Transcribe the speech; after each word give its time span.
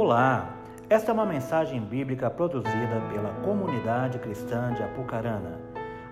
Olá, 0.00 0.54
esta 0.88 1.10
é 1.10 1.12
uma 1.12 1.26
mensagem 1.26 1.80
bíblica 1.80 2.30
produzida 2.30 3.02
pela 3.12 3.30
comunidade 3.42 4.20
cristã 4.20 4.72
de 4.72 4.80
Apucarana. 4.80 5.58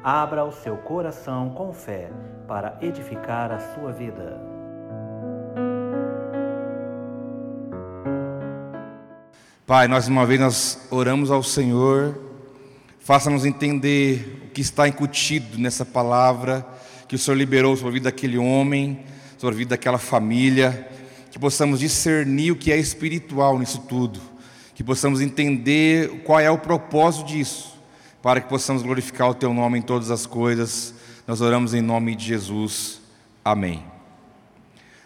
Abra 0.03 0.45
o 0.45 0.51
seu 0.51 0.77
coração 0.77 1.51
com 1.51 1.73
fé 1.73 2.11
para 2.49 2.77
edificar 2.83 3.53
a 3.53 3.61
sua 3.61 3.93
vida. 3.93 4.41
Pai, 9.65 9.87
nós 9.87 10.09
uma 10.09 10.27
vez 10.27 10.41
nós 10.41 10.89
oramos 10.91 11.31
ao 11.31 11.45
Senhor, 11.45 12.19
faça-nos 12.99 13.47
entender 13.47 14.49
o 14.49 14.51
que 14.51 14.63
está 14.63 14.89
incutido 14.89 15.59
nessa 15.61 15.85
palavra 15.85 16.67
que 17.07 17.15
o 17.15 17.19
Senhor 17.21 17.37
liberou 17.37 17.77
sobre 17.77 17.91
a 17.91 17.93
vida 17.93 18.11
daquele 18.11 18.37
homem, 18.37 19.05
sobre 19.39 19.55
a 19.55 19.59
vida 19.59 19.71
daquela 19.71 19.99
família, 19.99 20.91
que 21.37 21.41
possamos 21.41 21.81
discernir 21.81 22.51
o 22.51 22.57
que 22.57 22.73
é 22.73 22.79
espiritual 22.79 23.59
nisso 23.59 23.85
tudo, 23.87 24.19
que 24.75 24.83
possamos 24.83 25.21
entender 25.21 26.23
qual 26.25 26.41
é 26.41 26.51
o 26.51 26.57
propósito 26.57 27.27
disso, 27.27 27.79
para 28.23 28.41
que 28.41 28.49
possamos 28.49 28.83
glorificar 28.83 29.29
o 29.29 29.35
Teu 29.35 29.53
nome 29.53 29.79
em 29.79 29.83
todas 29.83 30.11
as 30.11 30.25
coisas. 30.25 30.95
Nós 31.27 31.43
oramos 31.43 31.75
em 31.75 31.83
nome 31.83 32.15
de 32.15 32.25
Jesus. 32.25 33.03
Amém. 33.45 33.85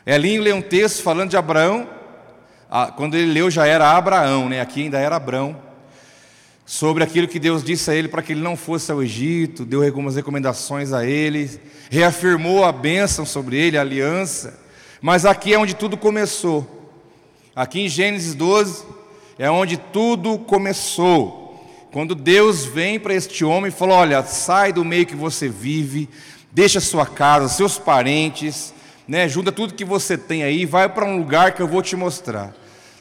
Elinho 0.06 0.40
lê 0.40 0.52
um 0.52 0.62
texto 0.62 1.02
falando 1.02 1.30
de 1.30 1.36
Abraão, 1.36 1.90
ah, 2.70 2.92
quando 2.96 3.16
ele 3.16 3.32
leu 3.32 3.50
já 3.50 3.66
era 3.66 3.90
Abraão, 3.90 4.48
né? 4.48 4.60
aqui 4.60 4.82
ainda 4.82 5.00
era 5.00 5.16
Abraão, 5.16 5.60
sobre 6.64 7.02
aquilo 7.02 7.26
que 7.26 7.40
Deus 7.40 7.64
disse 7.64 7.90
a 7.90 7.94
ele 7.96 8.06
para 8.06 8.22
que 8.22 8.34
ele 8.34 8.40
não 8.40 8.56
fosse 8.56 8.92
ao 8.92 9.02
Egito, 9.02 9.64
deu 9.64 9.82
algumas 9.82 10.14
recomendações 10.14 10.92
a 10.92 11.04
ele, 11.04 11.60
reafirmou 11.90 12.64
a 12.64 12.70
bênção 12.70 13.26
sobre 13.26 13.56
ele, 13.56 13.76
a 13.76 13.80
aliança, 13.80 14.69
mas 15.00 15.24
aqui 15.24 15.54
é 15.54 15.58
onde 15.58 15.74
tudo 15.74 15.96
começou. 15.96 16.66
Aqui 17.54 17.80
em 17.80 17.88
Gênesis 17.88 18.34
12 18.34 18.84
é 19.38 19.50
onde 19.50 19.76
tudo 19.76 20.38
começou. 20.38 21.40
Quando 21.92 22.14
Deus 22.14 22.64
vem 22.64 23.00
para 23.00 23.14
este 23.14 23.44
homem 23.44 23.68
e 23.68 23.74
fala: 23.74 23.94
Olha, 23.94 24.22
sai 24.22 24.72
do 24.72 24.84
meio 24.84 25.06
que 25.06 25.16
você 25.16 25.48
vive, 25.48 26.08
deixa 26.52 26.80
sua 26.80 27.06
casa, 27.06 27.48
seus 27.48 27.78
parentes, 27.78 28.72
né, 29.08 29.28
junta 29.28 29.50
tudo 29.50 29.74
que 29.74 29.84
você 29.84 30.16
tem 30.16 30.42
aí, 30.42 30.64
vai 30.64 30.88
para 30.88 31.04
um 31.04 31.18
lugar 31.18 31.52
que 31.52 31.60
eu 31.60 31.66
vou 31.66 31.82
te 31.82 31.96
mostrar. 31.96 32.54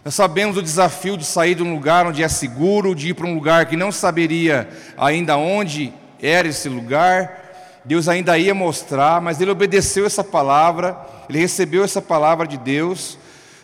Nós 0.03 0.15
sabemos 0.15 0.57
o 0.57 0.63
desafio 0.63 1.17
de 1.17 1.25
sair 1.25 1.55
de 1.55 1.61
um 1.61 1.73
lugar 1.73 2.07
onde 2.07 2.23
é 2.23 2.27
seguro, 2.27 2.95
de 2.95 3.09
ir 3.09 3.13
para 3.13 3.27
um 3.27 3.35
lugar 3.35 3.65
que 3.65 3.75
não 3.75 3.91
saberia 3.91 4.69
ainda 4.97 5.37
onde 5.37 5.93
era 6.21 6.47
esse 6.47 6.69
lugar. 6.69 7.81
Deus 7.83 8.07
ainda 8.07 8.37
ia 8.37 8.55
mostrar, 8.55 9.21
mas 9.21 9.39
ele 9.39 9.51
obedeceu 9.51 10.05
essa 10.05 10.23
palavra, 10.23 10.97
ele 11.29 11.37
recebeu 11.37 11.83
essa 11.83 12.01
palavra 12.01 12.47
de 12.47 12.57
Deus, 12.57 13.17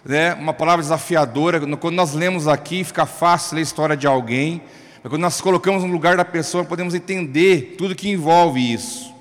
né, 0.06 0.36
uma 0.36 0.54
palavra 0.54 0.84
desafiadora. 0.84 1.60
Quando 1.78 1.96
nós 1.96 2.14
lemos 2.14 2.48
aqui, 2.48 2.84
fica 2.84 3.08
fácil 3.08 3.56
ler 3.56 3.62
a 3.62 3.64
história 3.64 3.98
de 3.98 4.06
alguém, 4.06 4.62
mas 5.02 5.10
quando 5.10 5.22
nós 5.24 5.42
colocamos 5.42 5.84
no 5.84 5.92
lugar 5.92 6.16
da 6.16 6.24
pessoa, 6.24 6.64
podemos 6.64 6.94
entender 6.94 7.76
tudo 7.76 7.96
que 7.96 8.08
envolve 8.08 8.72
isso. 8.72 9.12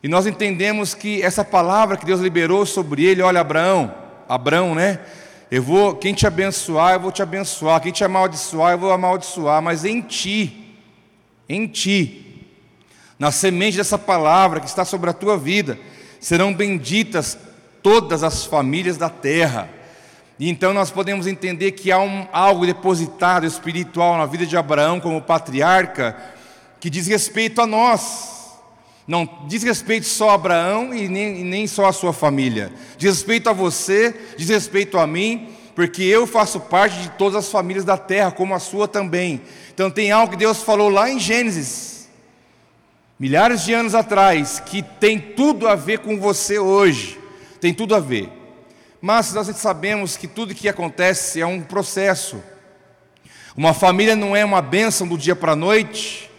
E 0.00 0.06
nós 0.06 0.26
entendemos 0.26 0.94
que 0.94 1.20
essa 1.20 1.44
palavra 1.44 1.96
que 1.96 2.06
Deus 2.06 2.20
liberou 2.20 2.64
sobre 2.64 3.04
ele, 3.04 3.22
olha, 3.22 3.40
Abraão, 3.40 3.92
Abraão, 4.28 4.74
né? 4.76 5.00
Eu 5.50 5.62
vou, 5.62 5.96
quem 5.96 6.14
te 6.14 6.26
abençoar, 6.26 6.92
eu 6.92 7.00
vou 7.00 7.10
te 7.10 7.22
abençoar, 7.22 7.80
quem 7.80 7.90
te 7.90 8.04
amaldiçoar, 8.04 8.72
eu 8.72 8.78
vou 8.78 8.92
amaldiçoar, 8.92 9.60
mas 9.60 9.84
em 9.84 10.00
ti, 10.00 10.76
em 11.48 11.66
ti, 11.66 12.44
na 13.18 13.32
semente 13.32 13.78
dessa 13.78 13.98
palavra 13.98 14.60
que 14.60 14.68
está 14.68 14.84
sobre 14.84 15.10
a 15.10 15.12
tua 15.12 15.36
vida, 15.36 15.76
serão 16.20 16.52
benditas 16.52 17.38
todas 17.82 18.22
as 18.22 18.44
famílias 18.44 18.96
da 18.96 19.08
terra. 19.08 19.68
E 20.38 20.48
então 20.48 20.72
nós 20.72 20.90
podemos 20.90 21.26
entender 21.26 21.72
que 21.72 21.90
há 21.90 21.98
um, 21.98 22.26
algo 22.32 22.64
depositado 22.64 23.44
espiritual 23.44 24.16
na 24.16 24.26
vida 24.26 24.46
de 24.46 24.56
Abraão 24.56 25.00
como 25.00 25.20
patriarca 25.20 26.16
que 26.80 26.88
diz 26.88 27.06
respeito 27.06 27.60
a 27.60 27.66
nós. 27.66 28.36
Não 29.06 29.28
diz 29.46 29.62
respeito 29.62 30.06
só 30.06 30.30
a 30.30 30.34
Abraão 30.34 30.94
e 30.94 31.08
nem, 31.08 31.40
e 31.40 31.44
nem 31.44 31.66
só 31.66 31.86
a 31.86 31.92
sua 31.92 32.12
família. 32.12 32.70
Diz 32.96 33.16
respeito 33.16 33.48
a 33.48 33.52
você, 33.52 34.14
diz 34.36 34.48
respeito 34.48 34.98
a 34.98 35.06
mim, 35.06 35.48
porque 35.74 36.02
eu 36.02 36.26
faço 36.26 36.60
parte 36.60 37.00
de 37.00 37.10
todas 37.10 37.36
as 37.36 37.50
famílias 37.50 37.84
da 37.84 37.96
terra, 37.96 38.30
como 38.30 38.54
a 38.54 38.58
sua 38.58 38.86
também. 38.86 39.40
Então 39.72 39.90
tem 39.90 40.10
algo 40.10 40.32
que 40.32 40.38
Deus 40.38 40.62
falou 40.62 40.90
lá 40.90 41.10
em 41.10 41.18
Gênesis, 41.18 42.08
milhares 43.18 43.64
de 43.64 43.72
anos 43.72 43.94
atrás, 43.94 44.60
que 44.60 44.82
tem 44.82 45.18
tudo 45.18 45.66
a 45.66 45.74
ver 45.74 46.00
com 46.00 46.18
você 46.20 46.58
hoje. 46.58 47.17
Tem 47.60 47.74
tudo 47.74 47.94
a 47.94 48.00
ver. 48.00 48.30
Mas 49.00 49.32
nós 49.32 49.46
sabemos 49.56 50.16
que 50.16 50.26
tudo 50.26 50.54
que 50.54 50.68
acontece 50.68 51.40
é 51.40 51.46
um 51.46 51.60
processo. 51.60 52.42
Uma 53.56 53.74
família 53.74 54.14
não 54.14 54.36
é 54.36 54.44
uma 54.44 54.62
bênção 54.62 55.06
do 55.06 55.18
dia 55.18 55.34
para 55.34 55.52
a 55.52 55.56
noite, 55.56 56.30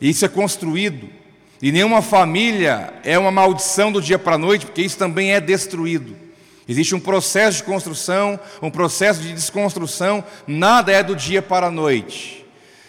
isso 0.00 0.24
é 0.24 0.28
construído. 0.28 1.08
E 1.62 1.70
nenhuma 1.70 2.00
família 2.00 2.94
é 3.04 3.18
uma 3.18 3.30
maldição 3.30 3.92
do 3.92 4.00
dia 4.00 4.18
para 4.18 4.36
a 4.36 4.38
noite, 4.38 4.66
porque 4.66 4.82
isso 4.82 4.96
também 4.96 5.32
é 5.32 5.40
destruído. 5.40 6.16
Existe 6.66 6.94
um 6.94 7.00
processo 7.00 7.58
de 7.58 7.64
construção, 7.64 8.38
um 8.62 8.70
processo 8.70 9.20
de 9.20 9.32
desconstrução, 9.32 10.24
nada 10.46 10.92
é 10.92 11.02
do 11.02 11.16
dia 11.16 11.42
para 11.42 11.66
a 11.66 11.70
noite. 11.70 12.46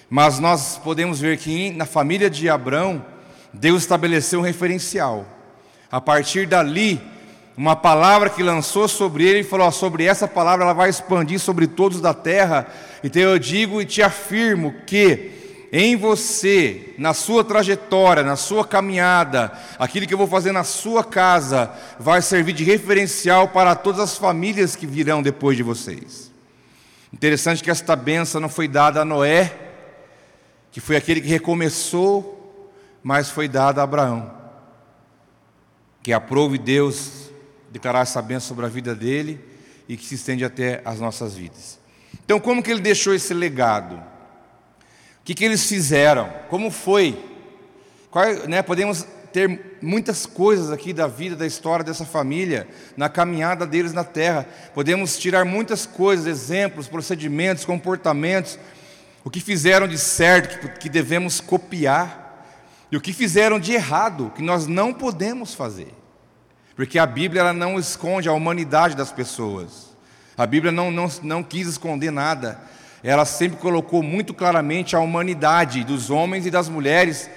Mas 0.10 0.40
nós 0.40 0.78
podemos 0.78 1.20
ver 1.20 1.38
que 1.38 1.72
na 1.72 1.86
família 1.86 2.30
de 2.30 2.48
Abraão, 2.48 3.04
Deus 3.52 3.82
estabeleceu 3.82 4.40
um 4.40 4.44
referencial. 4.44 5.26
A 5.92 6.00
partir 6.00 6.46
dali, 6.46 7.02
uma 7.58 7.76
palavra 7.76 8.30
que 8.30 8.42
lançou 8.42 8.88
sobre 8.88 9.26
ele 9.26 9.40
e 9.40 9.44
falou: 9.44 9.72
sobre 9.72 10.06
essa 10.06 10.28
palavra 10.28 10.66
ela 10.66 10.74
vai 10.74 10.90
expandir 10.90 11.40
sobre 11.40 11.68
todos 11.68 12.00
da 12.00 12.14
terra. 12.14 12.68
Então 13.04 13.22
eu 13.22 13.38
digo 13.38 13.82
e 13.82 13.86
te 13.86 14.02
afirmo 14.02 14.74
que 14.86 15.32
em 15.74 15.96
você, 15.96 16.94
na 16.98 17.14
sua 17.14 17.44
trajetória, 17.44 18.24
na 18.24 18.36
sua 18.36 18.66
caminhada, 18.66 19.54
aquilo 19.80 20.06
que 20.06 20.14
eu 20.14 20.18
vou 20.18 20.28
fazer 20.28 20.52
na 20.52 20.66
sua 20.66 21.02
casa, 21.02 21.72
vai 21.98 22.22
servir 22.22 22.52
de 22.52 22.66
referencial 22.66 23.48
para 23.48 23.74
todas 23.74 24.02
as 24.02 24.18
famílias 24.18 24.76
que 24.76 24.86
virão 24.86 25.22
depois 25.22 25.56
de 25.56 25.64
vocês. 25.64 26.30
Interessante 27.14 27.64
que 27.64 27.72
esta 27.72 27.96
benção 27.96 28.42
não 28.42 28.50
foi 28.50 28.68
dada 28.68 29.02
a 29.02 29.06
Noé, 29.06 29.54
que 30.72 30.82
foi 30.82 30.98
aquele 30.98 31.22
que 31.22 31.28
recomeçou, 31.28 32.72
mas 33.02 33.30
foi 33.30 33.48
dada 33.48 33.80
a 33.80 33.86
Abraão, 33.86 34.30
que 36.04 36.12
aprove 36.12 36.58
Deus 36.58 37.21
declarar 37.72 38.02
essa 38.02 38.22
benção 38.22 38.50
sobre 38.50 38.66
a 38.66 38.70
vida 38.70 38.94
dele 38.94 39.40
e 39.88 39.98
que 39.98 40.06
se 40.06 40.16
estende 40.16 40.44
até 40.44 40.82
as 40.86 41.00
nossas 41.00 41.34
vidas. 41.34 41.80
Então, 42.24 42.40
como 42.40 42.62
que 42.62 42.70
ele 42.70 42.82
deixou 42.82 43.14
esse 43.14 43.34
legado? 43.34 43.96
O 43.96 45.24
que, 45.24 45.34
que 45.34 45.46
eles 45.46 45.66
fizeram? 45.66 46.32
Como 46.50 46.70
foi? 46.70 47.18
Qual, 48.10 48.26
né, 48.48 48.62
podemos 48.62 49.06
ter 49.32 49.78
muitas 49.82 50.26
coisas 50.26 50.72
aqui 50.72 50.92
da 50.92 51.08
vida, 51.08 51.36
da 51.36 51.48
história 51.48 51.86
dessa 51.86 52.06
família, 52.06 52.68
na 52.98 53.08
caminhada 53.08 53.66
deles 53.66 53.94
na 53.94 54.04
terra. 54.04 54.46
Podemos 54.74 55.18
tirar 55.18 55.46
muitas 55.46 55.86
coisas, 55.86 56.28
exemplos, 56.28 56.88
procedimentos, 56.88 57.66
comportamentos, 57.66 58.60
o 59.24 59.30
que 59.30 59.40
fizeram 59.40 59.88
de 59.88 59.98
certo, 59.98 60.80
que 60.80 60.90
devemos 60.90 61.40
copiar, 61.40 62.20
e 62.92 62.98
o 62.98 63.02
que 63.02 63.14
fizeram 63.14 63.58
de 63.58 63.72
errado, 63.72 64.34
que 64.36 64.42
nós 64.42 64.68
não 64.68 64.94
podemos 64.94 65.54
fazer. 65.54 66.01
Porque 66.82 66.98
a 66.98 67.06
Bíblia 67.06 67.42
ela 67.42 67.54
não 67.54 67.78
esconde 67.78 68.28
a 68.28 68.34
humanidade 68.34 68.96
das 68.96 69.12
pessoas. 69.12 69.96
A 70.36 70.48
Bíblia 70.48 70.72
não, 70.72 70.90
não, 70.90 71.08
não 71.22 71.44
quis 71.44 71.68
esconder 71.68 72.10
nada 72.10 72.60
ela 73.04 73.26
sempre 73.26 73.58
colocou 73.58 74.04
muito 74.04 74.34
claramente 74.34 74.96
a 74.96 75.00
humanidade 75.00 75.84
dos 75.84 76.10
homens 76.10 76.46
e 76.46 76.52
das 76.52 76.70
mulheres, 76.70 77.30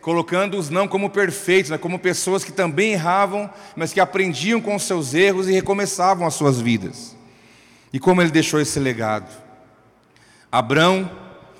colocando-os 0.00 0.70
não 0.70 0.86
como 0.86 1.10
perfeitos, 1.10 1.70
mas 1.70 1.80
como 1.80 1.98
pessoas 1.98 2.44
que 2.44 2.52
também 2.52 2.92
erravam, 2.92 3.50
mas 3.74 3.92
que 3.92 3.98
aprendiam 3.98 4.60
com 4.60 4.76
os 4.76 4.84
seus 4.84 5.14
erros 5.14 5.48
e 5.48 5.52
recomeçavam 5.52 6.26
as 6.26 6.34
suas 6.34 6.60
vidas. 6.60 7.16
E 7.92 7.98
como 7.98 8.22
ele 8.22 8.30
deixou 8.30 8.60
esse 8.60 8.78
legado? 8.78 9.28
Abrão, 10.52 11.10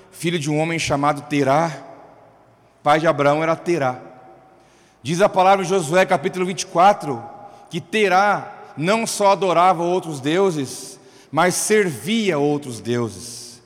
filho 0.09 0.39
de 0.39 0.49
um 0.49 0.57
homem 0.57 0.79
chamado 0.79 1.23
Terá, 1.23 1.71
pai 2.81 2.99
de 2.99 3.07
Abraão 3.07 3.43
era 3.43 3.55
Terá. 3.57 4.08
Diz 5.01 5.21
a 5.21 5.29
palavra 5.29 5.63
em 5.63 5.67
Josué 5.67 6.05
capítulo 6.05 6.45
24 6.45 7.23
que 7.69 7.79
Terá 7.79 8.53
não 8.75 9.07
só 9.07 9.31
adorava 9.31 9.81
outros 9.83 10.19
deuses, 10.19 10.99
mas 11.31 11.55
servia 11.55 12.37
outros 12.37 12.81
deuses. 12.81 13.61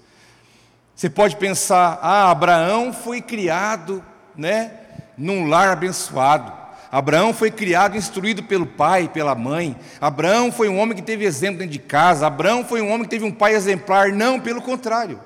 Você 0.96 1.10
pode 1.10 1.36
pensar, 1.38 2.00
ah, 2.02 2.30
Abraão 2.30 2.94
foi 2.94 3.22
criado, 3.22 4.04
né, 4.36 4.72
num 5.18 5.48
lar 5.48 5.70
abençoado. 5.70 6.52
Abraão 6.92 7.34
foi 7.34 7.50
criado, 7.50 7.98
instruído 7.98 8.44
pelo 8.44 8.68
pai, 8.68 9.10
pela 9.12 9.34
mãe. 9.34 9.76
Abraão 10.00 10.52
foi 10.52 10.70
um 10.70 10.78
homem 10.78 10.96
que 10.96 11.02
teve 11.02 11.26
exemplo 11.26 11.58
dentro 11.58 11.74
de 11.74 11.80
casa. 11.80 12.28
Abraão 12.28 12.64
foi 12.64 12.82
um 12.82 12.92
homem 12.92 13.04
que 13.04 13.10
teve 13.10 13.26
um 13.26 13.32
pai 13.32 13.56
exemplar. 13.56 14.12
Não, 14.12 14.40
pelo 14.40 14.62
contrário. 14.62 15.20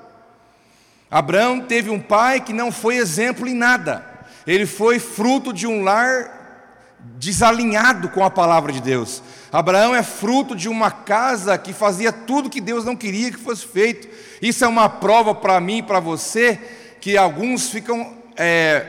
Abraão 1.12 1.60
teve 1.60 1.89
um 1.89 2.00
pai 2.00 2.39
que 2.39 2.53
não 2.53 2.71
foi 2.71 2.95
exemplo 2.95 3.45
em 3.45 3.53
nada. 3.53 4.06
Ele 4.47 4.65
foi 4.65 4.97
fruto 4.97 5.51
de 5.51 5.67
um 5.67 5.83
lar 5.83 6.38
desalinhado 7.17 8.09
com 8.09 8.23
a 8.23 8.29
palavra 8.29 8.71
de 8.71 8.81
Deus. 8.81 9.21
Abraão 9.51 9.95
é 9.95 10.01
fruto 10.01 10.55
de 10.55 10.67
uma 10.69 10.89
casa 10.89 11.57
que 11.57 11.73
fazia 11.73 12.11
tudo 12.11 12.49
que 12.49 12.61
Deus 12.61 12.85
não 12.85 12.95
queria 12.95 13.31
que 13.31 13.38
fosse 13.38 13.67
feito. 13.67 14.07
Isso 14.41 14.63
é 14.63 14.67
uma 14.67 14.89
prova 14.89 15.35
para 15.35 15.59
mim 15.59 15.79
e 15.79 15.83
para 15.83 15.99
você 15.99 16.59
que 16.99 17.17
alguns 17.17 17.69
ficam 17.69 18.13
é, 18.35 18.85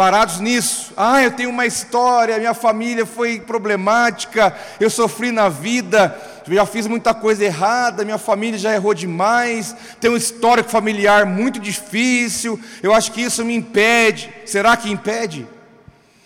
parados 0.00 0.40
nisso. 0.40 0.94
Ah, 0.96 1.22
eu 1.22 1.30
tenho 1.30 1.50
uma 1.50 1.66
história, 1.66 2.38
minha 2.38 2.54
família 2.54 3.04
foi 3.04 3.38
problemática, 3.38 4.56
eu 4.80 4.88
sofri 4.88 5.30
na 5.30 5.50
vida, 5.50 6.18
já 6.48 6.64
fiz 6.64 6.86
muita 6.86 7.12
coisa 7.12 7.44
errada, 7.44 8.02
minha 8.02 8.16
família 8.16 8.58
já 8.58 8.72
errou 8.72 8.94
demais, 8.94 9.76
tenho 10.00 10.14
um 10.14 10.16
histórico 10.16 10.70
familiar 10.70 11.26
muito 11.26 11.60
difícil, 11.60 12.58
eu 12.82 12.94
acho 12.94 13.12
que 13.12 13.20
isso 13.20 13.44
me 13.44 13.54
impede. 13.54 14.32
Será 14.46 14.74
que 14.74 14.90
impede? 14.90 15.46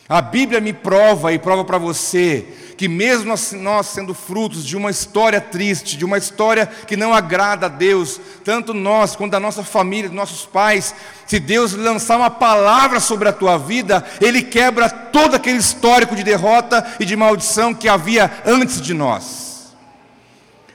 A 0.07 0.21
Bíblia 0.21 0.61
me 0.61 0.73
prova 0.73 1.33
e 1.33 1.39
prova 1.39 1.65
para 1.65 1.79
você 1.79 2.47
que, 2.77 2.89
mesmo 2.89 3.33
nós 3.61 3.87
sendo 3.87 4.13
frutos 4.13 4.65
de 4.65 4.77
uma 4.77 4.91
história 4.91 5.41
triste, 5.41 5.97
de 5.97 6.05
uma 6.05 6.19
história 6.19 6.67
que 6.67 6.97
não 6.97 7.15
agrada 7.15 7.67
a 7.67 7.69
Deus, 7.69 8.21
tanto 8.45 8.75
nós 8.75 9.17
quanto 9.17 9.35
a 9.35 9.41
nossa 9.41 9.63
família, 9.63 10.11
nossos 10.11 10.45
pais, 10.45 10.95
se 11.27 11.39
Deus 11.39 11.73
lançar 11.73 12.19
uma 12.19 12.31
palavra 12.31 13.01
sobre 13.01 13.29
a 13.29 13.33
tua 13.33 13.57
vida, 13.57 14.05
Ele 14.21 14.43
quebra 14.43 14.91
todo 14.91 15.37
aquele 15.37 15.59
histórico 15.59 16.15
de 16.15 16.23
derrota 16.23 16.85
e 17.01 17.05
de 17.07 17.17
maldição 17.17 17.73
que 17.73 17.89
havia 17.89 18.31
antes 18.45 18.81
de 18.81 18.93
nós, 18.93 19.75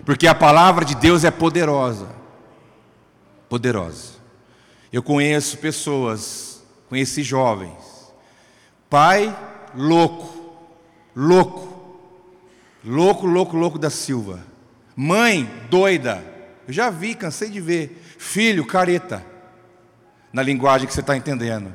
porque 0.06 0.26
a 0.26 0.34
palavra 0.34 0.84
de 0.84 0.96
Deus 0.96 1.24
é 1.24 1.32
poderosa 1.32 2.20
poderosa. 3.50 4.20
Eu 4.94 5.02
conheço 5.02 5.58
pessoas, 5.58 6.62
conheci 6.88 7.24
jovens 7.24 7.89
Pai 8.90 9.36
louco, 9.76 10.58
louco, 11.16 11.68
louco, 12.84 13.28
louco, 13.28 13.56
louco 13.56 13.78
da 13.78 13.90
Silva. 13.90 14.40
Mãe 14.96 15.50
doida. 15.70 16.24
Eu 16.68 16.74
já 16.74 16.90
vi, 16.90 17.14
cansei 17.14 17.50
de 17.50 17.62
ver. 17.62 18.04
Filho 18.18 18.66
careta. 18.66 19.26
Na 20.34 20.42
linguagem 20.42 20.88
que 20.88 20.94
você 20.94 21.02
está 21.02 21.16
entendendo. 21.16 21.74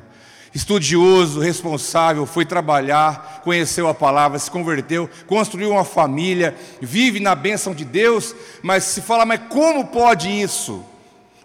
Estudioso, 0.53 1.41
responsável, 1.41 2.25
foi 2.25 2.45
trabalhar, 2.45 3.41
conheceu 3.43 3.89
a 3.89 3.93
palavra, 3.93 4.39
se 4.39 4.49
converteu, 4.49 5.09
construiu 5.27 5.71
uma 5.71 5.83
família, 5.83 6.55
vive 6.81 7.19
na 7.19 7.35
bênção 7.35 7.73
de 7.73 7.83
Deus, 7.83 8.33
mas 8.63 8.85
se 8.85 9.01
fala, 9.01 9.25
mas 9.25 9.41
como 9.49 9.87
pode 9.87 10.29
isso? 10.29 10.85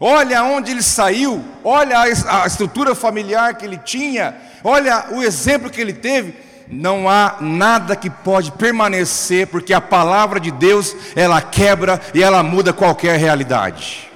Olha 0.03 0.43
onde 0.43 0.71
ele 0.71 0.83
saiu, 0.83 1.45
olha 1.63 2.01
a 2.01 2.47
estrutura 2.47 2.95
familiar 2.95 3.55
que 3.55 3.67
ele 3.67 3.77
tinha, 3.77 4.35
olha 4.65 5.09
o 5.11 5.23
exemplo 5.23 5.69
que 5.69 5.79
ele 5.79 5.93
teve. 5.93 6.35
Não 6.69 7.07
há 7.07 7.37
nada 7.41 7.95
que 7.95 8.09
pode 8.09 8.53
permanecer, 8.53 9.49
porque 9.49 9.75
a 9.75 9.81
palavra 9.81 10.41
de 10.41 10.51
Deus, 10.51 10.97
ela 11.15 11.43
quebra 11.43 12.01
e 12.15 12.23
ela 12.23 12.43
muda 12.43 12.73
qualquer 12.73 13.19
realidade. 13.19 14.09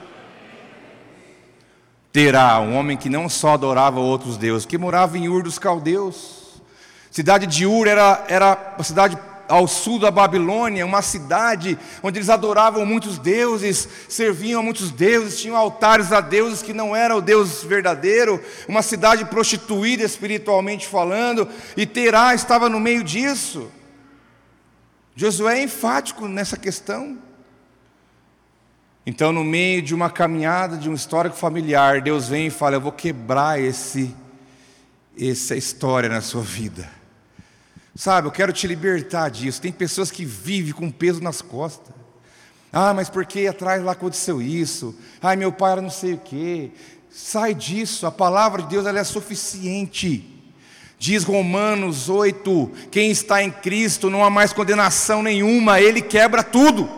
Terá 2.12 2.60
um 2.60 2.76
homem 2.76 2.96
que 2.96 3.10
não 3.10 3.28
só 3.28 3.54
adorava 3.54 3.98
outros 3.98 4.38
deuses, 4.38 4.64
que 4.64 4.78
morava 4.78 5.18
em 5.18 5.28
Ur 5.28 5.42
dos 5.42 5.58
Caldeus. 5.58 6.62
Cidade 7.10 7.46
de 7.46 7.66
Ur 7.66 7.88
era, 7.88 8.24
era 8.28 8.74
uma 8.76 8.84
cidade 8.84 9.18
ao 9.48 9.66
sul 9.68 9.98
da 9.98 10.10
Babilônia, 10.10 10.86
uma 10.86 11.02
cidade 11.02 11.78
onde 12.02 12.18
eles 12.18 12.28
adoravam 12.28 12.84
muitos 12.84 13.18
deuses, 13.18 13.88
serviam 14.08 14.60
a 14.60 14.62
muitos 14.62 14.90
deuses, 14.90 15.40
tinham 15.40 15.56
altares 15.56 16.12
a 16.12 16.20
deuses 16.20 16.62
que 16.62 16.72
não 16.72 16.94
eram 16.94 17.18
o 17.18 17.22
Deus 17.22 17.62
verdadeiro, 17.62 18.42
uma 18.68 18.82
cidade 18.82 19.24
prostituída 19.24 20.02
espiritualmente 20.02 20.86
falando, 20.86 21.48
e 21.76 21.86
Terá 21.86 22.34
estava 22.34 22.68
no 22.68 22.80
meio 22.80 23.04
disso. 23.04 23.70
Josué 25.16 25.60
é 25.60 25.62
enfático 25.62 26.26
nessa 26.26 26.56
questão. 26.56 27.18
Então, 29.06 29.32
no 29.32 29.44
meio 29.44 29.82
de 29.82 29.94
uma 29.94 30.08
caminhada, 30.08 30.76
de 30.76 30.88
um 30.88 30.94
histórico 30.94 31.36
familiar, 31.36 32.00
Deus 32.00 32.28
vem 32.28 32.46
e 32.46 32.50
fala: 32.50 32.76
Eu 32.76 32.80
vou 32.80 32.92
quebrar 32.92 33.60
esse, 33.60 34.14
essa 35.18 35.54
história 35.54 36.08
na 36.08 36.22
sua 36.22 36.42
vida. 36.42 37.03
Sabe, 37.96 38.26
eu 38.26 38.32
quero 38.32 38.52
te 38.52 38.66
libertar 38.66 39.30
disso. 39.30 39.60
Tem 39.60 39.70
pessoas 39.70 40.10
que 40.10 40.24
vivem 40.24 40.72
com 40.72 40.90
peso 40.90 41.22
nas 41.22 41.40
costas. 41.40 41.94
Ah, 42.72 42.92
mas 42.92 43.08
por 43.08 43.24
que 43.24 43.46
atrás 43.46 43.82
lá 43.84 43.92
aconteceu 43.92 44.42
isso? 44.42 44.96
Ai, 45.22 45.36
meu 45.36 45.52
pai 45.52 45.72
era 45.72 45.80
não 45.80 45.90
sei 45.90 46.14
o 46.14 46.18
quê. 46.18 46.72
Sai 47.08 47.54
disso, 47.54 48.04
a 48.04 48.10
palavra 48.10 48.62
de 48.62 48.68
Deus 48.68 48.84
ela 48.84 48.98
é 48.98 49.04
suficiente. 49.04 50.28
Diz 50.98 51.22
Romanos 51.22 52.08
8: 52.08 52.72
quem 52.90 53.12
está 53.12 53.40
em 53.40 53.50
Cristo 53.50 54.10
não 54.10 54.24
há 54.24 54.30
mais 54.30 54.52
condenação 54.52 55.22
nenhuma, 55.22 55.80
ele 55.80 56.02
quebra 56.02 56.42
tudo. 56.42 56.90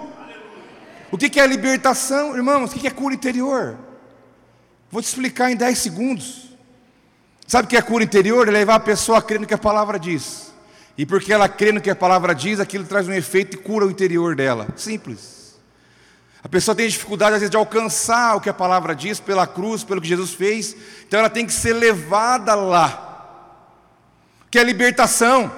O 1.11 1.19
que 1.19 1.39
é 1.39 1.47
libertação, 1.47 2.35
irmãos? 2.35 2.73
O 2.73 2.75
que 2.75 2.87
é 2.87 2.91
cura 2.91 3.15
interior? 3.15 3.77
Vou 4.91 5.03
te 5.03 5.07
explicar 5.07 5.51
em 5.51 5.57
10 5.57 5.77
segundos. 5.77 6.57
Sabe 7.47 7.67
o 7.67 7.69
que 7.69 7.77
é 7.77 7.83
cura 7.83 8.03
interior? 8.03 8.49
É 8.49 8.51
levar 8.51 8.77
a 8.77 8.81
pessoa 8.81 9.19
a 9.19 9.23
crer 9.23 9.41
no 9.41 9.47
que 9.47 9.55
a 9.55 9.59
palavra 9.59 9.99
diz. 9.99 10.53
E 10.99 11.05
porque 11.05 11.33
ela 11.33 11.49
crê 11.49 11.73
no 11.73 11.81
que 11.81 11.91
a 11.91 11.97
palavra 11.97 12.35
diz, 12.35 12.59
aquilo 12.59 12.85
traz 12.85 13.07
um 13.07 13.13
efeito 13.13 13.57
e 13.57 13.61
cura 13.61 13.87
o 13.87 13.91
interior 13.91 14.35
dela. 14.35 14.69
Simples. 14.77 15.37
A 16.43 16.49
pessoa 16.49 16.75
tem 16.75 16.89
dificuldade, 16.89 17.35
às 17.35 17.41
vezes, 17.41 17.51
de 17.51 17.57
alcançar 17.57 18.37
o 18.37 18.41
que 18.41 18.49
a 18.49 18.55
palavra 18.55 18.95
diz 18.95 19.19
pela 19.19 19.47
cruz, 19.47 19.83
pelo 19.83 20.01
que 20.01 20.09
Jesus 20.09 20.33
fez. 20.33 20.77
Então 21.07 21.19
ela 21.19 21.29
tem 21.29 21.45
que 21.45 21.53
ser 21.53 21.73
levada 21.73 22.55
lá. 22.55 23.03
Que 24.51 24.59
é 24.59 24.63
libertação. 24.63 25.51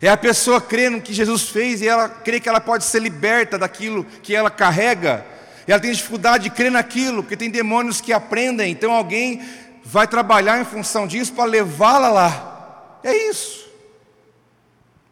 É 0.00 0.08
a 0.08 0.16
pessoa 0.16 0.60
crer 0.60 0.90
no 0.90 1.00
que 1.00 1.12
Jesus 1.12 1.48
fez 1.48 1.80
e 1.80 1.88
ela 1.88 2.08
crê 2.08 2.38
que 2.38 2.48
ela 2.48 2.60
pode 2.60 2.84
ser 2.84 3.00
liberta 3.00 3.58
daquilo 3.58 4.04
que 4.22 4.34
ela 4.34 4.50
carrega. 4.50 5.24
E 5.66 5.72
ela 5.72 5.80
tem 5.80 5.92
dificuldade 5.92 6.44
de 6.44 6.50
crer 6.50 6.70
naquilo, 6.70 7.22
porque 7.22 7.36
tem 7.36 7.50
demônios 7.50 8.00
que 8.00 8.12
aprendem. 8.12 8.70
Então 8.70 8.92
alguém 8.92 9.42
vai 9.84 10.06
trabalhar 10.06 10.60
em 10.60 10.64
função 10.64 11.06
disso 11.06 11.32
para 11.32 11.44
levá-la 11.44 12.08
lá. 12.08 13.00
É 13.02 13.14
isso. 13.28 13.57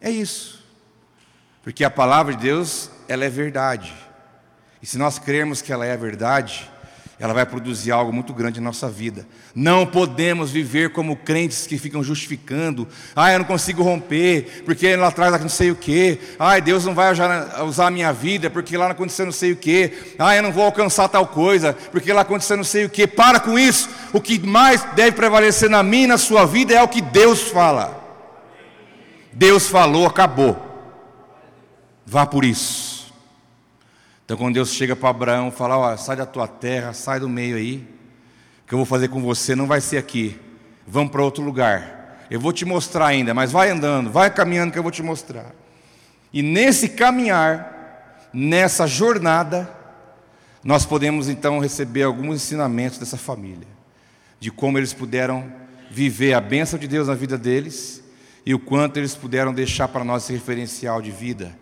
É 0.07 0.09
isso. 0.09 0.63
Porque 1.61 1.83
a 1.83 1.89
palavra 1.89 2.33
de 2.33 2.43
Deus, 2.43 2.89
ela 3.09 3.25
é 3.25 3.29
verdade. 3.29 3.93
E 4.81 4.85
se 4.85 4.97
nós 4.97 5.19
crermos 5.19 5.61
que 5.61 5.73
ela 5.73 5.85
é 5.85 5.97
verdade, 5.97 6.71
ela 7.19 7.33
vai 7.33 7.45
produzir 7.45 7.91
algo 7.91 8.13
muito 8.13 8.33
grande 8.33 8.61
em 8.61 8.63
nossa 8.63 8.89
vida. 8.89 9.27
Não 9.53 9.85
podemos 9.85 10.49
viver 10.49 10.93
como 10.93 11.13
crentes 11.13 11.67
que 11.67 11.77
ficam 11.77 12.01
justificando. 12.01 12.87
Ah, 13.13 13.33
eu 13.33 13.39
não 13.39 13.45
consigo 13.45 13.83
romper, 13.83 14.63
porque 14.63 14.95
lá 14.95 15.07
atrás 15.07 15.41
não 15.41 15.49
sei 15.49 15.71
o 15.71 15.75
quê. 15.75 16.17
Ah, 16.39 16.57
Deus 16.57 16.85
não 16.85 16.95
vai 16.95 17.11
usar 17.65 17.87
a 17.87 17.91
minha 17.91 18.13
vida, 18.13 18.49
porque 18.49 18.77
lá 18.77 18.89
aconteceu 18.89 19.25
não 19.25 19.33
sei 19.33 19.51
o 19.51 19.57
quê. 19.57 19.91
Ah, 20.17 20.37
eu 20.37 20.41
não 20.41 20.53
vou 20.53 20.63
alcançar 20.63 21.09
tal 21.09 21.27
coisa, 21.27 21.73
porque 21.91 22.13
lá 22.13 22.21
aconteceu 22.21 22.55
não 22.55 22.63
sei 22.63 22.85
o 22.85 22.89
quê. 22.89 23.05
Para 23.05 23.41
com 23.41 23.59
isso. 23.59 23.89
O 24.13 24.21
que 24.21 24.39
mais 24.39 24.85
deve 24.95 25.17
prevalecer 25.17 25.69
na 25.69 25.83
minha 25.83 26.05
e 26.05 26.07
na 26.07 26.17
sua 26.17 26.45
vida 26.45 26.73
é 26.73 26.81
o 26.81 26.87
que 26.87 27.01
Deus 27.01 27.41
fala. 27.41 28.06
Deus 29.37 29.67
falou, 29.67 30.07
acabou. 30.07 30.57
Vá 32.03 32.25
por 32.25 32.43
isso. 32.43 33.13
Então, 34.25 34.35
quando 34.35 34.55
Deus 34.55 34.71
chega 34.71 34.95
para 34.95 35.09
Abraão, 35.09 35.51
fala: 35.51 35.77
Ó, 35.77 35.95
sai 35.95 36.15
da 36.15 36.25
tua 36.25 36.47
terra, 36.47 36.91
sai 36.91 37.19
do 37.19 37.29
meio 37.29 37.55
aí. 37.55 37.87
O 38.63 38.67
que 38.67 38.73
eu 38.73 38.79
vou 38.79 38.85
fazer 38.85 39.09
com 39.09 39.21
você 39.21 39.55
não 39.55 39.67
vai 39.67 39.79
ser 39.79 39.97
aqui. 39.97 40.39
Vamos 40.87 41.11
para 41.11 41.21
outro 41.21 41.43
lugar. 41.43 42.25
Eu 42.31 42.39
vou 42.39 42.51
te 42.51 42.65
mostrar 42.65 43.05
ainda, 43.05 43.31
mas 43.31 43.51
vai 43.51 43.69
andando, 43.69 44.09
vai 44.09 44.33
caminhando 44.33 44.71
que 44.71 44.79
eu 44.79 44.83
vou 44.83 44.91
te 44.91 45.03
mostrar. 45.03 45.53
E 46.33 46.41
nesse 46.41 46.89
caminhar, 46.89 48.29
nessa 48.33 48.87
jornada, 48.87 49.69
nós 50.63 50.83
podemos 50.83 51.29
então 51.29 51.59
receber 51.59 52.03
alguns 52.03 52.37
ensinamentos 52.37 52.97
dessa 52.97 53.17
família, 53.17 53.67
de 54.39 54.49
como 54.49 54.79
eles 54.79 54.93
puderam 54.93 55.45
viver 55.91 56.33
a 56.33 56.41
bênção 56.41 56.79
de 56.79 56.87
Deus 56.87 57.07
na 57.07 57.13
vida 57.13 57.37
deles 57.37 58.06
e 58.47 58.53
o 58.53 58.59
quanto 58.59 58.95
eles 58.95 59.13
puderam 59.13 59.53
deixar 59.53 59.89
para 59.89 60.05
nós 60.05 60.23
esse 60.23 60.31
referencial 60.31 61.01
de 61.01 61.11
vida. 61.11 61.53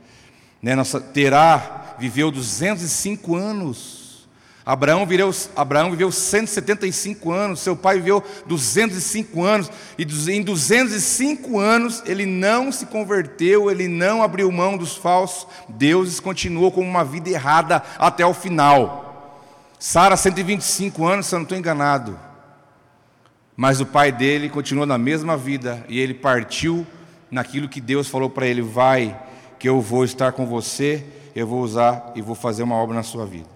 Né? 0.61 0.75
Nossa, 0.75 1.01
Terá 1.01 1.95
viveu 1.97 2.29
205 2.29 3.35
anos. 3.35 4.27
Abraão 4.63 5.03
viveu, 5.03 5.33
Abraão 5.55 5.89
viveu 5.89 6.11
175 6.11 7.31
anos, 7.31 7.61
seu 7.61 7.75
pai 7.75 7.95
viveu 7.95 8.23
205 8.45 9.43
anos, 9.43 9.71
e 9.97 10.03
em 10.31 10.43
205 10.43 11.57
anos 11.57 12.03
ele 12.05 12.27
não 12.27 12.71
se 12.71 12.85
converteu, 12.85 13.71
ele 13.71 13.87
não 13.87 14.21
abriu 14.21 14.51
mão 14.51 14.77
dos 14.77 14.95
falsos 14.95 15.47
deuses, 15.67 16.19
continuou 16.19 16.71
com 16.71 16.81
uma 16.81 17.03
vida 17.03 17.31
errada 17.31 17.81
até 17.97 18.23
o 18.23 18.33
final. 18.33 19.41
Sara, 19.79 20.15
125 20.15 21.03
anos, 21.03 21.25
se 21.25 21.33
eu 21.33 21.39
não 21.39 21.43
estou 21.45 21.57
enganado. 21.57 22.34
Mas 23.55 23.79
o 23.79 23.85
pai 23.85 24.11
dele 24.11 24.49
continuou 24.49 24.85
na 24.85 24.97
mesma 24.97 25.37
vida 25.37 25.85
e 25.87 25.99
ele 25.99 26.13
partiu 26.13 26.85
naquilo 27.31 27.69
que 27.69 27.79
Deus 27.79 28.07
falou 28.07 28.29
para 28.29 28.45
ele: 28.45 28.61
vai, 28.61 29.17
que 29.57 29.67
eu 29.67 29.79
vou 29.79 30.03
estar 30.03 30.33
com 30.33 30.45
você, 30.45 31.05
eu 31.35 31.47
vou 31.47 31.61
usar 31.61 32.11
e 32.15 32.21
vou 32.21 32.35
fazer 32.35 32.63
uma 32.63 32.75
obra 32.75 32.95
na 32.95 33.03
sua 33.03 33.25
vida. 33.25 33.49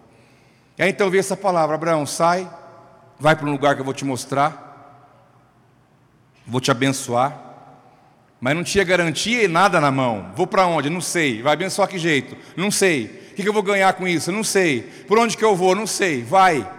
E 0.77 0.83
aí 0.83 0.89
então 0.89 1.09
veio 1.09 1.19
essa 1.19 1.35
palavra: 1.35 1.75
Abraão, 1.75 2.05
sai, 2.05 2.49
vai 3.19 3.35
para 3.35 3.47
um 3.47 3.51
lugar 3.51 3.75
que 3.75 3.81
eu 3.81 3.85
vou 3.85 3.93
te 3.93 4.05
mostrar, 4.05 5.11
vou 6.47 6.61
te 6.61 6.71
abençoar. 6.71 7.47
mas 8.39 8.55
não 8.55 8.63
tinha 8.63 8.85
garantia 8.85 9.43
e 9.43 9.47
nada 9.49 9.81
na 9.81 9.91
mão. 9.91 10.31
Vou 10.33 10.47
para 10.47 10.65
onde? 10.65 10.89
Não 10.89 11.01
sei. 11.01 11.41
Vai 11.41 11.53
abençoar 11.53 11.89
que 11.89 11.97
jeito? 11.97 12.37
Não 12.55 12.71
sei. 12.71 13.29
O 13.31 13.35
que 13.35 13.47
eu 13.47 13.53
vou 13.53 13.63
ganhar 13.63 13.91
com 13.93 14.07
isso? 14.07 14.31
Não 14.31 14.43
sei. 14.43 14.81
Por 15.07 15.19
onde 15.19 15.35
que 15.35 15.43
eu 15.43 15.55
vou? 15.55 15.75
Não 15.75 15.85
sei. 15.85 16.23
Vai. 16.23 16.69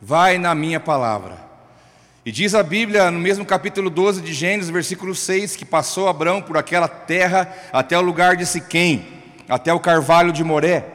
Vai 0.00 0.38
na 0.38 0.54
minha 0.54 0.78
palavra. 0.78 1.49
E 2.30 2.32
diz 2.32 2.54
a 2.54 2.62
Bíblia, 2.62 3.10
no 3.10 3.18
mesmo 3.18 3.44
capítulo 3.44 3.90
12 3.90 4.20
de 4.20 4.32
Gênesis, 4.32 4.70
versículo 4.70 5.16
6, 5.16 5.56
que 5.56 5.64
passou 5.64 6.06
Abraão 6.06 6.40
por 6.40 6.56
aquela 6.56 6.86
terra 6.86 7.52
até 7.72 7.98
o 7.98 8.02
lugar 8.02 8.36
de 8.36 8.46
Siquém, 8.46 9.04
até 9.48 9.74
o 9.74 9.80
carvalho 9.80 10.32
de 10.32 10.44
Moré. 10.44 10.86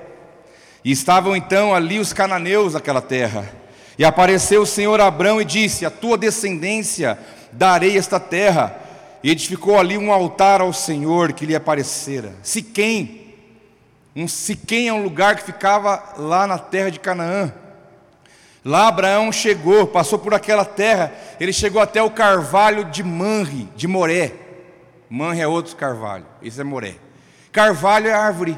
E 0.81 0.91
estavam 0.91 1.35
então 1.35 1.75
ali 1.75 1.99
os 1.99 2.13
cananeus 2.13 2.73
naquela 2.73 3.01
terra. 3.01 3.51
E 3.99 4.05
apareceu 4.05 4.61
o 4.61 4.65
Senhor 4.65 5.01
Abraão 5.01 5.41
e 5.41 5.43
disse: 5.43 5.85
A 5.85 5.91
tua 5.91 6.17
descendência 6.17 7.19
darei 7.51 7.97
esta 7.97 8.17
terra 8.17 8.73
e 9.21 9.29
edificou 9.29 9.77
ali 9.77 9.97
um 9.97 10.13
altar 10.13 10.61
ao 10.61 10.71
Senhor 10.71 11.33
que 11.33 11.45
lhe 11.45 11.53
aparecera. 11.53 12.33
Siquém, 12.41 13.35
um 14.15 14.25
Siquém 14.25 14.87
é 14.87 14.93
um 14.93 15.03
lugar 15.03 15.35
que 15.35 15.43
ficava 15.43 16.01
lá 16.15 16.47
na 16.47 16.57
terra 16.57 16.89
de 16.89 17.01
Canaã. 17.01 17.51
Lá 18.65 18.87
Abraão 18.87 19.31
chegou, 19.31 19.85
passou 19.85 20.17
por 20.17 20.33
aquela 20.33 20.65
terra, 20.65 21.13
ele 21.39 21.53
chegou 21.53 21.79
até 21.79 22.01
o 22.01 22.09
carvalho 22.09 22.85
de 22.85 23.03
Manre, 23.03 23.69
de 23.75 23.87
Moré. 23.87 24.31
Manre 25.07 25.39
é 25.39 25.47
outro 25.47 25.75
carvalho, 25.75 26.25
esse 26.41 26.59
é 26.59 26.63
Moré. 26.63 26.95
Carvalho 27.51 28.07
é 28.07 28.13
árvore. 28.13 28.57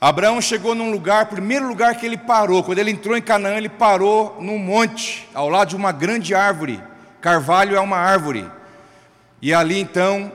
Abraão 0.00 0.40
chegou 0.40 0.76
num 0.76 0.92
lugar, 0.92 1.26
primeiro 1.26 1.66
lugar 1.66 1.96
que 1.96 2.06
ele 2.06 2.16
parou, 2.16 2.62
quando 2.62 2.78
ele 2.78 2.92
entrou 2.92 3.16
em 3.16 3.22
Canaã, 3.22 3.56
ele 3.56 3.68
parou 3.68 4.36
num 4.40 4.58
monte, 4.58 5.28
ao 5.34 5.48
lado 5.48 5.70
de 5.70 5.76
uma 5.76 5.90
grande 5.90 6.32
árvore. 6.32 6.80
Carvalho 7.20 7.74
é 7.74 7.80
uma 7.80 7.96
árvore. 7.96 8.48
E 9.40 9.52
ali 9.52 9.80
então, 9.80 10.30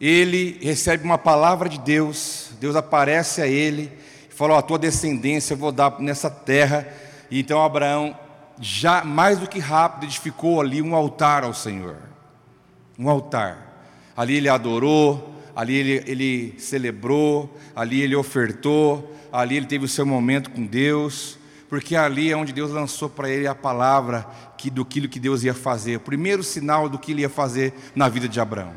ele 0.00 0.58
recebe 0.62 1.04
uma 1.04 1.18
palavra 1.18 1.68
de 1.68 1.78
Deus, 1.78 2.52
Deus 2.58 2.74
aparece 2.74 3.42
a 3.42 3.46
ele 3.46 3.92
e 4.30 4.34
falou: 4.34 4.56
A 4.56 4.62
tua 4.62 4.78
descendência 4.78 5.52
eu 5.52 5.58
vou 5.58 5.72
dar 5.72 6.00
nessa 6.00 6.30
terra. 6.30 6.88
E 7.30 7.40
então 7.40 7.62
Abraão, 7.62 8.16
já 8.60 9.04
mais 9.04 9.38
do 9.38 9.48
que 9.48 9.58
rápido, 9.58 10.04
edificou 10.04 10.60
ali 10.60 10.80
um 10.82 10.94
altar 10.94 11.44
ao 11.44 11.54
Senhor. 11.54 11.96
Um 12.98 13.08
altar. 13.08 13.66
Ali 14.16 14.36
ele 14.36 14.48
adorou, 14.48 15.34
ali 15.54 15.74
ele, 15.74 16.04
ele 16.06 16.54
celebrou, 16.58 17.56
ali 17.74 18.00
ele 18.00 18.16
ofertou, 18.16 19.14
ali 19.32 19.56
ele 19.56 19.66
teve 19.66 19.84
o 19.84 19.88
seu 19.88 20.04
momento 20.04 20.50
com 20.50 20.64
Deus, 20.64 21.38
porque 21.68 21.94
ali 21.94 22.32
é 22.32 22.36
onde 22.36 22.52
Deus 22.52 22.70
lançou 22.70 23.08
para 23.08 23.28
ele 23.28 23.46
a 23.46 23.54
palavra 23.54 24.26
que, 24.56 24.70
do 24.70 24.84
que 24.84 25.20
Deus 25.20 25.44
ia 25.44 25.54
fazer, 25.54 25.96
o 25.96 26.00
primeiro 26.00 26.42
sinal 26.42 26.88
do 26.88 26.98
que 26.98 27.12
ele 27.12 27.22
ia 27.22 27.28
fazer 27.28 27.74
na 27.94 28.08
vida 28.08 28.28
de 28.28 28.40
Abraão. 28.40 28.72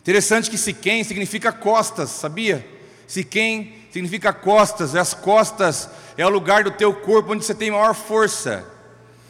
Interessante 0.00 0.50
que 0.50 0.58
Siquém 0.58 1.02
significa 1.02 1.50
costas, 1.50 2.10
sabia? 2.10 2.66
Siquém 3.06 3.74
significa 3.94 4.32
costas, 4.32 4.96
as 4.96 5.14
costas 5.14 5.88
é 6.18 6.26
o 6.26 6.28
lugar 6.28 6.64
do 6.64 6.72
teu 6.72 6.92
corpo 6.92 7.32
onde 7.32 7.44
você 7.44 7.54
tem 7.54 7.70
maior 7.70 7.94
força. 7.94 8.64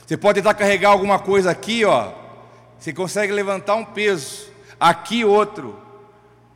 Você 0.06 0.16
pode 0.16 0.40
tentar 0.40 0.54
carregar 0.54 0.88
alguma 0.88 1.18
coisa 1.18 1.50
aqui, 1.50 1.84
ó, 1.84 2.12
você 2.78 2.90
consegue 2.90 3.30
levantar 3.30 3.74
um 3.74 3.84
peso, 3.84 4.50
aqui 4.80 5.22
outro, 5.22 5.78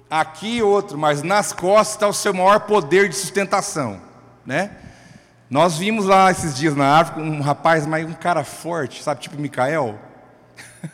aqui 0.08 0.62
outro, 0.62 0.96
mas 0.96 1.22
nas 1.22 1.52
costas 1.52 1.96
está 1.96 2.08
o 2.08 2.14
seu 2.14 2.32
maior 2.32 2.60
poder 2.60 3.10
de 3.10 3.14
sustentação, 3.14 4.00
né? 4.44 4.70
Nós 5.50 5.76
vimos 5.76 6.06
lá 6.06 6.30
esses 6.30 6.56
dias 6.56 6.74
na 6.74 7.00
África 7.00 7.20
um 7.20 7.42
rapaz, 7.42 7.86
mas 7.86 8.08
um 8.08 8.14
cara 8.14 8.42
forte, 8.42 9.02
sabe, 9.02 9.20
tipo 9.20 9.38
Micael? 9.38 9.98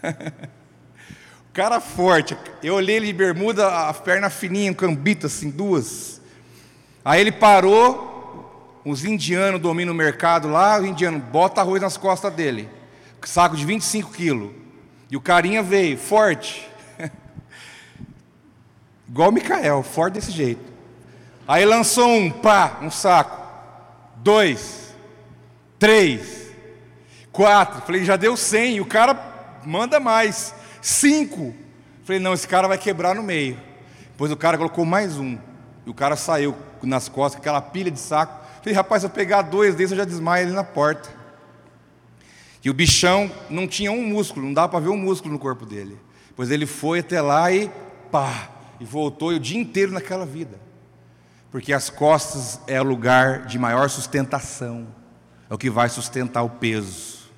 cara 1.52 1.80
forte. 1.80 2.37
Eu 2.61 2.75
olhei 2.75 2.97
ele 2.97 3.06
de 3.06 3.12
bermuda, 3.12 3.88
a 3.88 3.94
perna 3.94 4.28
fininha, 4.30 4.73
um 4.73 4.75
cambito 4.75 5.26
assim, 5.26 5.49
duas. 5.49 6.13
Aí 7.04 7.20
ele 7.20 7.32
parou, 7.32 8.80
os 8.84 9.04
indianos 9.04 9.61
dominam 9.61 9.92
o 9.92 9.96
mercado 9.96 10.49
lá, 10.49 10.80
o 10.80 10.87
indiano 10.87 11.18
bota 11.18 11.61
arroz 11.61 11.82
nas 11.82 11.96
costas 11.96 12.32
dele, 12.32 12.68
saco 13.25 13.56
de 13.56 13.64
25 13.64 14.12
quilos. 14.12 14.50
E 15.11 15.16
o 15.16 15.20
carinha 15.20 15.62
veio, 15.62 15.96
forte. 15.96 16.68
Igual 19.08 19.28
o 19.28 19.32
Micael, 19.32 19.82
forte 19.82 20.14
desse 20.14 20.30
jeito. 20.30 20.73
Aí 21.46 21.64
lançou 21.64 22.08
um 22.08 22.30
pá, 22.30 22.78
um 22.82 22.90
saco 22.90 23.44
dois, 24.25 24.94
três, 25.78 26.50
quatro. 27.30 27.82
Falei, 27.82 28.04
já 28.04 28.16
deu 28.16 28.37
cem. 28.37 28.80
O 28.80 28.87
cara 28.87 29.61
manda 29.64 30.00
mais. 30.00 30.54
Cinco. 30.80 31.54
Falei, 32.04 32.20
não, 32.20 32.32
esse 32.32 32.49
cara 32.49 32.66
vai 32.66 32.78
quebrar 32.78 33.14
no 33.14 33.23
meio. 33.23 33.61
Depois 34.11 34.32
o 34.32 34.37
cara 34.37 34.56
colocou 34.56 34.87
mais 34.87 35.18
um. 35.18 35.38
E 35.87 35.90
o 35.90 35.94
cara 35.94 36.16
saiu 36.16 36.56
nas 36.87 37.09
costas, 37.09 37.41
aquela 37.41 37.61
pilha 37.61 37.91
de 37.91 37.99
saco. 37.99 38.45
Falei, 38.59 38.75
rapaz, 38.75 39.03
se 39.03 39.07
eu 39.07 39.11
pegar 39.11 39.43
dois 39.43 39.75
desses, 39.75 39.93
eu 39.93 39.99
já 39.99 40.05
desmaio 40.05 40.47
ali 40.47 40.55
na 40.55 40.64
porta. 40.64 41.09
E 42.64 42.71
o 42.71 42.75
bichão 42.75 43.31
não 43.50 43.69
tinha 43.69 43.93
um 43.93 44.03
músculo, 44.07 44.47
não 44.47 44.55
dava 44.55 44.69
para 44.69 44.81
ver 44.81 44.88
um 44.88 44.97
músculo 44.97 45.33
no 45.33 45.38
corpo 45.38 45.67
dele. 45.67 45.99
Pois 46.35 46.50
ele 46.50 46.67
foi 46.67 47.00
até 47.00 47.21
lá 47.21 47.53
e 47.53 47.71
pá, 48.11 48.49
e 48.81 48.85
voltou 48.85 49.33
e 49.33 49.37
o 49.37 49.41
dia 49.41 49.61
inteiro 49.61 49.93
naquela 49.93 50.25
vida 50.25 50.64
porque 51.55 51.73
as 51.73 51.88
costas 51.88 52.59
é 52.67 52.81
o 52.81 52.85
lugar 52.85 53.47
de 53.47 53.61
maior 53.61 53.88
sustentação, 53.88 54.88
é 55.49 55.55
o 55.55 55.57
que 55.57 55.71
vai 55.71 55.88
sustentar 55.88 56.43
o 56.43 56.50
peso. 56.50 57.31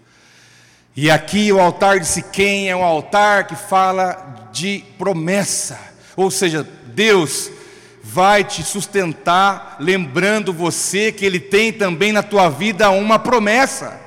E 0.97 1.11
aqui 1.11 1.53
o 1.53 1.61
altar 1.61 2.01
de 2.01 2.07
Siquém 2.07 2.71
é 2.71 2.75
um 2.75 2.83
altar 2.83 3.47
que 3.47 3.55
fala 3.55 4.49
de 4.51 4.83
promessa, 4.97 5.79
ou 6.17 6.31
seja, 6.31 6.67
Deus 6.95 7.51
vai 8.17 8.43
te 8.43 8.63
sustentar, 8.63 9.77
lembrando 9.79 10.51
você 10.51 11.13
que 11.13 11.23
Ele 11.23 11.39
tem 11.39 11.71
também 11.71 12.13
na 12.13 12.23
tua 12.23 12.49
vida 12.49 12.89
uma 12.89 13.19
promessa. 13.19 14.01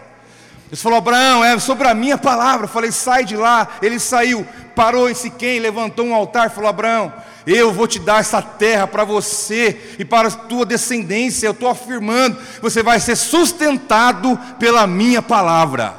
Deus 0.67 0.81
falou, 0.81 0.97
Abraão, 0.97 1.43
é 1.43 1.59
sobre 1.59 1.87
a 1.87 1.93
minha 1.93 2.17
palavra. 2.17 2.65
Eu 2.65 2.69
falei, 2.69 2.91
sai 2.91 3.23
de 3.23 3.35
lá. 3.35 3.67
Ele 3.83 3.99
saiu, 3.99 4.43
parou 4.75 5.07
em 5.07 5.13
Siquém, 5.13 5.59
levantou 5.59 6.07
um 6.07 6.15
altar, 6.15 6.49
falou, 6.49 6.71
Abraão, 6.71 7.13
eu 7.45 7.71
vou 7.71 7.87
te 7.87 7.99
dar 7.99 8.19
essa 8.19 8.41
terra 8.41 8.87
para 8.87 9.03
você 9.03 9.95
e 9.99 10.03
para 10.05 10.27
a 10.27 10.31
tua 10.31 10.65
descendência. 10.65 11.45
Eu 11.45 11.51
estou 11.51 11.69
afirmando, 11.69 12.35
você 12.63 12.81
vai 12.81 12.99
ser 12.99 13.15
sustentado 13.15 14.39
pela 14.57 14.87
minha 14.87 15.21
palavra. 15.21 15.93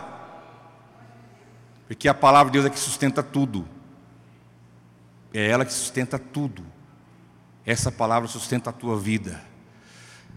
Porque 1.86 2.08
a 2.08 2.14
palavra 2.14 2.50
de 2.50 2.58
Deus 2.58 2.66
é 2.66 2.70
que 2.70 2.78
sustenta 2.78 3.22
tudo. 3.22 3.68
É 5.32 5.48
ela 5.48 5.64
que 5.64 5.72
sustenta 5.72 6.18
tudo. 6.18 6.69
Essa 7.66 7.92
palavra 7.92 8.28
sustenta 8.28 8.70
a 8.70 8.72
tua 8.72 8.98
vida. 8.98 9.40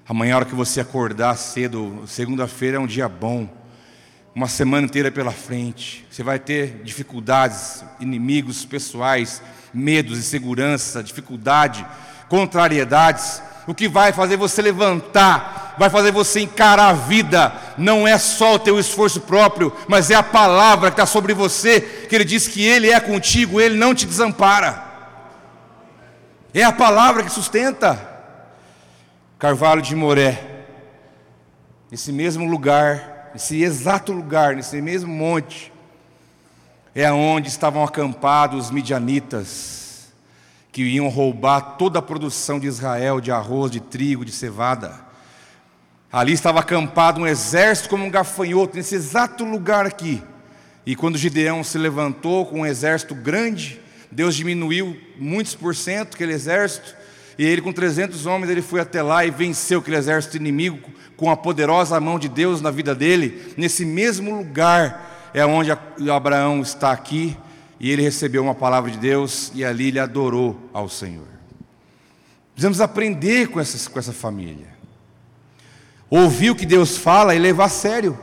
Amanhã, 0.08 0.34
a 0.34 0.38
hora 0.38 0.46
que 0.46 0.56
você 0.56 0.82
acordar 0.82 1.36
cedo, 1.38 2.03
segunda-feira 2.06 2.77
é 2.77 2.80
um 2.80 2.88
dia 2.88 3.08
bom. 3.08 3.48
Uma 4.36 4.48
semana 4.48 4.86
inteira 4.86 5.12
pela 5.12 5.32
frente. 5.32 6.06
Você 6.12 6.24
vai 6.24 6.39
ter 6.39 6.82
dificuldades, 6.84 7.84
inimigos 8.00 8.65
pessoais 8.65 9.42
medos, 9.74 10.20
insegurança, 10.20 11.03
dificuldade, 11.03 11.86
contrariedades. 12.30 13.42
O 13.65 13.74
que 13.74 13.88
vai 13.88 14.12
fazer 14.12 14.38
você 14.38 14.62
levantar, 14.62 15.75
vai 15.80 15.89
fazer 15.89 16.12
você 16.12 16.42
encarar 16.42 16.89
a 16.89 16.94
vida, 16.94 17.53
não 17.77 18.08
é 18.08 18.18
só 18.18 18.56
o 18.56 18.60
teu 18.60 18.77
esforço 18.77 19.22
próprio, 19.22 19.74
mas 19.88 20.12
é 20.12 20.15
a 20.15 20.22
palavra 20.22 20.92
que 20.92 20.96
está 20.96 21.06
sobre 21.06 21.34
você, 21.34 21.80
que 21.82 22.13
Ele 22.13 22.25
diz 22.25 22.48
que 22.48 22.62
Ele 22.62 22.92
é 22.92 23.00
contigo, 23.00 23.60
Ele 23.60 23.77
não 23.77 23.96
te 23.96 24.06
desampara. 24.06 24.93
É 26.56 26.64
a 26.64 26.72
palavra 26.72 27.24
que 27.24 27.32
sustenta. 27.32 28.00
Carvalho 29.40 29.82
de 29.82 29.96
Moré, 29.96 30.68
nesse 31.90 32.12
mesmo 32.12 32.46
lugar, 32.46 33.32
nesse 33.34 33.64
exato 33.64 34.14
lugar, 34.14 34.56
nesse 34.56 34.80
mesmo 34.80 35.12
monte, 35.12 35.74
é 36.94 37.12
onde 37.12 37.50
estavam 37.50 37.84
acampados 37.84 38.66
os 38.66 38.72
midianitas, 38.72 40.14
que 40.72 40.84
iam 40.84 41.10
roubar 41.10 41.76
toda 41.76 41.98
a 41.98 42.04
produção 42.04 42.60
de 42.60 42.68
Israel 42.68 43.20
de 43.20 43.32
arroz, 43.32 43.72
de 43.72 43.80
trigo, 43.80 44.24
de 44.24 44.32
cevada. 44.32 44.94
Ali 46.12 46.34
estava 46.34 46.60
acampado 46.60 47.20
um 47.20 47.26
exército 47.26 47.90
como 47.90 48.06
um 48.06 48.12
gafanhoto, 48.12 48.78
nesse 48.78 48.94
exato 48.94 49.44
lugar 49.44 49.88
aqui. 49.88 50.22
E 50.86 50.96
quando 50.96 51.18
Gideão 51.18 51.64
se 51.64 51.80
levantou 51.80 52.46
com 52.46 52.60
um 52.60 52.66
exército 52.66 53.16
grande, 53.16 53.82
Deus 54.13 54.36
diminuiu 54.36 54.96
muitos 55.17 55.55
por 55.55 55.75
cento 55.75 56.13
aquele 56.13 56.34
exército, 56.34 56.96
e 57.38 57.43
ele 57.43 57.62
com 57.62 57.74
300 57.74 58.25
homens 58.27 58.50
ele 58.50 58.62
foi 58.62 58.79
até 58.79 59.01
lá 59.01 59.25
e 59.25 59.32
venceu 59.32 59.79
aquele 59.79 59.98
exército 59.98 60.38
inimigo 60.38 60.91
com 61.17 61.32
a 61.32 61.36
poderosa 61.36 62.00
mão 62.00 62.20
de 62.20 62.29
Deus 62.29 62.62
na 62.62 62.70
vida 62.70 62.93
dele, 62.93 63.53
nesse 63.58 63.84
mesmo 63.84 64.38
lugar 64.38 65.32
é 65.34 65.43
onde 65.43 65.72
Abraão 66.12 66.62
está 66.62 66.91
aqui 66.91 67.36
e 67.79 67.89
ele 67.89 68.03
recebeu 68.03 68.43
uma 68.43 68.53
palavra 68.53 68.91
de 68.91 68.98
Deus 68.98 69.51
e 69.55 69.65
ali 69.65 69.88
ele 69.88 70.00
adorou 70.00 70.70
ao 70.72 70.88
Senhor. 70.88 71.27
Precisamos 72.53 72.79
aprender 72.79 73.48
com, 73.48 73.60
essas, 73.60 73.88
com 73.88 73.98
essa 73.98 74.13
família. 74.13 74.67
Ouvir 76.08 76.51
o 76.51 76.55
que 76.55 76.67
Deus 76.67 76.98
fala 76.98 77.34
e 77.34 77.39
levar 77.39 77.65
a 77.65 77.70
sério. 77.70 78.17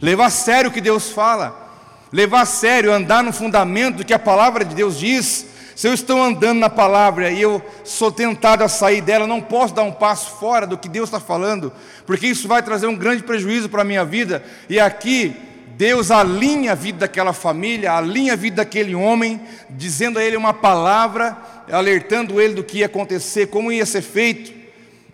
Levar 0.00 0.26
a 0.26 0.30
sério 0.30 0.68
o 0.68 0.72
que 0.72 0.82
Deus 0.82 1.10
fala. 1.10 1.65
Levar 2.12 2.42
a 2.42 2.46
sério, 2.46 2.92
andar 2.92 3.22
no 3.22 3.32
fundamento 3.32 3.96
do 3.96 4.04
que 4.04 4.14
a 4.14 4.18
palavra 4.18 4.64
de 4.64 4.74
Deus 4.74 4.98
diz, 4.98 5.46
se 5.76 5.86
eu 5.86 5.92
estou 5.92 6.22
andando 6.22 6.58
na 6.58 6.70
palavra 6.70 7.30
e 7.30 7.42
eu 7.42 7.62
sou 7.84 8.10
tentado 8.10 8.64
a 8.64 8.68
sair 8.68 9.02
dela, 9.02 9.26
não 9.26 9.42
posso 9.42 9.74
dar 9.74 9.82
um 9.82 9.92
passo 9.92 10.38
fora 10.38 10.66
do 10.66 10.78
que 10.78 10.88
Deus 10.88 11.08
está 11.08 11.20
falando, 11.20 11.70
porque 12.06 12.26
isso 12.26 12.48
vai 12.48 12.62
trazer 12.62 12.86
um 12.86 12.96
grande 12.96 13.22
prejuízo 13.22 13.68
para 13.68 13.82
a 13.82 13.84
minha 13.84 14.02
vida. 14.02 14.42
E 14.70 14.80
aqui, 14.80 15.36
Deus 15.76 16.10
alinha 16.10 16.72
a 16.72 16.74
vida 16.74 17.00
daquela 17.00 17.34
família, 17.34 17.92
alinha 17.92 18.32
a 18.32 18.36
vida 18.36 18.56
daquele 18.56 18.94
homem, 18.94 19.38
dizendo 19.68 20.18
a 20.18 20.24
ele 20.24 20.34
uma 20.34 20.54
palavra, 20.54 21.36
alertando 21.70 22.40
ele 22.40 22.54
do 22.54 22.64
que 22.64 22.78
ia 22.78 22.86
acontecer, 22.86 23.48
como 23.48 23.70
ia 23.70 23.84
ser 23.84 24.00
feito. 24.00 24.54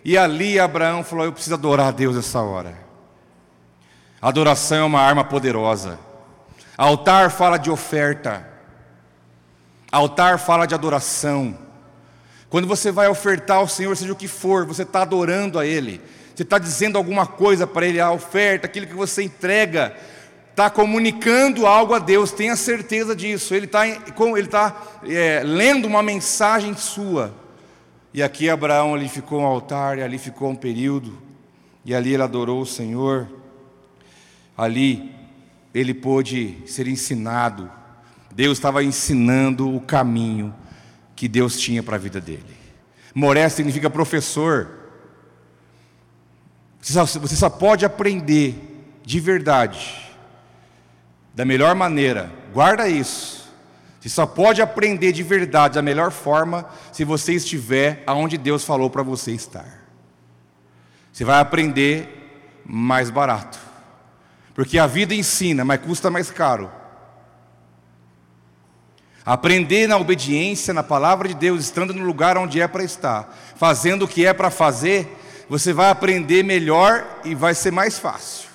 E 0.05 0.17
ali 0.17 0.57
Abraão 0.57 1.03
falou: 1.03 1.25
Eu 1.25 1.33
preciso 1.33 1.55
adorar 1.55 1.87
a 1.87 1.91
Deus 1.91 2.15
essa 2.15 2.39
hora. 2.39 2.73
adoração 4.21 4.77
é 4.77 4.83
uma 4.83 5.01
arma 5.01 5.25
poderosa. 5.25 5.99
Altar 6.77 7.29
fala 7.29 7.57
de 7.57 7.69
oferta. 7.69 8.47
Altar 9.91 10.39
fala 10.39 10.65
de 10.65 10.73
adoração. 10.73 11.57
Quando 12.49 12.67
você 12.67 12.91
vai 12.91 13.07
ofertar 13.07 13.57
ao 13.57 13.67
Senhor, 13.67 13.95
seja 13.95 14.13
o 14.13 14.15
que 14.15 14.27
for, 14.27 14.65
você 14.65 14.83
está 14.83 15.01
adorando 15.01 15.59
a 15.59 15.65
Ele. 15.65 16.01
Você 16.35 16.43
está 16.43 16.57
dizendo 16.57 16.97
alguma 16.97 17.27
coisa 17.27 17.67
para 17.67 17.85
Ele, 17.85 17.99
a 17.99 18.11
oferta, 18.11 18.65
aquilo 18.65 18.87
que 18.87 18.95
você 18.95 19.21
entrega, 19.23 19.95
está 20.49 20.69
comunicando 20.69 21.65
algo 21.67 21.93
a 21.93 21.99
Deus, 21.99 22.31
tenha 22.31 22.55
certeza 22.55 23.15
disso. 23.15 23.53
Ele 23.53 23.65
está 23.65 23.87
ele 23.87 24.47
tá, 24.47 24.81
é, 25.03 25.41
lendo 25.43 25.87
uma 25.87 26.01
mensagem 26.01 26.75
sua. 26.75 27.33
E 28.13 28.21
aqui 28.21 28.49
Abraão 28.49 28.93
ali 28.93 29.09
ficou 29.09 29.41
um 29.41 29.45
altar, 29.45 29.97
e 29.97 30.03
ali 30.03 30.17
ficou 30.19 30.49
um 30.49 30.55
período, 30.55 31.17
e 31.83 31.93
ali 31.93 32.13
ele 32.13 32.21
adorou 32.23 32.61
o 32.61 32.65
Senhor. 32.65 33.27
Ali 34.55 35.11
ele 35.73 35.93
pôde 35.93 36.57
ser 36.65 36.87
ensinado 36.87 37.69
Deus 38.35 38.57
estava 38.57 38.83
ensinando 38.83 39.73
o 39.73 39.79
caminho 39.79 40.53
que 41.15 41.27
Deus 41.27 41.59
tinha 41.59 41.83
para 41.83 41.95
a 41.95 41.99
vida 41.99 42.19
dele. 42.19 42.57
Moré 43.13 43.47
significa 43.47 43.89
professor. 43.89 44.69
Você 46.81 46.93
só, 46.93 47.05
você 47.05 47.35
só 47.35 47.49
pode 47.49 47.85
aprender 47.85 48.55
de 49.05 49.19
verdade, 49.19 50.09
da 51.33 51.45
melhor 51.45 51.75
maneira, 51.75 52.31
guarda 52.51 52.87
isso. 52.87 53.43
Você 53.99 54.09
só 54.09 54.25
pode 54.25 54.61
aprender 54.61 55.11
de 55.11 55.23
verdade 55.23 55.75
da 55.75 55.81
melhor 55.81 56.11
forma 56.11 56.67
se 56.91 57.05
você 57.05 57.33
estiver 57.33 58.03
aonde 58.05 58.37
Deus 58.37 58.65
falou 58.65 58.89
para 58.89 59.03
você 59.03 59.31
estar. 59.31 59.85
Você 61.11 61.23
vai 61.23 61.39
aprender 61.39 62.61
mais 62.65 63.09
barato, 63.09 63.59
porque 64.53 64.77
a 64.77 64.87
vida 64.87 65.15
ensina, 65.15 65.65
mas 65.65 65.81
custa 65.81 66.09
mais 66.09 66.29
caro. 66.29 66.71
Aprender 69.25 69.87
na 69.87 69.97
obediência, 69.97 70.73
na 70.73 70.83
palavra 70.83 71.29
de 71.29 71.33
Deus, 71.33 71.63
estando 71.63 71.93
no 71.93 72.03
lugar 72.03 72.37
onde 72.37 72.59
é 72.59 72.67
para 72.67 72.83
estar, 72.83 73.33
fazendo 73.55 74.03
o 74.03 74.07
que 74.07 74.25
é 74.25 74.33
para 74.33 74.49
fazer, 74.49 75.07
você 75.49 75.71
vai 75.71 75.89
aprender 75.89 76.43
melhor 76.43 77.05
e 77.23 77.33
vai 77.33 77.55
ser 77.55 77.71
mais 77.71 77.97
fácil. 77.97 78.49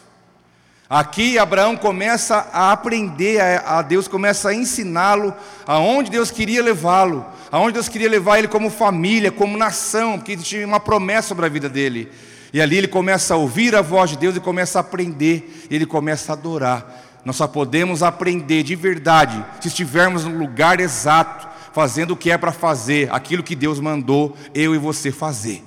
Aqui 0.90 1.38
Abraão 1.38 1.76
começa 1.76 2.48
a 2.50 2.72
aprender 2.72 3.40
a 3.40 3.82
Deus, 3.82 4.08
começa 4.08 4.48
a 4.48 4.54
ensiná-lo 4.54 5.34
aonde 5.66 6.10
Deus 6.10 6.30
queria 6.30 6.62
levá-lo, 6.62 7.26
aonde 7.50 7.74
Deus 7.74 7.88
queria 7.88 8.08
levar 8.08 8.38
ele 8.38 8.48
como 8.48 8.70
família, 8.70 9.30
como 9.30 9.58
nação, 9.58 10.18
porque 10.18 10.36
tinha 10.36 10.66
uma 10.66 10.80
promessa 10.80 11.28
sobre 11.28 11.44
a 11.44 11.48
vida 11.50 11.68
dele. 11.68 12.10
E 12.52 12.60
ali 12.60 12.76
ele 12.76 12.88
começa 12.88 13.34
a 13.34 13.36
ouvir 13.36 13.74
a 13.74 13.82
voz 13.82 14.10
de 14.10 14.16
Deus 14.16 14.36
e 14.36 14.40
começa 14.40 14.78
a 14.78 14.80
aprender, 14.80 15.66
ele 15.70 15.84
começa 15.84 16.32
a 16.32 16.34
adorar. 16.34 17.04
Nós 17.24 17.36
só 17.36 17.46
podemos 17.46 18.02
aprender 18.02 18.62
de 18.62 18.74
verdade 18.74 19.44
se 19.60 19.68
estivermos 19.68 20.24
no 20.24 20.38
lugar 20.38 20.80
exato, 20.80 21.48
fazendo 21.72 22.12
o 22.12 22.16
que 22.16 22.30
é 22.30 22.38
para 22.38 22.52
fazer, 22.52 23.12
aquilo 23.12 23.42
que 23.42 23.54
Deus 23.54 23.78
mandou 23.80 24.36
eu 24.54 24.74
e 24.74 24.78
você 24.78 25.12
fazer. 25.12 25.62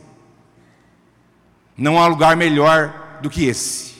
Não 1.78 2.00
há 2.00 2.08
lugar 2.08 2.36
melhor 2.36 3.20
do 3.22 3.30
que 3.30 3.46
esse. 3.46 3.92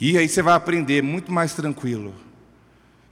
E 0.00 0.16
aí 0.16 0.28
você 0.28 0.40
vai 0.40 0.54
aprender 0.54 1.02
muito 1.02 1.30
mais 1.30 1.52
tranquilo. 1.52 2.14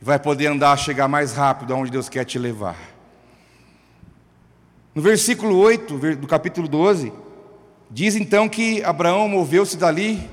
Vai 0.01 0.19
poder 0.19 0.47
andar, 0.47 0.77
chegar 0.79 1.07
mais 1.07 1.35
rápido 1.35 1.75
aonde 1.75 1.91
Deus 1.91 2.09
quer 2.09 2.25
te 2.25 2.39
levar. 2.39 2.77
No 4.95 5.03
versículo 5.03 5.57
8 5.57 6.17
do 6.17 6.27
capítulo 6.27 6.67
12, 6.67 7.13
diz 7.91 8.17
então 8.17 8.49
que 8.49 8.83
Abraão 8.83 9.29
moveu-se 9.29 9.77
dali 9.77 10.29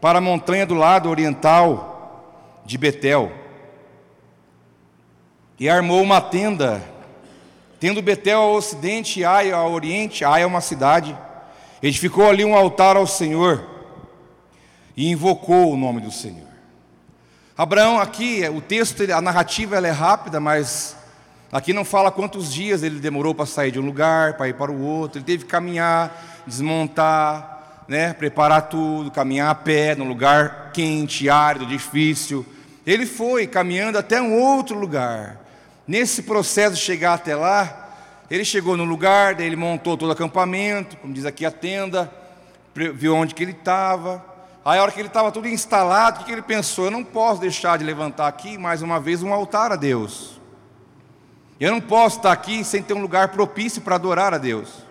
para 0.00 0.18
a 0.18 0.22
montanha 0.22 0.66
do 0.66 0.74
lado 0.74 1.08
oriental 1.08 2.60
de 2.64 2.76
Betel. 2.78 3.32
E 5.58 5.68
armou 5.68 6.02
uma 6.02 6.20
tenda, 6.20 6.82
tendo 7.78 8.02
Betel 8.02 8.40
ao 8.40 8.54
ocidente 8.54 9.20
e 9.20 9.24
Ai 9.24 9.52
ao 9.52 9.72
oriente, 9.72 10.24
Ai 10.24 10.42
é 10.42 10.46
uma 10.46 10.60
cidade. 10.60 11.16
Edificou 11.82 12.28
ali 12.28 12.44
um 12.44 12.54
altar 12.54 12.96
ao 12.96 13.06
Senhor 13.06 13.64
e 14.96 15.10
invocou 15.10 15.72
o 15.72 15.76
nome 15.76 16.00
do 16.00 16.10
Senhor. 16.10 16.48
Abraão, 17.56 18.00
aqui, 18.00 18.42
o 18.48 18.60
texto, 18.60 19.02
a 19.12 19.20
narrativa 19.20 19.76
ela 19.76 19.86
é 19.86 19.92
rápida, 19.92 20.40
mas 20.40 20.96
aqui 21.54 21.72
não 21.72 21.84
fala 21.84 22.10
quantos 22.10 22.52
dias 22.52 22.82
ele 22.82 22.98
demorou 22.98 23.32
para 23.32 23.46
sair 23.46 23.70
de 23.70 23.78
um 23.78 23.86
lugar, 23.86 24.36
para 24.36 24.48
ir 24.48 24.54
para 24.54 24.72
o 24.72 24.82
outro. 24.82 25.18
Ele 25.18 25.24
teve 25.24 25.44
que 25.44 25.50
caminhar, 25.50 26.42
desmontar, 26.44 27.84
né, 27.86 28.12
preparar 28.12 28.62
tudo, 28.62 29.08
caminhar 29.08 29.50
a 29.50 29.54
pé, 29.54 29.94
num 29.94 30.08
lugar 30.08 30.72
quente, 30.72 31.30
árido, 31.30 31.64
difícil. 31.64 32.44
Ele 32.84 33.06
foi 33.06 33.46
caminhando 33.46 33.96
até 33.96 34.20
um 34.20 34.34
outro 34.34 34.76
lugar. 34.76 35.40
Nesse 35.86 36.24
processo 36.24 36.74
de 36.74 36.80
chegar 36.80 37.14
até 37.14 37.36
lá, 37.36 37.88
ele 38.28 38.44
chegou 38.44 38.76
no 38.76 38.84
lugar, 38.84 39.36
daí 39.36 39.46
ele 39.46 39.54
montou 39.54 39.96
todo 39.96 40.08
o 40.08 40.12
acampamento, 40.12 40.96
como 40.96 41.14
diz 41.14 41.24
aqui 41.24 41.46
a 41.46 41.52
tenda, 41.52 42.12
viu 42.74 43.14
onde 43.14 43.32
que 43.32 43.44
ele 43.44 43.52
estava. 43.52 44.24
Aí 44.64 44.80
a 44.80 44.82
hora 44.82 44.90
que 44.90 44.98
ele 44.98 45.06
estava 45.06 45.30
tudo 45.30 45.46
instalado, 45.46 46.22
o 46.22 46.24
que 46.24 46.32
ele 46.32 46.42
pensou? 46.42 46.86
Eu 46.86 46.90
não 46.90 47.04
posso 47.04 47.40
deixar 47.40 47.78
de 47.78 47.84
levantar 47.84 48.26
aqui 48.26 48.58
mais 48.58 48.82
uma 48.82 48.98
vez 48.98 49.22
um 49.22 49.32
altar 49.32 49.70
a 49.70 49.76
Deus. 49.76 50.42
Eu 51.64 51.70
não 51.70 51.80
posso 51.80 52.18
estar 52.18 52.30
aqui 52.30 52.62
sem 52.62 52.82
ter 52.82 52.92
um 52.92 53.00
lugar 53.00 53.28
propício 53.28 53.80
para 53.80 53.94
adorar 53.94 54.34
a 54.34 54.36
Deus. 54.36 54.84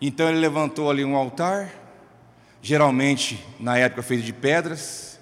Então 0.00 0.28
ele 0.28 0.38
levantou 0.38 0.88
ali 0.88 1.04
um 1.04 1.16
altar, 1.16 1.68
geralmente 2.62 3.44
na 3.58 3.76
época 3.76 4.00
feito 4.00 4.22
de 4.22 4.32
pedras, 4.32 5.18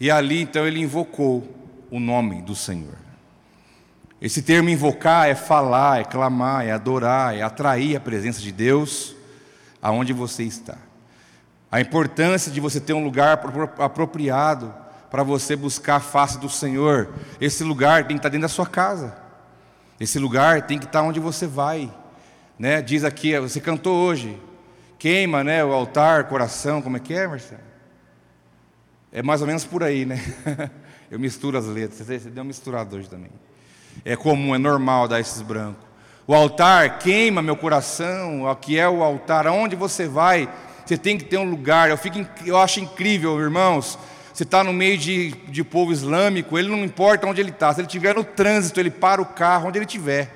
e 0.00 0.10
ali 0.10 0.40
então 0.40 0.66
ele 0.66 0.80
invocou 0.80 1.46
o 1.90 2.00
nome 2.00 2.40
do 2.40 2.54
Senhor. 2.54 2.96
Esse 4.18 4.40
termo 4.40 4.70
invocar 4.70 5.28
é 5.28 5.34
falar, 5.34 6.00
é 6.00 6.04
clamar, 6.04 6.64
é 6.64 6.72
adorar, 6.72 7.36
é 7.36 7.42
atrair 7.42 7.96
a 7.96 8.00
presença 8.00 8.40
de 8.40 8.52
Deus 8.52 9.14
aonde 9.82 10.14
você 10.14 10.42
está. 10.42 10.78
A 11.70 11.82
importância 11.82 12.50
de 12.50 12.60
você 12.60 12.80
ter 12.80 12.94
um 12.94 13.04
lugar 13.04 13.38
apropriado 13.78 14.74
para 15.10 15.22
você 15.22 15.54
buscar 15.54 15.96
a 15.96 16.00
face 16.00 16.38
do 16.38 16.48
Senhor. 16.48 17.12
Esse 17.38 17.62
lugar 17.62 18.06
tem 18.06 18.16
que 18.16 18.20
estar 18.20 18.30
dentro 18.30 18.48
da 18.48 18.48
sua 18.48 18.66
casa. 18.66 19.25
Esse 19.98 20.18
lugar 20.18 20.62
tem 20.62 20.78
que 20.78 20.84
estar 20.84 21.02
onde 21.02 21.18
você 21.18 21.46
vai. 21.46 21.92
Né? 22.58 22.82
Diz 22.82 23.04
aqui, 23.04 23.38
você 23.38 23.60
cantou 23.60 23.96
hoje, 23.96 24.38
queima 24.98 25.44
né, 25.44 25.64
o 25.64 25.72
altar, 25.72 26.24
coração, 26.24 26.80
como 26.80 26.96
é 26.96 27.00
que 27.00 27.14
é, 27.14 27.26
Marcelo? 27.26 27.60
É 29.12 29.22
mais 29.22 29.40
ou 29.40 29.46
menos 29.46 29.64
por 29.64 29.82
aí, 29.82 30.04
né? 30.04 30.20
Eu 31.10 31.18
misturo 31.18 31.56
as 31.56 31.66
letras. 31.66 32.06
Você 32.06 32.18
deu 32.30 32.42
uma 32.42 32.48
misturada 32.48 32.96
hoje 32.96 33.08
também. 33.08 33.30
É 34.04 34.16
comum, 34.16 34.54
é 34.54 34.58
normal 34.58 35.08
dar 35.08 35.20
esses 35.20 35.40
brancos. 35.40 35.84
O 36.26 36.34
altar 36.34 36.98
queima 36.98 37.40
meu 37.40 37.56
coração. 37.56 38.48
Aqui 38.48 38.78
é 38.78 38.88
o 38.88 39.02
altar. 39.02 39.46
Aonde 39.46 39.76
você 39.76 40.06
vai, 40.06 40.48
você 40.84 40.98
tem 40.98 41.16
que 41.16 41.24
ter 41.24 41.38
um 41.38 41.48
lugar. 41.48 41.88
Eu, 41.88 41.96
fico, 41.96 42.18
eu 42.44 42.58
acho 42.58 42.80
incrível, 42.80 43.40
irmãos. 43.40 43.98
Você 44.36 44.42
está 44.42 44.62
no 44.62 44.70
meio 44.70 44.98
de, 44.98 45.30
de 45.48 45.64
povo 45.64 45.90
islâmico, 45.90 46.58
ele 46.58 46.68
não 46.68 46.84
importa 46.84 47.26
onde 47.26 47.40
ele 47.40 47.48
está. 47.48 47.72
Se 47.72 47.80
ele 47.80 47.86
estiver 47.86 48.14
no 48.14 48.22
trânsito, 48.22 48.78
ele 48.78 48.90
para 48.90 49.22
o 49.22 49.24
carro 49.24 49.68
onde 49.68 49.78
ele 49.78 49.86
estiver. 49.86 50.30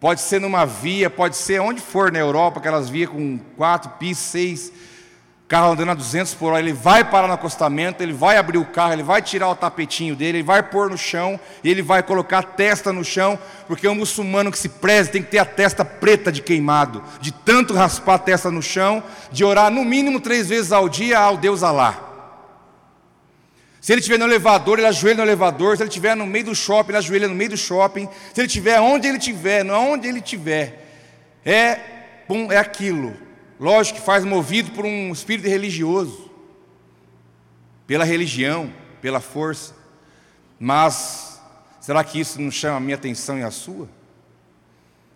Pode 0.00 0.22
ser 0.22 0.40
numa 0.40 0.64
via, 0.64 1.10
pode 1.10 1.36
ser 1.36 1.60
onde 1.60 1.82
for 1.82 2.10
na 2.10 2.18
Europa, 2.18 2.60
aquelas 2.60 2.88
vias 2.88 3.10
com 3.10 3.38
quatro 3.58 3.90
pistas, 3.98 4.26
seis 4.26 4.72
carro 5.46 5.72
andando 5.72 5.90
a 5.90 5.94
200 5.94 6.32
por 6.32 6.54
hora, 6.54 6.60
ele 6.60 6.72
vai 6.72 7.04
parar 7.04 7.28
no 7.28 7.34
acostamento, 7.34 8.02
ele 8.02 8.14
vai 8.14 8.38
abrir 8.38 8.56
o 8.56 8.64
carro, 8.64 8.94
ele 8.94 9.02
vai 9.02 9.20
tirar 9.20 9.50
o 9.50 9.54
tapetinho 9.54 10.16
dele, 10.16 10.38
ele 10.38 10.42
vai 10.42 10.62
pôr 10.62 10.88
no 10.88 10.96
chão, 10.96 11.38
ele 11.62 11.82
vai 11.82 12.02
colocar 12.02 12.38
a 12.38 12.42
testa 12.42 12.90
no 12.90 13.04
chão, 13.04 13.38
porque 13.68 13.86
um 13.86 13.94
muçulmano 13.94 14.50
que 14.50 14.58
se 14.58 14.70
preze 14.70 15.10
tem 15.10 15.22
que 15.22 15.30
ter 15.30 15.40
a 15.40 15.44
testa 15.44 15.84
preta 15.84 16.32
de 16.32 16.40
queimado, 16.40 17.02
de 17.20 17.32
tanto 17.32 17.74
raspar 17.74 18.14
a 18.14 18.18
testa 18.18 18.50
no 18.50 18.62
chão, 18.62 19.02
de 19.30 19.44
orar 19.44 19.70
no 19.70 19.84
mínimo 19.84 20.22
três 20.22 20.48
vezes 20.48 20.72
ao 20.72 20.88
dia 20.88 21.18
ao 21.18 21.36
Deus 21.36 21.62
Alá. 21.62 22.11
Se 23.82 23.92
ele 23.92 23.98
estiver 23.98 24.16
no 24.16 24.26
elevador, 24.26 24.78
ele 24.78 24.86
ajoelha 24.86 25.16
no 25.16 25.22
elevador. 25.24 25.76
Se 25.76 25.82
ele 25.82 25.88
estiver 25.88 26.14
no 26.14 26.24
meio 26.24 26.44
do 26.44 26.54
shopping, 26.54 26.92
ele 26.92 26.98
ajoelha 26.98 27.26
no 27.26 27.34
meio 27.34 27.50
do 27.50 27.56
shopping. 27.56 28.08
Se 28.32 28.40
ele 28.40 28.46
estiver 28.46 28.80
onde 28.80 29.08
ele 29.08 29.18
estiver, 29.18 29.66
onde 29.66 30.06
ele 30.06 30.20
estiver, 30.20 30.86
é, 31.44 31.80
é 32.50 32.56
aquilo. 32.58 33.12
Lógico 33.58 33.98
que 33.98 34.04
faz 34.04 34.24
movido 34.24 34.70
por 34.70 34.84
um 34.84 35.10
espírito 35.10 35.48
religioso, 35.48 36.30
pela 37.84 38.04
religião, 38.04 38.72
pela 39.00 39.18
força. 39.18 39.74
Mas 40.60 41.40
será 41.80 42.04
que 42.04 42.20
isso 42.20 42.40
não 42.40 42.52
chama 42.52 42.76
a 42.76 42.80
minha 42.80 42.94
atenção 42.94 43.36
e 43.36 43.42
a 43.42 43.50
sua? 43.50 43.88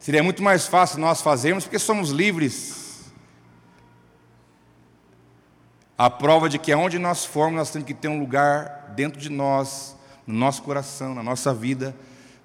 Seria 0.01 0.25
muito 0.25 0.43
mais 0.43 0.67
fácil 0.67 0.99
nós 0.99 1.23
fazermos 1.23 1.63
porque 1.63 1.79
somos 1.79 2.11
livres. 2.11 2.86
A 5.99 6.11
prova 6.11 6.49
de 6.49 6.59
que 6.59 6.73
aonde 6.73 6.99
nós 6.99 7.25
formos, 7.25 7.57
nós 7.57 7.71
temos 7.71 7.87
que 7.87 7.95
ter 7.95 8.09
um 8.09 8.21
lugar 8.21 8.93
dentro 8.95 9.19
de 9.19 9.31
nós, 9.31 9.97
no 10.27 10.35
nosso 10.35 10.63
coração, 10.63 11.15
na 11.15 11.23
nossa 11.23 11.55
vida, 11.55 11.97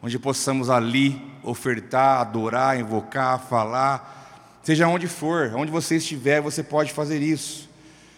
onde 0.02 0.18
possamos 0.18 0.70
ali 0.70 1.22
ofertar, 1.44 2.22
adorar, 2.22 2.80
invocar, 2.80 3.40
falar, 3.40 4.60
seja 4.64 4.88
onde 4.88 5.08
for, 5.08 5.52
onde 5.56 5.72
você 5.72 5.98
estiver, 5.98 6.40
você 6.40 6.64
pode 6.64 6.94
fazer 6.94 7.22
isso. 7.22 7.70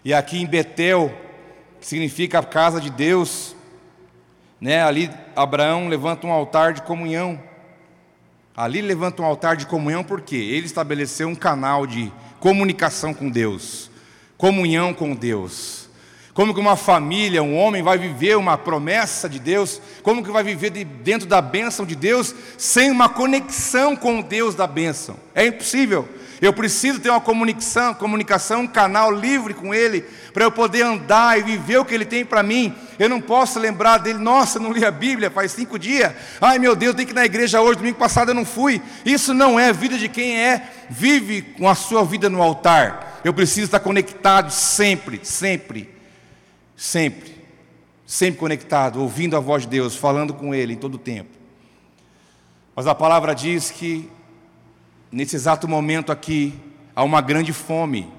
E 0.06 0.13
aqui 0.13 0.39
em 0.39 0.46
Betel, 0.46 1.12
que 1.82 1.88
significa 1.88 2.39
a 2.39 2.43
casa 2.43 2.80
de 2.80 2.89
Deus, 2.89 3.56
né, 4.62 4.84
ali 4.84 5.10
Abraão 5.36 5.88
levanta 5.88 6.28
um 6.28 6.32
altar 6.32 6.74
de 6.74 6.84
comunhão. 6.84 7.41
Ali 8.56 8.82
levanta 8.82 9.22
um 9.22 9.26
altar 9.26 9.58
de 9.58 9.65
comunhão 9.65 10.04
porque 10.04 10.36
ele 10.36 10.67
estabeleceu 10.67 11.28
um 11.28 11.36
canal 11.36 11.88
de 11.88 12.13
comunicação 12.39 13.13
com 13.13 13.30
Deus, 13.30 13.89
comunhão 14.43 14.93
com 14.93 15.15
Deus. 15.15 15.88
Como 16.34 16.53
que 16.53 16.60
uma 16.60 16.75
família, 16.75 17.41
um 17.41 17.56
homem 17.56 17.82
vai 17.82 17.97
viver 17.97 18.36
uma 18.36 18.58
promessa 18.58 19.29
de 19.29 19.39
Deus? 19.39 19.82
Como 20.01 20.21
que 20.21 20.29
vai 20.29 20.43
viver 20.43 20.69
de, 20.69 20.84
dentro 20.84 21.25
da 21.25 21.39
bênção 21.41 21.86
de 21.86 21.95
Deus 21.95 22.36
sem 22.58 22.91
uma 22.91 23.08
conexão 23.08 23.95
com 23.95 24.19
o 24.19 24.23
Deus 24.23 24.53
da 24.53 24.67
bênção? 24.67 25.15
É 25.34 25.45
impossível. 25.45 26.10
Eu 26.43 26.53
preciso 26.53 26.99
ter 26.99 27.10
uma 27.10 27.21
comunicação, 27.21 27.93
comunicação, 27.93 28.62
um 28.62 28.67
canal 28.67 29.12
livre 29.12 29.53
com 29.53 29.73
Ele, 29.73 30.01
para 30.34 30.43
eu 30.43 30.51
poder 30.51 30.84
andar 30.84 31.39
e 31.39 31.41
viver 31.41 31.77
o 31.77 31.86
que 31.86 31.93
Ele 31.93 32.06
tem 32.06 32.25
para 32.25 32.43
mim. 32.43 32.75
Eu 32.99 33.08
não 33.10 33.21
posso 33.21 33.58
lembrar 33.58 33.97
dele, 33.97 34.19
nossa, 34.19 34.60
não 34.60 34.71
li 34.71 34.84
a 34.84 34.91
Bíblia 34.91 35.32
faz 35.32 35.53
cinco 35.53 35.79
dias. 35.79 36.13
Ai 36.41 36.60
meu 36.60 36.75
Deus, 36.75 36.95
tem 36.95 37.06
que 37.06 37.13
ir 37.13 37.15
na 37.15 37.25
igreja 37.25 37.62
hoje, 37.62 37.77
domingo 37.77 37.97
passado 37.97 38.29
eu 38.29 38.36
não 38.36 38.45
fui. 38.45 38.82
Isso 39.06 39.34
não 39.34 39.60
é 39.60 39.73
vida 39.73 39.97
de 39.97 40.08
quem 40.10 40.38
é, 40.38 40.69
vive 40.89 41.41
com 41.41 41.67
a 41.67 41.73
sua 41.73 42.03
vida 42.03 42.29
no 42.29 42.41
altar. 42.41 43.21
Eu 43.23 43.34
preciso 43.34 43.65
estar 43.65 43.79
conectado 43.79 44.51
sempre, 44.51 45.21
sempre 45.23 45.93
Sempre, 46.75 47.34
sempre 48.06 48.39
conectado, 48.39 49.01
ouvindo 49.01 49.38
a 49.38 49.39
voz 49.39 49.63
de 49.63 49.69
Deus, 49.69 49.95
falando 49.95 50.34
com 50.34 50.53
Ele 50.53 50.73
em 50.73 50.77
todo 50.77 50.95
o 50.95 50.97
tempo. 50.97 51.29
Mas 52.75 52.88
a 52.88 52.95
palavra 52.95 53.34
diz 53.34 53.71
que, 53.71 54.10
nesse 55.13 55.36
exato 55.36 55.67
momento 55.67 56.12
aqui, 56.12 56.60
há 56.95 57.04
uma 57.04 57.21
grande 57.21 57.54
fome 57.54 58.12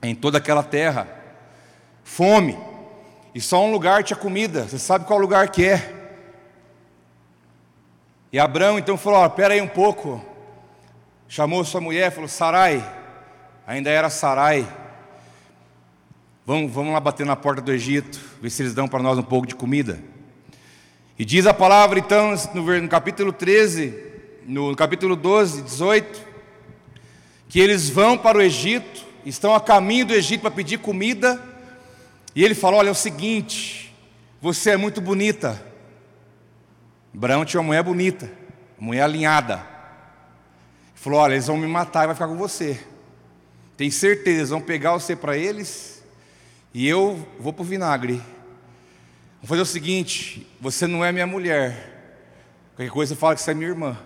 em 0.00 0.14
toda 0.14 0.38
aquela 0.38 0.62
terra. 0.62 1.08
Fome. 2.04 2.56
E 3.34 3.40
só 3.40 3.64
um 3.64 3.72
lugar 3.72 4.04
tinha 4.04 4.16
comida. 4.16 4.62
Você 4.62 4.78
sabe 4.78 5.06
qual 5.06 5.18
lugar 5.18 5.48
que 5.48 5.66
é? 5.66 5.92
E 8.32 8.38
Abraão 8.38 8.78
então 8.78 8.96
falou: 8.96 9.26
Espera 9.26 9.54
aí 9.54 9.60
um 9.60 9.68
pouco. 9.68 10.24
Chamou 11.26 11.64
sua 11.64 11.80
mulher, 11.80 12.12
falou: 12.12 12.28
Sarai. 12.28 12.84
Ainda 13.66 13.90
era 13.90 14.08
Sarai. 14.08 14.66
Vamos, 16.46 16.70
vamos 16.70 16.92
lá 16.92 17.00
bater 17.00 17.26
na 17.26 17.34
porta 17.34 17.60
do 17.60 17.72
Egito, 17.72 18.20
ver 18.40 18.50
se 18.50 18.62
eles 18.62 18.74
dão 18.74 18.86
para 18.86 19.02
nós 19.02 19.18
um 19.18 19.22
pouco 19.22 19.46
de 19.46 19.54
comida. 19.54 19.98
E 21.18 21.24
diz 21.24 21.46
a 21.46 21.54
palavra, 21.54 21.98
então, 21.98 22.34
no 22.52 22.88
capítulo 22.88 23.32
13, 23.32 24.13
no, 24.46 24.74
capítulo 24.76 25.16
12, 25.16 25.62
18, 25.62 26.20
que 27.48 27.60
eles 27.60 27.88
vão 27.88 28.16
para 28.18 28.38
o 28.38 28.42
Egito, 28.42 29.04
estão 29.24 29.54
a 29.54 29.60
caminho 29.60 30.06
do 30.06 30.14
Egito 30.14 30.42
para 30.42 30.50
pedir 30.50 30.78
comida, 30.78 31.40
e 32.34 32.44
ele 32.44 32.54
falou: 32.54 32.80
Olha, 32.80 32.88
é 32.88 32.92
o 32.92 32.94
seguinte, 32.94 33.94
você 34.40 34.70
é 34.70 34.76
muito 34.76 35.00
bonita. 35.00 35.62
Abraão 37.14 37.44
tinha 37.44 37.60
uma 37.60 37.68
mulher 37.68 37.82
bonita, 37.82 38.30
mulher 38.78 39.02
alinhada. 39.02 39.54
Ele 39.54 40.96
falou: 40.96 41.20
Olha, 41.20 41.34
eles 41.34 41.46
vão 41.46 41.56
me 41.56 41.66
matar 41.66 42.04
e 42.04 42.06
vai 42.06 42.14
ficar 42.14 42.28
com 42.28 42.36
você. 42.36 42.78
Tem 43.76 43.90
certeza, 43.90 44.54
vão 44.54 44.60
pegar 44.60 44.92
você 44.92 45.16
para 45.16 45.36
eles 45.36 46.02
e 46.72 46.88
eu 46.88 47.26
vou 47.38 47.52
para 47.52 47.62
o 47.62 47.64
vinagre. 47.64 48.20
Vou 49.40 49.48
fazer 49.48 49.62
o 49.62 49.66
seguinte: 49.66 50.46
você 50.60 50.86
não 50.86 51.04
é 51.04 51.12
minha 51.12 51.26
mulher. 51.26 51.92
Qualquer 52.74 52.90
coisa 52.90 53.14
fala 53.14 53.36
que 53.36 53.40
você 53.40 53.52
é 53.52 53.54
minha 53.54 53.68
irmã. 53.68 53.96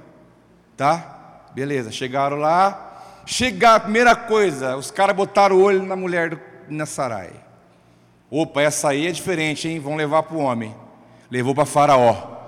Tá? 0.79 1.43
Beleza, 1.57 1.91
chegaram 1.91 2.37
lá. 2.37 3.03
Chegar, 3.27 3.75
a 3.75 3.81
primeira 3.81 4.14
coisa, 4.14 4.77
os 4.77 4.93
caras 4.93 5.17
botaram 5.17 5.57
o 5.57 5.61
olho 5.61 5.83
na 5.83 5.97
mulher 5.97 6.38
na 6.69 6.87
Sarai. 6.87 7.33
Opa, 8.31 8.62
essa 8.62 8.91
aí 8.91 9.09
é 9.09 9.11
diferente, 9.11 9.67
hein? 9.67 9.81
Vão 9.81 9.97
levar 9.97 10.23
para 10.23 10.37
o 10.37 10.41
homem. 10.41 10.73
Levou 11.29 11.53
para 11.53 11.67
Faraó. 11.67 12.38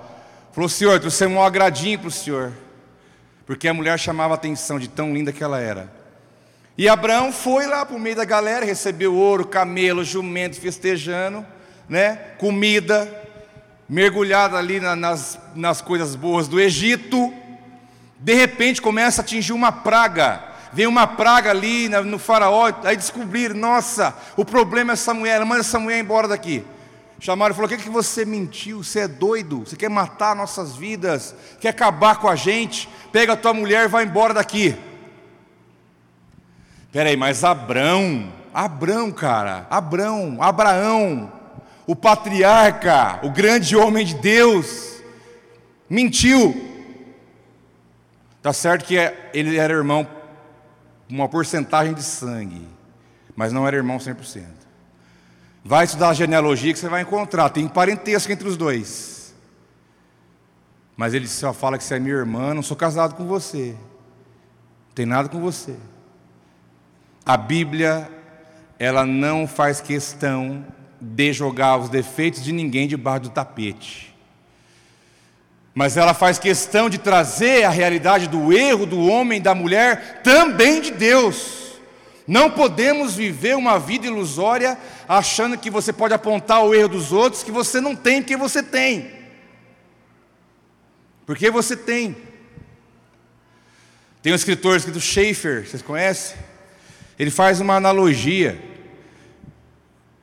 Falou, 0.53 0.69
senhor, 0.69 0.97
trouxe 1.01 1.25
um 1.25 1.43
agradinho 1.43 1.99
para 1.99 2.07
o 2.07 2.11
senhor. 2.11 2.53
Porque 3.45 3.67
a 3.67 3.73
mulher 3.73 3.99
chamava 3.99 4.33
a 4.33 4.35
atenção 4.35 4.79
de 4.79 4.87
tão 4.87 5.13
linda 5.13 5.33
que 5.33 5.43
ela 5.43 5.59
era. 5.59 5.91
E 6.77 6.87
Abraão 6.87 7.33
foi 7.33 7.67
lá 7.67 7.85
para 7.85 7.97
o 7.97 7.99
meio 7.99 8.15
da 8.15 8.23
galera, 8.23 8.65
recebeu 8.65 9.13
ouro, 9.13 9.45
camelo, 9.45 10.05
jumento, 10.05 10.57
festejando, 10.57 11.45
né? 11.89 12.15
comida, 12.37 13.11
mergulhado 13.89 14.55
ali 14.55 14.79
na, 14.79 14.95
nas, 14.95 15.37
nas 15.53 15.81
coisas 15.81 16.15
boas 16.15 16.47
do 16.47 16.61
Egito. 16.61 17.40
De 18.21 18.35
repente 18.35 18.81
começa 18.81 19.21
a 19.21 19.23
atingir 19.23 19.51
uma 19.51 19.71
praga. 19.71 20.43
Vem 20.71 20.87
uma 20.87 21.05
praga 21.05 21.49
ali 21.49 21.89
no 21.89 22.17
faraó, 22.17 22.71
aí 22.85 22.95
descobriram, 22.95 23.55
nossa, 23.55 24.15
o 24.37 24.45
problema 24.45 24.91
é 24.91 24.93
essa 24.93 25.13
mulher, 25.13 25.43
manda 25.43 25.59
essa 25.59 25.77
mulher 25.77 25.99
embora 25.99 26.29
daqui. 26.29 26.63
Chamaram 27.19 27.51
e 27.51 27.55
falou: 27.55 27.65
o 27.65 27.69
que, 27.69 27.75
é 27.75 27.83
que 27.83 27.89
você 27.89 28.23
mentiu? 28.23 28.83
Você 28.83 29.01
é 29.01 29.07
doido? 29.07 29.59
Você 29.59 29.75
quer 29.75 29.89
matar 29.89 30.35
nossas 30.35 30.75
vidas? 30.75 31.35
Quer 31.59 31.69
acabar 31.69 32.15
com 32.15 32.27
a 32.27 32.35
gente? 32.35 32.87
Pega 33.11 33.33
a 33.33 33.37
tua 33.37 33.53
mulher 33.53 33.85
e 33.85 33.89
vai 33.89 34.05
embora 34.05 34.33
daqui. 34.33 34.75
Peraí, 36.91 37.15
mas 37.15 37.43
Abrão, 37.43 38.31
Abrão, 38.53 39.11
cara, 39.11 39.67
Abrão, 39.69 40.37
Abraão, 40.41 41.31
o 41.85 41.95
patriarca, 41.95 43.19
o 43.23 43.29
grande 43.29 43.75
homem 43.75 44.05
de 44.05 44.15
Deus, 44.15 45.01
mentiu. 45.89 46.70
Tá 48.41 48.51
certo 48.51 48.85
que 48.85 48.95
ele 49.33 49.57
era 49.57 49.73
irmão, 49.73 50.07
uma 51.07 51.29
porcentagem 51.29 51.93
de 51.93 52.01
sangue, 52.01 52.67
mas 53.35 53.53
não 53.53 53.67
era 53.67 53.77
irmão 53.77 53.97
100%. 53.97 54.45
Vai 55.63 55.85
estudar 55.85 56.09
a 56.09 56.13
genealogia 56.13 56.73
que 56.73 56.79
você 56.79 56.89
vai 56.89 57.01
encontrar, 57.01 57.49
tem 57.49 57.67
parentesco 57.67 58.31
entre 58.31 58.47
os 58.47 58.57
dois. 58.57 59.35
Mas 60.97 61.13
ele 61.13 61.27
só 61.27 61.53
fala 61.53 61.77
que 61.77 61.83
você 61.83 61.95
é 61.95 61.99
minha 61.99 62.15
irmã, 62.15 62.53
não 62.53 62.63
sou 62.63 62.75
casado 62.75 63.13
com 63.15 63.25
você, 63.25 63.75
não 64.87 64.95
tem 64.95 65.05
nada 65.05 65.29
com 65.29 65.39
você. 65.39 65.75
A 67.23 67.37
Bíblia, 67.37 68.09
ela 68.79 69.05
não 69.05 69.47
faz 69.47 69.79
questão 69.79 70.65
de 70.99 71.31
jogar 71.31 71.77
os 71.77 71.89
defeitos 71.89 72.43
de 72.43 72.51
ninguém 72.51 72.87
debaixo 72.87 73.23
do 73.23 73.29
tapete. 73.29 74.10
Mas 75.73 75.95
ela 75.95 76.13
faz 76.13 76.37
questão 76.37 76.89
de 76.89 76.97
trazer 76.97 77.63
a 77.63 77.69
realidade 77.69 78.27
do 78.27 78.51
erro 78.51 78.85
do 78.85 79.07
homem 79.07 79.41
da 79.41 79.55
mulher 79.55 80.21
também 80.21 80.81
de 80.81 80.91
Deus. 80.91 81.61
Não 82.27 82.51
podemos 82.51 83.15
viver 83.15 83.55
uma 83.55 83.79
vida 83.79 84.07
ilusória 84.07 84.77
achando 85.07 85.57
que 85.57 85.69
você 85.69 85.91
pode 85.91 86.13
apontar 86.13 86.63
o 86.63 86.75
erro 86.75 86.89
dos 86.89 87.11
outros 87.11 87.43
que 87.43 87.51
você 87.51 87.79
não 87.79 87.95
tem 87.95 88.21
porque 88.21 88.37
você 88.37 88.61
tem. 88.61 89.11
Porque 91.25 91.49
você 91.49 91.75
tem. 91.75 92.15
Tem 94.21 94.31
um 94.31 94.35
escritor 94.35 94.77
escrito 94.77 94.99
Schaefer, 94.99 95.67
vocês 95.67 95.81
conhecem? 95.81 96.37
Ele 97.17 97.31
faz 97.31 97.59
uma 97.59 97.75
analogia. 97.75 98.61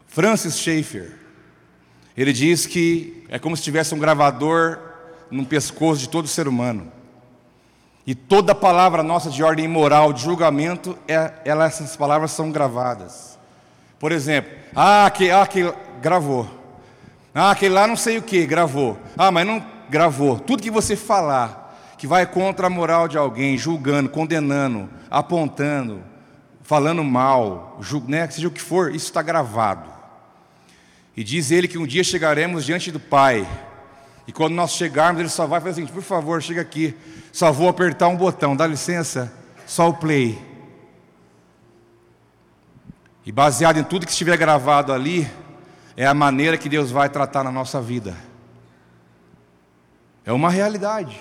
Francis 0.06 0.58
Schaeffer. 0.58 1.12
Ele 2.16 2.32
diz 2.32 2.66
que 2.66 3.24
é 3.28 3.38
como 3.38 3.56
se 3.56 3.62
tivesse 3.62 3.94
um 3.94 3.98
gravador 3.98 4.87
no 5.30 5.44
pescoço 5.44 6.00
de 6.00 6.08
todo 6.08 6.28
ser 6.28 6.48
humano. 6.48 6.92
E 8.06 8.14
toda 8.14 8.54
palavra 8.54 9.02
nossa 9.02 9.30
de 9.30 9.42
ordem 9.42 9.68
moral, 9.68 10.12
de 10.12 10.22
julgamento, 10.22 10.98
é, 11.06 11.32
ela, 11.44 11.66
essas 11.66 11.94
palavras 11.96 12.30
são 12.30 12.50
gravadas. 12.50 13.38
Por 13.98 14.12
exemplo, 14.12 14.50
ah, 14.74 15.06
aquele, 15.06 15.30
ah, 15.30 15.42
aquele 15.42 15.72
gravou. 16.00 16.48
Ah, 17.34 17.50
aquele 17.50 17.74
lá 17.74 17.86
não 17.86 17.96
sei 17.96 18.16
o 18.16 18.22
que, 18.22 18.46
gravou. 18.46 18.98
Ah, 19.16 19.30
mas 19.30 19.46
não 19.46 19.62
gravou. 19.90 20.38
Tudo 20.38 20.62
que 20.62 20.70
você 20.70 20.96
falar 20.96 21.68
que 21.98 22.06
vai 22.06 22.24
contra 22.24 22.68
a 22.68 22.70
moral 22.70 23.08
de 23.08 23.18
alguém, 23.18 23.58
julgando, 23.58 24.08
condenando, 24.08 24.88
apontando, 25.10 26.00
falando 26.62 27.02
mal, 27.02 27.78
né, 28.06 28.28
seja 28.30 28.46
o 28.46 28.52
que 28.52 28.62
for, 28.62 28.94
isso 28.94 29.06
está 29.06 29.20
gravado. 29.20 29.90
E 31.16 31.24
diz 31.24 31.50
ele 31.50 31.66
que 31.66 31.76
um 31.76 31.86
dia 31.86 32.04
chegaremos 32.04 32.64
diante 32.64 32.92
do 32.92 33.00
Pai. 33.00 33.46
E 34.28 34.32
quando 34.32 34.52
nós 34.52 34.72
chegarmos, 34.72 35.20
ele 35.20 35.30
só 35.30 35.46
vai 35.46 35.58
fazer 35.58 35.80
assim: 35.82 35.90
por 35.90 36.02
favor, 36.02 36.42
chega 36.42 36.60
aqui. 36.60 36.94
Só 37.32 37.50
vou 37.50 37.66
apertar 37.66 38.08
um 38.08 38.16
botão, 38.16 38.54
dá 38.54 38.66
licença, 38.66 39.32
só 39.66 39.88
o 39.88 39.94
play. 39.94 40.38
E 43.24 43.32
baseado 43.32 43.78
em 43.78 43.84
tudo 43.84 44.04
que 44.04 44.12
estiver 44.12 44.36
gravado 44.36 44.92
ali, 44.92 45.28
é 45.96 46.06
a 46.06 46.12
maneira 46.12 46.58
que 46.58 46.68
Deus 46.68 46.90
vai 46.90 47.08
tratar 47.08 47.42
na 47.42 47.50
nossa 47.50 47.80
vida. 47.80 48.14
É 50.26 50.32
uma 50.32 50.50
realidade. 50.50 51.18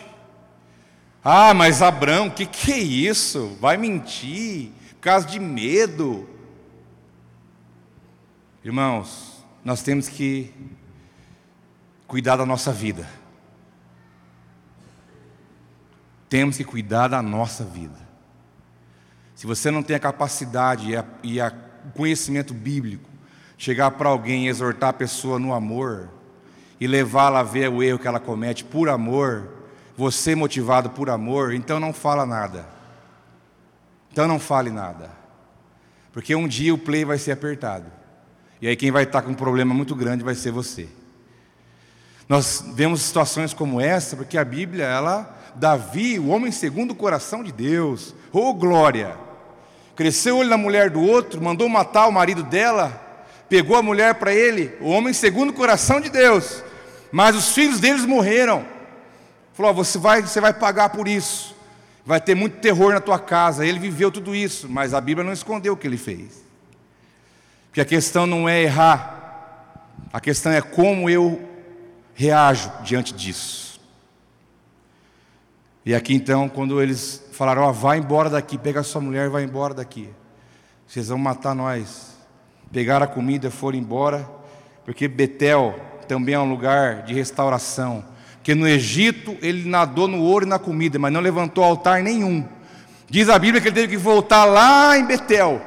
Ah, 1.24 1.54
mas 1.54 1.82
Abraão, 1.82 2.28
o 2.28 2.32
que, 2.32 2.46
que 2.46 2.74
é 2.74 2.78
isso? 2.78 3.56
Vai 3.62 3.78
mentir 3.78 4.72
por 4.96 5.02
causa 5.02 5.26
de 5.26 5.40
medo. 5.40 6.28
Irmãos, 8.66 9.46
nós 9.64 9.82
temos 9.82 10.10
que 10.10 10.54
cuidar 12.08 12.38
da 12.38 12.46
nossa 12.46 12.72
vida. 12.72 13.08
Temos 16.30 16.58
que 16.58 16.64
cuidar 16.64 17.10
da 17.10 17.22
nossa 17.22 17.64
vida. 17.64 18.08
Se 19.36 19.46
você 19.46 19.70
não 19.70 19.84
tem 19.84 19.96
a 19.96 20.00
capacidade 20.00 20.94
e, 21.24 21.42
o 21.42 21.92
conhecimento 21.94 22.54
bíblico, 22.54 23.10
chegar 23.58 23.92
para 23.92 24.10
alguém 24.10 24.46
e 24.46 24.50
exortar 24.50 24.90
a 24.90 24.94
pessoa 24.94 25.38
no 25.38 25.54
amor, 25.54 26.10
e 26.80 26.88
levá-la 26.88 27.40
a 27.40 27.44
ver 27.44 27.70
o 27.70 27.82
erro 27.82 28.00
que 28.00 28.08
ela 28.08 28.20
comete 28.20 28.64
por 28.64 28.88
amor, 28.88 29.50
você 29.96 30.36
motivado 30.36 30.92
por 30.92 31.10
amor, 31.10 31.54
então 31.54 31.80
não 31.80 31.92
fala 31.92 32.26
nada. 32.26 32.68
Então 34.12 34.28
não 34.28 34.40
fale 34.40 34.70
nada. 34.70 35.10
Porque 36.12 36.36
um 36.36 36.48
dia 36.48 36.74
o 36.74 36.78
play 36.78 37.04
vai 37.04 37.18
ser 37.18 37.32
apertado. 37.32 37.86
E 38.62 38.68
aí 38.68 38.76
quem 38.76 38.92
vai 38.92 39.04
estar 39.04 39.22
com 39.22 39.32
um 39.32 39.36
problema 39.36 39.74
muito 39.74 39.96
grande 39.96 40.24
vai 40.24 40.36
ser 40.36 40.52
você. 40.52 40.88
Nós 42.28 42.64
vemos 42.74 43.02
situações 43.02 43.54
como 43.54 43.80
essa, 43.80 44.16
porque 44.16 44.38
a 44.38 44.44
Bíblia, 44.44 44.86
ela, 44.86 45.38
Davi, 45.56 46.20
o 46.20 46.28
homem 46.28 46.52
segundo 46.52 46.92
o 46.92 46.96
coração 46.96 47.44
de 47.44 47.52
Deus, 47.52 48.14
oh 48.34 48.54
glória, 48.54 49.16
cresceu 49.96 50.38
olho 50.38 50.50
na 50.50 50.58
mulher 50.58 50.90
do 50.90 51.02
outro, 51.02 51.42
mandou 51.42 51.70
matar 51.70 52.08
o 52.08 52.12
marido 52.12 52.44
dela, 52.44 52.92
pegou 53.48 53.78
a 53.78 53.82
mulher 53.82 54.16
para 54.16 54.34
ele, 54.34 54.76
o 54.82 54.90
homem 54.90 55.14
segundo 55.14 55.52
o 55.52 55.54
coração 55.54 56.02
de 56.02 56.10
Deus, 56.10 56.64
mas 57.12 57.36
os 57.36 57.54
filhos 57.54 57.80
deles 57.80 58.06
morreram. 58.06 58.66
Falou: 59.54 59.74
você 59.74 59.98
vai, 59.98 60.22
você 60.22 60.40
vai 60.40 60.54
pagar 60.54 60.90
por 60.90 61.08
isso. 61.08 61.56
Vai 62.06 62.22
ter 62.22 62.36
muito 62.36 62.60
terror 62.60 62.94
na 62.94 63.02
tua 63.02 63.20
casa. 63.20 63.66
Ele 63.66 63.80
viveu 63.80 64.12
tudo 64.12 64.36
isso, 64.36 64.70
mas 64.70 64.94
a 64.94 65.02
Bíblia 65.02 65.26
não 65.26 65.34
escondeu 65.34 65.74
o 65.74 65.78
que 65.78 65.88
ele 65.88 65.98
fez. 65.98 66.44
Porque 67.68 67.82
a 67.82 67.86
questão 67.86 68.28
não 68.28 68.48
é 68.48 68.62
errar, 68.62 69.90
a 70.14 70.20
questão 70.20 70.52
é 70.52 70.62
como 70.62 71.10
eu 71.10 71.47
reajo 72.18 72.72
diante 72.84 73.14
disso. 73.14 73.80
E 75.86 75.94
aqui 75.94 76.16
então, 76.16 76.50
quando 76.50 76.82
eles 76.82 77.24
falaram: 77.32 77.62
Ó, 77.62 77.70
oh, 77.70 77.74
vai 77.74 78.00
embora 78.00 78.30
daqui, 78.30 78.58
pega 78.58 78.84
sua 78.84 79.00
mulher 79.00 79.28
e 79.28 79.30
vai 79.30 79.44
embora 79.44 79.74
daqui. 79.74 80.10
Vocês 80.86 81.08
vão 81.08 81.18
matar 81.18 81.56
nós. 81.56 82.18
Pegaram 82.72 83.06
a 83.06 83.08
comida, 83.08 83.50
foram 83.50 83.78
embora, 83.78 84.30
porque 84.84 85.08
Betel 85.08 85.80
também 86.06 86.36
é 86.36 86.40
um 86.40 86.50
lugar 86.50 87.04
de 87.04 87.14
restauração. 87.14 88.04
Porque 88.36 88.54
no 88.54 88.68
Egito 88.68 89.38
ele 89.42 89.70
nadou 89.70 90.08
no 90.08 90.22
ouro 90.22 90.46
e 90.46 90.50
na 90.50 90.60
comida, 90.60 91.00
mas 91.00 91.14
não 91.14 91.22
levantou 91.22 91.64
altar 91.64 92.02
nenhum. 92.02 92.46
Diz 93.10 93.30
a 93.30 93.40
Bíblia 93.40 93.62
que 93.62 93.70
ele 93.70 93.76
teve 93.76 93.88
que 93.90 93.98
voltar 93.98 94.44
lá 94.44 94.98
em 94.98 95.06
Betel. 95.06 95.62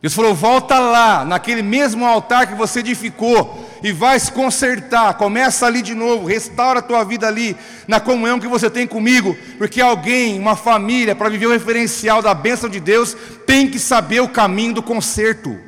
Deus 0.00 0.14
falou: 0.14 0.34
volta 0.34 0.78
lá, 0.78 1.24
naquele 1.24 1.60
mesmo 1.60 2.06
altar 2.06 2.46
que 2.46 2.54
você 2.54 2.80
edificou, 2.80 3.67
e 3.82 3.92
vai 3.92 4.18
se 4.18 4.32
consertar. 4.32 5.14
Começa 5.14 5.66
ali 5.66 5.82
de 5.82 5.94
novo, 5.94 6.26
restaura 6.26 6.80
a 6.80 6.82
tua 6.82 7.04
vida 7.04 7.26
ali, 7.26 7.56
na 7.86 8.00
comunhão 8.00 8.40
que 8.40 8.48
você 8.48 8.68
tem 8.68 8.86
comigo, 8.86 9.36
porque 9.56 9.80
alguém, 9.80 10.38
uma 10.38 10.56
família, 10.56 11.14
para 11.14 11.28
viver 11.28 11.46
o 11.46 11.52
referencial 11.52 12.22
da 12.22 12.34
bênção 12.34 12.68
de 12.68 12.80
Deus, 12.80 13.16
tem 13.46 13.68
que 13.68 13.78
saber 13.78 14.20
o 14.20 14.28
caminho 14.28 14.74
do 14.74 14.82
conserto. 14.82 15.67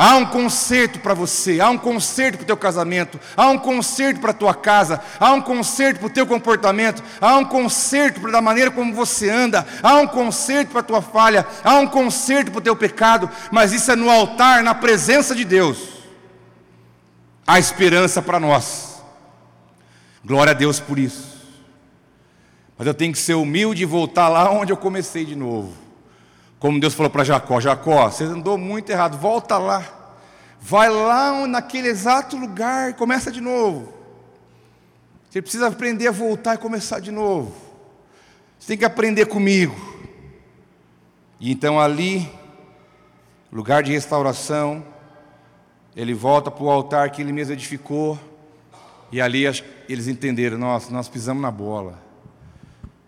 Há 0.00 0.14
um 0.14 0.26
conserto 0.26 1.00
para 1.00 1.12
você, 1.12 1.60
há 1.60 1.68
um 1.68 1.76
conserto 1.76 2.36
para 2.36 2.44
o 2.44 2.46
teu 2.46 2.56
casamento, 2.56 3.18
há 3.36 3.48
um 3.48 3.58
conserto 3.58 4.20
para 4.20 4.30
a 4.30 4.34
tua 4.34 4.54
casa, 4.54 5.02
há 5.18 5.32
um 5.32 5.40
conserto 5.40 5.98
para 5.98 6.06
o 6.06 6.10
teu 6.10 6.24
comportamento, 6.24 7.02
há 7.20 7.36
um 7.36 7.44
conserto 7.44 8.20
para 8.20 8.38
a 8.38 8.40
maneira 8.40 8.70
como 8.70 8.94
você 8.94 9.28
anda, 9.28 9.66
há 9.82 9.96
um 9.96 10.06
conserto 10.06 10.70
para 10.70 10.82
a 10.82 10.84
tua 10.84 11.02
falha, 11.02 11.44
há 11.64 11.80
um 11.80 11.88
conserto 11.88 12.52
para 12.52 12.60
o 12.60 12.62
teu 12.62 12.76
pecado, 12.76 13.28
mas 13.50 13.72
isso 13.72 13.90
é 13.90 13.96
no 13.96 14.08
altar, 14.08 14.62
na 14.62 14.72
presença 14.72 15.34
de 15.34 15.44
Deus. 15.44 15.78
Há 17.44 17.58
esperança 17.58 18.22
para 18.22 18.38
nós. 18.38 19.02
Glória 20.24 20.52
a 20.52 20.54
Deus 20.54 20.78
por 20.78 20.96
isso. 20.96 21.38
Mas 22.78 22.86
eu 22.86 22.94
tenho 22.94 23.12
que 23.12 23.18
ser 23.18 23.34
humilde 23.34 23.82
e 23.82 23.84
voltar 23.84 24.28
lá 24.28 24.48
onde 24.48 24.72
eu 24.72 24.76
comecei 24.76 25.24
de 25.24 25.34
novo. 25.34 25.87
Como 26.58 26.80
Deus 26.80 26.94
falou 26.94 27.10
para 27.10 27.24
Jacó: 27.24 27.60
Jacó, 27.60 28.10
você 28.10 28.24
andou 28.24 28.58
muito 28.58 28.90
errado, 28.90 29.16
volta 29.16 29.58
lá. 29.58 29.84
Vai 30.60 30.88
lá 30.88 31.46
naquele 31.46 31.88
exato 31.88 32.36
lugar 32.36 32.90
e 32.90 32.94
começa 32.94 33.30
de 33.30 33.40
novo. 33.40 33.92
Você 35.30 35.40
precisa 35.40 35.68
aprender 35.68 36.08
a 36.08 36.12
voltar 36.12 36.54
e 36.54 36.58
começar 36.58 37.00
de 37.00 37.10
novo. 37.10 37.54
Você 38.58 38.68
tem 38.68 38.78
que 38.78 38.84
aprender 38.84 39.26
comigo. 39.26 39.76
E 41.38 41.52
então 41.52 41.78
ali, 41.78 42.28
lugar 43.52 43.82
de 43.82 43.92
restauração, 43.92 44.84
ele 45.94 46.12
volta 46.12 46.50
para 46.50 46.64
o 46.64 46.70
altar 46.70 47.10
que 47.10 47.22
ele 47.22 47.32
mesmo 47.32 47.52
edificou. 47.52 48.18
E 49.12 49.20
ali 49.20 49.44
eles 49.88 50.08
entenderam, 50.08 50.58
nossa, 50.58 50.90
nós 50.90 51.08
pisamos 51.08 51.40
na 51.40 51.50
bola. 51.50 52.02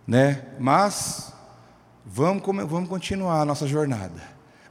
Né? 0.06 0.44
Mas 0.58 1.32
Vamos, 2.04 2.42
vamos 2.68 2.88
continuar 2.88 3.40
a 3.40 3.44
nossa 3.44 3.66
jornada. 3.66 4.22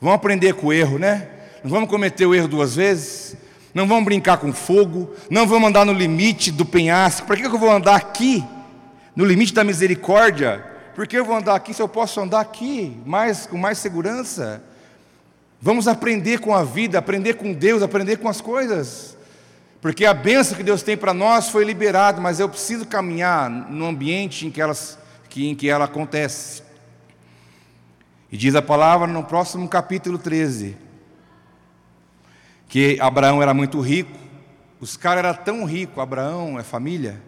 Vamos 0.02 0.15
aprender 0.15 0.54
com 0.54 0.68
o 0.68 0.74
erro, 0.74 0.98
né? 0.98 1.28
Não 1.63 1.70
vamos 1.70 1.89
cometer 1.89 2.26
o 2.26 2.34
erro 2.34 2.48
duas 2.48 2.76
vezes. 2.76 3.36
Não 3.74 3.88
vamos 3.88 4.06
brincar 4.06 4.38
com 4.38 4.52
fogo. 4.52 5.13
Não 5.30 5.46
vamos 5.46 5.70
andar 5.70 5.86
no 5.86 5.94
limite 5.94 6.52
do 6.52 6.65
penhasco. 6.65 7.28
Para 7.28 7.38
que 7.38 7.46
eu 7.46 7.60
vou 7.60 7.72
andar 7.72 7.96
aqui? 7.96 8.44
No 9.15 9.26
limite 9.26 9.54
da 9.54 9.63
misericórdia? 9.63 10.65
Por 10.96 11.08
que 11.08 11.18
eu 11.18 11.26
vou 11.26 11.36
andar 11.36 11.56
aqui 11.56 11.74
se 11.74 11.82
eu 11.82 11.88
posso 11.88 12.20
andar 12.20 12.39
aqui 12.39 12.98
mais, 13.06 13.46
com 13.46 13.58
mais 13.58 13.78
segurança? 13.78 14.62
Vamos 15.62 15.88
aprender 15.88 16.39
com 16.39 16.54
a 16.54 16.63
vida, 16.63 16.98
aprender 16.98 17.36
com 17.36 17.54
Deus, 17.54 17.84
aprender 17.84 18.18
com 18.18 18.30
as 18.30 18.42
coisas. 18.42 19.18
Porque 19.82 20.06
a 20.06 20.13
benção 20.13 20.58
que 20.58 20.63
Deus 20.63 20.84
tem 20.84 20.98
para 20.98 21.13
nós 21.13 21.50
foi 21.50 21.63
liberada, 21.63 22.20
mas 22.20 22.39
eu 22.39 22.50
preciso 22.50 22.86
caminhar 22.86 23.50
no 23.50 23.86
ambiente 23.86 24.46
em 24.46 24.52
que, 24.52 24.62
elas, 24.62 24.98
que, 25.30 25.48
em 25.48 25.56
que 25.56 25.70
ela 25.70 25.86
acontece. 25.86 26.69
E 28.32 28.38
diz 28.38 28.54
a 28.56 28.62
palavra 28.62 29.08
no 29.08 29.24
próximo 29.24 29.68
capítulo 29.68 30.18
13 30.18 30.78
que 32.68 33.00
Abraão 33.02 33.42
era 33.42 33.54
muito 33.54 33.82
rico. 33.82 34.15
Os 34.80 34.96
caras 34.96 35.26
eram 35.26 35.44
tão 35.44 35.65
ricos, 35.65 35.98
Abraão 35.98 36.60
é 36.60 36.63
família. 36.63 37.20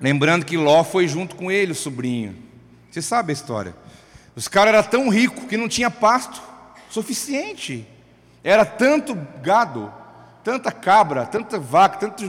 Lembrando 0.00 0.44
que 0.44 0.56
Ló 0.56 0.82
foi 0.82 1.06
junto 1.06 1.36
com 1.36 1.50
ele, 1.50 1.70
o 1.70 1.76
sobrinho. 1.76 2.36
Você 2.90 3.00
sabe 3.00 3.30
a 3.30 3.32
história. 3.32 3.74
Os 4.34 4.48
caras 4.48 4.74
eram 4.74 4.88
tão 4.88 5.08
ricos 5.08 5.44
que 5.44 5.56
não 5.56 5.68
tinha 5.68 5.88
pasto 5.88 6.42
suficiente. 6.90 7.86
Era 8.42 8.64
tanto 8.64 9.16
gado, 9.40 9.92
tanta 10.42 10.72
cabra, 10.72 11.24
tanta 11.24 11.58
vaca, 11.60 11.98
tanto 11.98 12.28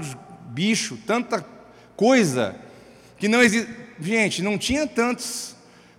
bicho, 0.50 0.98
tanta 1.08 1.44
coisa, 1.98 2.56
que 3.18 3.28
não 3.28 3.42
existe. 3.42 3.74
Gente, 4.00 4.42
não 4.44 4.58
tinha 4.58 4.86
tantos 4.86 5.53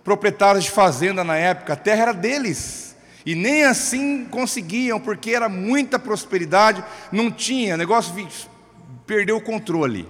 proprietários 0.05 0.65
de 0.65 0.71
fazenda 0.71 1.23
na 1.23 1.35
época, 1.35 1.73
a 1.73 1.75
terra 1.75 2.03
era 2.03 2.13
deles. 2.13 2.95
E 3.25 3.33
nem 3.33 3.65
assim 3.65 4.25
conseguiam, 4.25 4.99
porque 4.99 5.31
era 5.31 5.49
muita 5.49 5.97
prosperidade, 5.97 6.85
não 7.11 7.31
tinha, 7.31 7.73
o 7.73 7.77
negócio 7.77 8.13
perdeu 9.07 9.35
o 9.35 9.41
controle. 9.41 10.07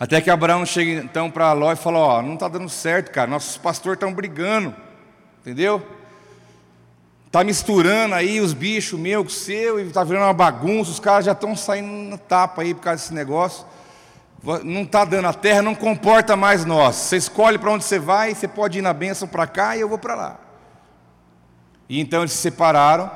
Até 0.00 0.18
que 0.22 0.30
Abraão 0.30 0.64
chega 0.64 1.02
então 1.02 1.30
para 1.30 1.52
Ló 1.52 1.70
e 1.70 1.76
fala: 1.76 1.98
Ó, 1.98 2.22
não 2.22 2.34
está 2.34 2.48
dando 2.48 2.70
certo, 2.70 3.12
cara, 3.12 3.30
nossos 3.30 3.58
pastores 3.58 3.96
estão 3.96 4.14
brigando, 4.14 4.74
entendeu? 5.42 5.86
Está 7.26 7.44
misturando 7.44 8.14
aí 8.14 8.40
os 8.40 8.54
bichos 8.54 8.98
meu 8.98 9.22
com 9.22 9.30
o 9.30 9.32
seu, 9.32 9.78
e 9.78 9.86
está 9.86 10.02
virando 10.02 10.24
uma 10.24 10.32
bagunça, 10.32 10.90
os 10.90 10.98
caras 10.98 11.26
já 11.26 11.32
estão 11.32 11.54
saindo 11.54 12.10
na 12.10 12.16
tapa 12.16 12.62
aí 12.62 12.72
por 12.72 12.80
causa 12.80 13.02
desse 13.02 13.14
negócio 13.14 13.66
não 14.64 14.82
está 14.82 15.04
dando 15.04 15.28
a 15.28 15.32
terra, 15.32 15.62
não 15.62 15.74
comporta 15.74 16.36
mais 16.36 16.64
nós. 16.64 16.96
Você 16.96 17.16
escolhe 17.16 17.58
para 17.58 17.70
onde 17.70 17.84
você 17.84 17.98
vai, 17.98 18.34
você 18.34 18.48
pode 18.48 18.78
ir 18.78 18.82
na 18.82 18.92
bênção 18.92 19.28
para 19.28 19.46
cá 19.46 19.76
e 19.76 19.80
eu 19.80 19.88
vou 19.88 19.98
para 19.98 20.14
lá. 20.14 20.40
E 21.88 22.00
então 22.00 22.20
eles 22.20 22.32
se 22.32 22.38
separaram 22.38 23.10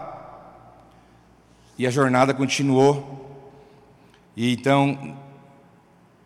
e 1.76 1.86
a 1.86 1.90
jornada 1.90 2.32
continuou. 2.32 3.24
E 4.36 4.52
então, 4.52 5.16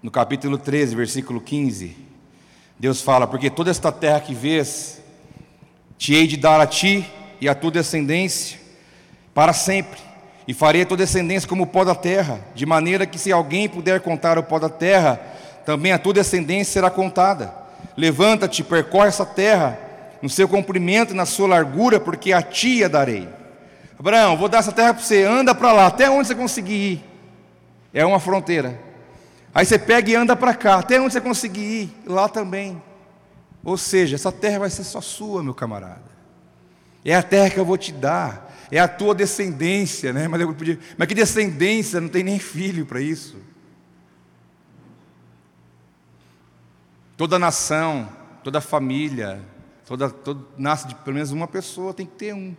no 0.02 0.10
capítulo 0.10 0.58
13, 0.58 0.94
versículo 0.94 1.40
15, 1.40 1.96
Deus 2.78 3.00
fala: 3.00 3.26
Porque 3.26 3.48
toda 3.48 3.70
esta 3.70 3.90
terra 3.90 4.20
que 4.20 4.34
vês, 4.34 5.02
te 5.96 6.12
hei 6.12 6.26
de 6.26 6.36
dar 6.36 6.60
a 6.60 6.66
ti 6.66 7.10
e 7.40 7.48
a 7.48 7.54
tua 7.54 7.70
descendência 7.70 8.60
para 9.32 9.52
sempre 9.54 10.09
e 10.46 10.54
farei 10.54 10.82
a 10.82 10.86
tua 10.86 10.96
descendência 10.96 11.48
como 11.48 11.64
o 11.64 11.66
pó 11.66 11.84
da 11.84 11.94
terra, 11.94 12.40
de 12.54 12.66
maneira 12.66 13.06
que 13.06 13.18
se 13.18 13.30
alguém 13.30 13.68
puder 13.68 14.00
contar 14.00 14.38
o 14.38 14.42
pó 14.42 14.58
da 14.58 14.68
terra, 14.68 15.20
também 15.64 15.92
a 15.92 15.98
tua 15.98 16.14
descendência 16.14 16.72
será 16.72 16.90
contada. 16.90 17.54
Levanta-te, 17.96 18.64
percorre 18.64 19.08
essa 19.08 19.26
terra, 19.26 19.78
no 20.22 20.28
seu 20.28 20.48
comprimento 20.48 21.12
e 21.12 21.16
na 21.16 21.26
sua 21.26 21.48
largura, 21.48 21.98
porque 22.00 22.32
a 22.32 22.42
ti 22.42 22.84
a 22.84 22.88
darei. 22.88 23.28
Abraão, 23.98 24.36
vou 24.36 24.48
dar 24.48 24.58
essa 24.58 24.72
terra 24.72 24.94
para 24.94 25.02
você, 25.02 25.24
anda 25.24 25.54
para 25.54 25.72
lá, 25.72 25.86
até 25.86 26.10
onde 26.10 26.28
você 26.28 26.34
conseguir 26.34 26.92
ir. 26.92 27.04
É 27.92 28.04
uma 28.04 28.20
fronteira. 28.20 28.78
Aí 29.54 29.66
você 29.66 29.78
pega 29.78 30.10
e 30.10 30.14
anda 30.14 30.36
para 30.36 30.54
cá, 30.54 30.76
até 30.76 31.00
onde 31.00 31.12
você 31.12 31.20
conseguir 31.20 31.60
ir, 31.60 31.96
lá 32.06 32.28
também. 32.28 32.80
Ou 33.62 33.76
seja, 33.76 34.14
essa 34.14 34.32
terra 34.32 34.60
vai 34.60 34.70
ser 34.70 34.84
só 34.84 35.00
sua, 35.00 35.42
meu 35.42 35.54
camarada. 35.54 36.10
É 37.04 37.14
a 37.14 37.22
terra 37.22 37.50
que 37.50 37.58
eu 37.58 37.64
vou 37.64 37.76
te 37.76 37.92
dar, 37.92 38.49
é 38.70 38.78
a 38.78 38.88
tua 38.88 39.14
descendência, 39.14 40.12
né? 40.12 40.28
Mas, 40.28 40.44
podia, 40.44 40.78
mas 40.96 41.08
que 41.08 41.14
descendência? 41.14 42.00
Não 42.00 42.08
tem 42.08 42.22
nem 42.22 42.38
filho 42.38 42.86
para 42.86 43.00
isso. 43.00 43.36
Toda 47.16 47.38
nação, 47.38 48.08
toda 48.42 48.60
família, 48.60 49.42
toda, 49.84 50.08
todo, 50.08 50.48
nasce 50.56 50.88
de 50.88 50.94
pelo 50.94 51.14
menos 51.14 51.32
uma 51.32 51.48
pessoa, 51.48 51.92
tem 51.92 52.06
que 52.06 52.16
ter 52.16 52.34
um. 52.34 52.56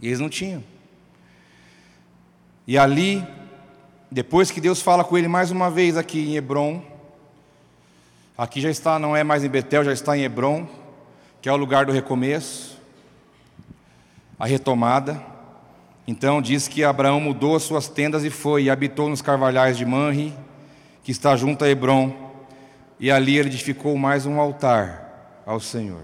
E 0.00 0.08
eles 0.08 0.20
não 0.20 0.28
tinham. 0.28 0.62
E 2.66 2.76
ali 2.76 3.26
depois 4.12 4.50
que 4.50 4.60
Deus 4.60 4.82
fala 4.82 5.02
com 5.02 5.16
ele 5.16 5.26
mais 5.26 5.50
uma 5.50 5.70
vez 5.70 5.96
aqui 5.96 6.20
em 6.20 6.36
Hebron, 6.36 6.84
aqui 8.36 8.60
já 8.60 8.68
está, 8.68 8.98
não 8.98 9.16
é 9.16 9.24
mais 9.24 9.42
em 9.42 9.48
Betel, 9.48 9.84
já 9.84 9.92
está 9.92 10.16
em 10.16 10.22
Hebron, 10.22 10.68
que 11.40 11.48
é 11.48 11.52
o 11.52 11.56
lugar 11.56 11.86
do 11.86 11.92
recomeço, 11.92 12.71
a 14.42 14.46
retomada. 14.46 15.22
Então 16.04 16.42
diz 16.42 16.66
que 16.66 16.82
Abraão 16.82 17.20
mudou 17.20 17.54
as 17.54 17.62
suas 17.62 17.86
tendas 17.86 18.24
e 18.24 18.30
foi, 18.30 18.64
e 18.64 18.70
habitou 18.70 19.08
nos 19.08 19.22
carvalhais 19.22 19.78
de 19.78 19.86
Manre, 19.86 20.34
que 21.04 21.12
está 21.12 21.36
junto 21.36 21.64
a 21.64 21.68
Hebron, 21.68 22.12
e 22.98 23.08
ali 23.08 23.38
ele 23.38 23.48
edificou 23.48 23.96
mais 23.96 24.26
um 24.26 24.40
altar 24.40 25.42
ao 25.46 25.60
Senhor. 25.60 26.02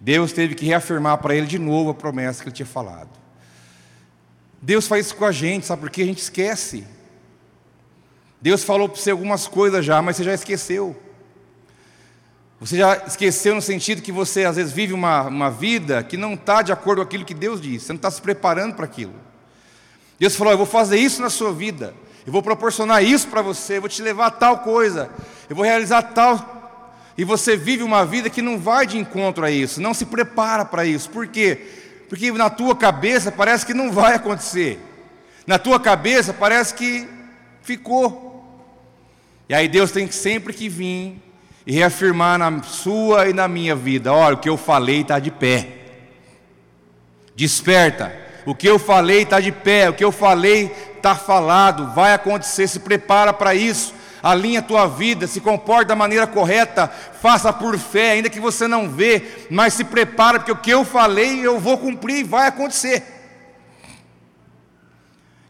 Deus 0.00 0.32
teve 0.32 0.54
que 0.54 0.64
reafirmar 0.64 1.18
para 1.18 1.34
ele 1.34 1.46
de 1.46 1.58
novo 1.58 1.90
a 1.90 1.94
promessa 1.94 2.42
que 2.42 2.48
ele 2.48 2.56
tinha 2.56 2.64
falado. 2.64 3.10
Deus 4.62 4.88
faz 4.88 5.04
isso 5.04 5.16
com 5.16 5.26
a 5.26 5.32
gente, 5.32 5.66
sabe 5.66 5.82
por 5.82 5.90
quê? 5.90 6.00
A 6.00 6.06
gente 6.06 6.22
esquece. 6.22 6.86
Deus 8.40 8.64
falou 8.64 8.88
para 8.88 8.98
você 8.98 9.10
algumas 9.10 9.46
coisas 9.46 9.84
já, 9.84 10.00
mas 10.00 10.16
você 10.16 10.24
já 10.24 10.32
esqueceu. 10.32 10.96
Você 12.62 12.76
já 12.76 12.96
esqueceu 13.08 13.56
no 13.56 13.60
sentido 13.60 14.00
que 14.00 14.12
você 14.12 14.44
às 14.44 14.54
vezes 14.54 14.72
vive 14.72 14.92
uma, 14.92 15.22
uma 15.22 15.50
vida 15.50 16.00
que 16.04 16.16
não 16.16 16.34
está 16.34 16.62
de 16.62 16.70
acordo 16.70 16.98
com 17.00 17.08
aquilo 17.08 17.24
que 17.24 17.34
Deus 17.34 17.60
disse, 17.60 17.86
você 17.86 17.92
não 17.92 17.96
está 17.96 18.08
se 18.08 18.22
preparando 18.22 18.76
para 18.76 18.84
aquilo. 18.84 19.14
Deus 20.16 20.36
falou: 20.36 20.52
Eu 20.52 20.56
vou 20.56 20.66
fazer 20.66 20.96
isso 20.96 21.20
na 21.20 21.28
sua 21.28 21.52
vida, 21.52 21.92
eu 22.24 22.32
vou 22.32 22.40
proporcionar 22.40 23.02
isso 23.02 23.26
para 23.26 23.42
você, 23.42 23.78
eu 23.78 23.80
vou 23.80 23.90
te 23.90 24.00
levar 24.00 24.26
a 24.26 24.30
tal 24.30 24.60
coisa, 24.60 25.10
eu 25.50 25.56
vou 25.56 25.64
realizar 25.64 26.02
tal. 26.02 26.92
E 27.18 27.24
você 27.24 27.56
vive 27.56 27.82
uma 27.82 28.06
vida 28.06 28.30
que 28.30 28.40
não 28.40 28.56
vai 28.56 28.86
de 28.86 28.96
encontro 28.96 29.44
a 29.44 29.50
isso, 29.50 29.80
não 29.80 29.92
se 29.92 30.06
prepara 30.06 30.64
para 30.64 30.86
isso. 30.86 31.10
Por 31.10 31.26
quê? 31.26 31.66
Porque 32.08 32.30
na 32.30 32.48
tua 32.48 32.76
cabeça 32.76 33.32
parece 33.32 33.66
que 33.66 33.74
não 33.74 33.90
vai 33.90 34.14
acontecer. 34.14 34.78
Na 35.48 35.58
tua 35.58 35.80
cabeça 35.80 36.32
parece 36.32 36.74
que 36.74 37.08
ficou. 37.60 38.62
E 39.48 39.52
aí 39.52 39.66
Deus 39.66 39.90
tem 39.90 40.08
sempre 40.12 40.52
que 40.52 40.68
vir 40.68 41.20
e 41.66 41.72
reafirmar 41.72 42.38
na 42.38 42.62
sua 42.62 43.28
e 43.28 43.32
na 43.32 43.48
minha 43.48 43.74
vida: 43.74 44.12
olha, 44.12 44.34
o 44.34 44.38
que 44.38 44.48
eu 44.48 44.56
falei 44.56 45.00
está 45.00 45.18
de 45.18 45.30
pé. 45.30 45.68
Desperta. 47.34 48.20
O 48.44 48.54
que 48.54 48.68
eu 48.68 48.78
falei 48.78 49.22
está 49.22 49.40
de 49.40 49.52
pé. 49.52 49.88
O 49.88 49.94
que 49.94 50.04
eu 50.04 50.12
falei 50.12 50.74
está 50.96 51.14
falado. 51.14 51.94
Vai 51.94 52.12
acontecer. 52.12 52.66
Se 52.68 52.80
prepara 52.80 53.32
para 53.32 53.54
isso 53.54 53.94
alinha 54.22 54.60
a 54.60 54.62
tua 54.62 54.86
vida, 54.86 55.26
se 55.26 55.40
comporte 55.40 55.88
da 55.88 55.96
maneira 55.96 56.26
correta, 56.26 56.86
faça 56.86 57.52
por 57.52 57.76
fé, 57.76 58.12
ainda 58.12 58.30
que 58.30 58.38
você 58.38 58.68
não 58.68 58.88
vê, 58.88 59.46
mas 59.50 59.74
se 59.74 59.82
prepara, 59.84 60.38
porque 60.38 60.52
o 60.52 60.56
que 60.56 60.70
eu 60.70 60.84
falei 60.84 61.44
eu 61.44 61.58
vou 61.58 61.76
cumprir 61.76 62.18
e 62.18 62.22
vai 62.22 62.46
acontecer. 62.46 63.02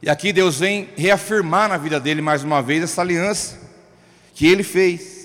E 0.03 0.09
aqui 0.09 0.33
Deus 0.33 0.59
vem 0.59 0.88
reafirmar 0.96 1.68
na 1.68 1.77
vida 1.77 2.01
dele 2.01 2.22
mais 2.22 2.42
uma 2.42 2.62
vez 2.62 2.83
essa 2.83 3.03
aliança 3.03 3.61
que 4.35 4.46
ele 4.46 4.62
fez. 4.62 5.21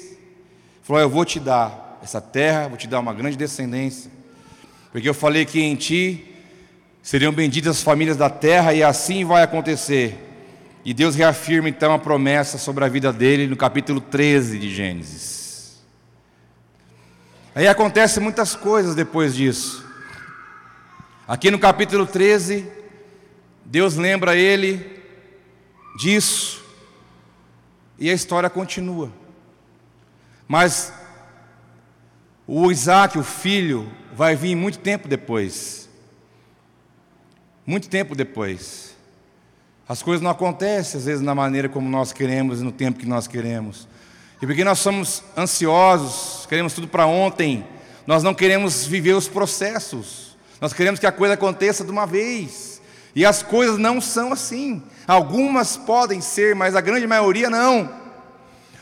Falou: 0.88 1.02
Eu 1.02 1.10
vou 1.10 1.26
te 1.26 1.38
dar 1.38 2.00
essa 2.02 2.22
terra, 2.22 2.70
vou 2.70 2.78
te 2.78 2.88
dar 2.88 3.02
uma 3.02 3.14
grande 3.14 3.36
descendência, 3.36 4.10
porque 4.90 5.10
eu 5.10 5.14
falei 5.14 5.44
que 5.44 5.60
em 5.60 5.76
ti 5.76 6.34
seriam 7.04 7.34
benditas 7.34 7.76
as 7.76 7.84
famílias 7.84 8.16
da 8.16 8.30
terra, 8.30 8.74
e 8.74 8.82
assim 8.82 9.26
vai 9.26 9.44
acontecer. 9.44 10.18
E 10.86 10.94
Deus 10.94 11.14
reafirma 11.14 11.68
então 11.68 11.94
a 11.94 12.00
promessa 12.00 12.58
sobre 12.58 12.86
a 12.86 12.88
vida 12.88 13.12
dele 13.12 13.48
no 13.48 13.58
capítulo 13.58 14.00
13 14.00 14.58
de 14.58 14.74
Gênesis. 14.74 15.84
Aí 17.54 17.68
acontecem 17.68 18.24
muitas 18.24 18.56
coisas 18.56 18.96
depois 18.96 19.36
disso. 19.36 19.86
Aqui 21.28 21.52
no 21.52 21.60
capítulo 21.60 22.08
13, 22.08 22.66
Deus 23.66 23.98
lembra 23.98 24.38
ele 24.38 25.02
disso, 25.98 26.64
e 28.00 28.10
a 28.10 28.14
história 28.14 28.50
continua. 28.50 29.12
Mas 30.48 30.94
o 32.48 32.72
Isaac, 32.72 33.18
o 33.18 33.24
filho, 33.24 33.92
vai 34.14 34.36
vir 34.36 34.56
muito 34.56 34.80
tempo 34.80 35.08
depois. 35.08 35.90
Muito 37.66 37.90
tempo 37.90 38.16
depois. 38.16 38.96
As 39.88 40.02
coisas 40.02 40.22
não 40.22 40.32
acontecem 40.32 40.98
às 40.98 41.06
vezes 41.06 41.22
na 41.22 41.36
maneira 41.36 41.68
como 41.68 41.90
nós 41.90 42.14
queremos 42.14 42.62
e 42.62 42.64
no 42.64 42.72
tempo 42.72 43.00
que 43.00 43.06
nós 43.06 43.28
queremos. 43.28 43.88
E 44.42 44.46
porque 44.46 44.64
nós 44.64 44.80
somos 44.80 45.24
ansiosos, 45.38 46.46
queremos 46.46 46.74
tudo 46.74 46.88
para 46.88 47.06
ontem, 47.06 47.66
nós 48.06 48.24
não 48.24 48.34
queremos 48.34 48.86
viver 48.86 49.14
os 49.14 49.28
processos. 49.28 50.38
Nós 50.62 50.74
queremos 50.74 51.00
que 51.00 51.06
a 51.06 51.12
coisa 51.12 51.34
aconteça 51.34 51.84
de 51.84 51.92
uma 51.92 52.06
vez. 52.06 52.82
E 53.16 53.26
as 53.26 53.44
coisas 53.44 53.78
não 53.78 54.00
são 54.00 54.32
assim. 54.32 54.82
Algumas 55.08 55.76
podem 55.76 56.22
ser, 56.22 56.56
mas 56.56 56.76
a 56.76 56.82
grande 56.82 57.06
maioria 57.06 57.50
não. 57.50 58.07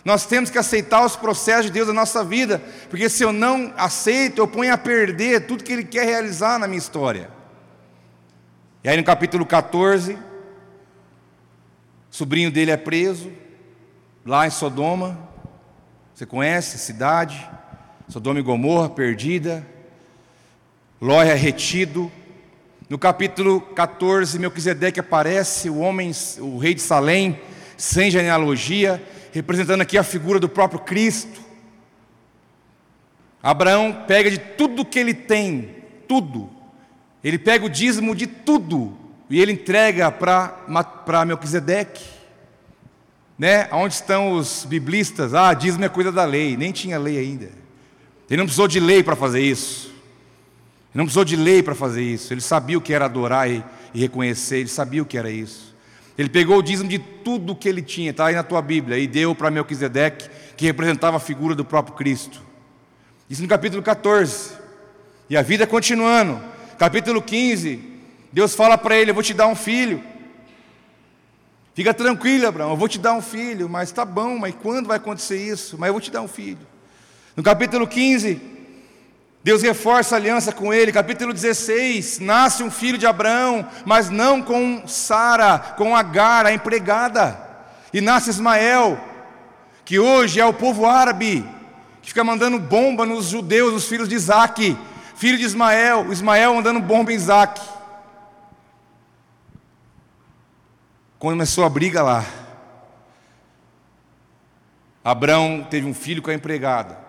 Nós 0.05 0.27
temos 0.27 0.51
que 0.51 0.59
aceitar 0.59 1.03
os 1.03 1.15
processos 1.15 1.65
de 1.65 1.71
Deus 1.71 1.87
na 1.87 1.93
nossa 1.95 2.23
vida, 2.23 2.61
porque 2.91 3.09
se 3.09 3.23
eu 3.23 3.33
não 3.33 3.73
aceito, 3.75 4.37
eu 4.37 4.47
ponho 4.47 4.71
a 4.71 4.77
perder 4.77 5.47
tudo 5.47 5.63
que 5.63 5.73
Ele 5.73 5.83
quer 5.83 6.05
realizar 6.05 6.59
na 6.59 6.67
minha 6.67 6.77
história. 6.77 7.31
E 8.83 8.87
aí 8.87 8.95
no 8.95 9.03
capítulo 9.03 9.43
14, 9.47 10.15
sobrinho 12.11 12.51
dele 12.51 12.69
é 12.69 12.77
preso 12.77 13.31
lá 14.23 14.45
em 14.45 14.51
Sodoma. 14.51 15.17
Você 16.13 16.25
conhece 16.25 16.75
a 16.75 16.79
cidade? 16.79 17.49
Sodoma 18.07 18.39
e 18.39 18.43
Gomorra 18.43 18.87
perdida. 18.87 19.65
Ló 21.01 21.21
é 21.23 21.33
retido. 21.33 22.11
No 22.87 22.99
capítulo 22.99 23.59
14, 23.59 24.37
Melquisedeque 24.37 24.99
aparece, 24.99 25.67
o 25.67 25.79
homem, 25.79 26.11
o 26.39 26.59
rei 26.59 26.75
de 26.75 26.81
Salém, 26.81 27.41
sem 27.75 28.11
genealogia, 28.11 29.03
representando 29.35 29.81
aqui 29.81 29.97
a 29.97 30.03
figura 30.03 30.39
do 30.39 30.47
próprio 30.47 30.79
Cristo. 30.79 31.41
Abraão 33.43 34.05
pega 34.07 34.31
de 34.31 34.37
tudo 34.37 34.85
que 34.85 34.97
ele 34.97 35.13
tem, 35.13 35.75
tudo. 36.07 36.49
Ele 37.21 37.37
pega 37.37 37.65
o 37.65 37.69
dízimo 37.69 38.15
de 38.15 38.27
tudo 38.27 38.97
e 39.29 39.41
ele 39.41 39.51
entrega 39.51 40.09
para 40.09 41.25
Melquisedeque. 41.27 42.05
Né? 43.37 43.67
Onde 43.73 43.95
estão 43.95 44.31
os 44.31 44.63
biblistas? 44.63 45.33
Ah, 45.33 45.53
dízimo 45.53 45.83
é 45.83 45.89
coisa 45.89 46.13
da 46.13 46.23
lei. 46.23 46.55
Nem 46.55 46.71
tinha 46.71 46.97
lei 46.97 47.17
ainda. 47.17 47.51
Ele 48.29 48.37
não 48.37 48.45
precisou 48.45 48.69
de 48.69 48.79
lei 48.79 49.03
para 49.03 49.17
fazer 49.17 49.41
isso. 49.41 49.87
Ele 49.87 50.95
não 50.95 51.03
precisou 51.03 51.25
de 51.25 51.35
lei 51.35 51.61
para 51.61 51.75
fazer 51.75 52.01
isso. 52.01 52.33
Ele 52.33 52.39
sabia 52.39 52.77
o 52.77 52.81
que 52.81 52.93
era 52.93 53.03
adorar 53.03 53.51
e, 53.51 53.61
e 53.93 53.99
reconhecer. 53.99 54.59
Ele 54.59 54.69
sabia 54.69 55.01
o 55.01 55.05
que 55.05 55.17
era 55.17 55.29
isso. 55.29 55.74
Ele 56.17 56.29
pegou 56.29 56.57
o 56.57 56.63
dízimo 56.63 56.89
de 56.89 56.99
tudo 56.99 57.55
que 57.55 57.67
ele 57.67 57.81
tinha, 57.81 58.11
está 58.11 58.27
aí 58.27 58.35
na 58.35 58.43
tua 58.43 58.61
Bíblia, 58.61 58.97
e 58.97 59.07
deu 59.07 59.35
para 59.35 59.51
Melquisedeque, 59.51 60.29
que 60.55 60.65
representava 60.65 61.17
a 61.17 61.19
figura 61.19 61.53
do 61.53 61.65
próprio 61.65 61.95
Cristo. 61.95 62.41
Isso 63.29 63.41
no 63.41 63.47
capítulo 63.47 63.81
14. 63.81 64.53
E 65.29 65.35
a 65.35 65.41
vida 65.41 65.65
continuando. 65.67 66.41
Capítulo 66.77 67.21
15, 67.21 67.81
Deus 68.31 68.53
fala 68.55 68.77
para 68.77 68.95
ele: 68.95 69.11
Eu 69.11 69.15
vou 69.15 69.23
te 69.23 69.33
dar 69.33 69.47
um 69.47 69.55
filho. 69.55 70.01
Fica 71.73 71.93
tranquilo, 71.93 72.47
Abraão, 72.47 72.69
eu 72.69 72.77
vou 72.77 72.87
te 72.87 72.97
dar 72.97 73.13
um 73.13 73.21
filho, 73.21 73.67
mas 73.67 73.91
tá 73.91 74.05
bom, 74.05 74.37
mas 74.37 74.55
quando 74.55 74.87
vai 74.87 74.95
acontecer 74.95 75.37
isso? 75.37 75.77
Mas 75.77 75.87
eu 75.87 75.93
vou 75.93 76.01
te 76.01 76.09
dar 76.09 76.21
um 76.21 76.27
filho. 76.27 76.65
No 77.35 77.43
capítulo 77.43 77.85
15, 77.85 78.54
Deus 79.45 79.61
reforça 79.61 80.15
a 80.15 80.17
aliança 80.17 80.51
com 80.51 80.73
ele. 80.73 80.91
Capítulo 80.91 81.31
16, 81.31 82.17
nasce 82.17 82.63
um 82.63 82.71
filho 82.71 82.97
de 82.97 83.05
Abraão, 83.05 83.63
mas 83.85 84.09
não 84.09 84.41
com 84.41 84.87
Sara, 84.87 85.59
com 85.77 85.95
Agar, 85.95 86.47
a 86.47 86.51
empregada. 86.51 87.39
E 87.93 88.01
nasce 88.01 88.31
Ismael, 88.31 88.99
que 89.85 89.99
hoje 89.99 90.39
é 90.39 90.45
o 90.47 90.51
povo 90.51 90.87
árabe, 90.87 91.47
que 92.01 92.07
fica 92.07 92.23
mandando 92.23 92.57
bomba 92.57 93.05
nos 93.05 93.27
judeus, 93.27 93.75
os 93.75 93.87
filhos 93.87 94.09
de 94.09 94.15
Isaac. 94.15 94.75
Filho 95.15 95.37
de 95.37 95.43
Ismael, 95.43 96.11
Ismael 96.11 96.55
mandando 96.55 96.79
bomba 96.79 97.13
em 97.13 97.15
Isaac. 97.15 97.61
começou 101.19 101.63
a 101.65 101.69
briga 101.69 102.01
lá. 102.01 102.25
Abraão 105.03 105.67
teve 105.69 105.85
um 105.85 105.93
filho 105.93 106.23
com 106.23 106.31
a 106.31 106.33
empregada. 106.33 107.04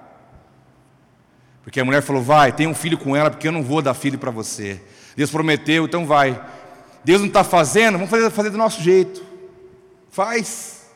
Porque 1.66 1.80
a 1.80 1.84
mulher 1.84 2.00
falou: 2.00 2.22
Vai, 2.22 2.52
tem 2.52 2.68
um 2.68 2.74
filho 2.74 2.96
com 2.96 3.16
ela, 3.16 3.28
porque 3.28 3.48
eu 3.48 3.50
não 3.50 3.60
vou 3.60 3.82
dar 3.82 3.92
filho 3.92 4.16
para 4.16 4.30
você. 4.30 4.80
Deus 5.16 5.32
prometeu, 5.32 5.84
então 5.84 6.06
vai. 6.06 6.40
Deus 7.02 7.20
não 7.20 7.26
está 7.26 7.42
fazendo, 7.42 7.94
vamos 7.94 8.08
fazer, 8.08 8.30
fazer 8.30 8.50
do 8.50 8.56
nosso 8.56 8.80
jeito. 8.80 9.20
Faz. 10.08 10.86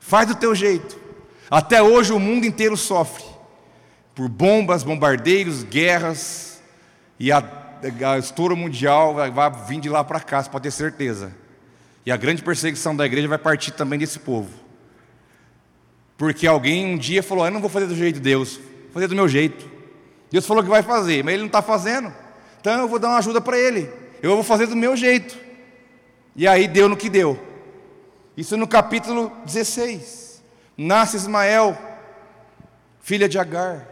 Faz 0.00 0.26
do 0.26 0.34
teu 0.34 0.56
jeito. 0.56 0.98
Até 1.48 1.80
hoje 1.80 2.12
o 2.12 2.18
mundo 2.18 2.44
inteiro 2.44 2.76
sofre 2.76 3.22
por 4.12 4.28
bombas, 4.28 4.82
bombardeiros, 4.82 5.62
guerras 5.62 6.60
e 7.16 7.30
a, 7.30 7.44
a 8.04 8.18
estouro 8.18 8.56
mundial 8.56 9.14
vai, 9.14 9.30
vai 9.30 9.52
vir 9.68 9.78
de 9.78 9.88
lá 9.88 10.02
para 10.02 10.18
cá, 10.18 10.42
você 10.42 10.50
pode 10.50 10.64
ter 10.64 10.72
certeza. 10.72 11.32
E 12.04 12.10
a 12.10 12.16
grande 12.16 12.42
perseguição 12.42 12.96
da 12.96 13.06
igreja 13.06 13.28
vai 13.28 13.38
partir 13.38 13.70
também 13.70 14.00
desse 14.00 14.18
povo. 14.18 14.50
Porque 16.18 16.44
alguém 16.44 16.86
um 16.86 16.98
dia 16.98 17.22
falou: 17.22 17.44
Eu 17.44 17.52
não 17.52 17.60
vou 17.60 17.70
fazer 17.70 17.86
do 17.86 17.94
jeito 17.94 18.16
de 18.16 18.22
Deus, 18.22 18.56
vou 18.56 18.94
fazer 18.94 19.06
do 19.06 19.14
meu 19.14 19.28
jeito. 19.28 19.75
Deus 20.30 20.46
falou 20.46 20.62
que 20.62 20.68
vai 20.68 20.82
fazer, 20.82 21.24
mas 21.24 21.34
ele 21.34 21.42
não 21.42 21.48
está 21.48 21.62
fazendo. 21.62 22.12
Então 22.60 22.80
eu 22.80 22.88
vou 22.88 22.98
dar 22.98 23.08
uma 23.08 23.18
ajuda 23.18 23.40
para 23.40 23.58
ele. 23.58 23.90
Eu 24.22 24.34
vou 24.34 24.42
fazer 24.42 24.66
do 24.66 24.76
meu 24.76 24.96
jeito. 24.96 25.38
E 26.34 26.46
aí 26.46 26.66
deu 26.66 26.88
no 26.88 26.96
que 26.96 27.08
deu. 27.08 27.38
Isso 28.36 28.56
no 28.56 28.66
capítulo 28.66 29.32
16. 29.44 30.42
Nasce 30.76 31.16
Ismael, 31.16 31.76
filha 33.00 33.28
de 33.28 33.38
Agar. 33.38 33.88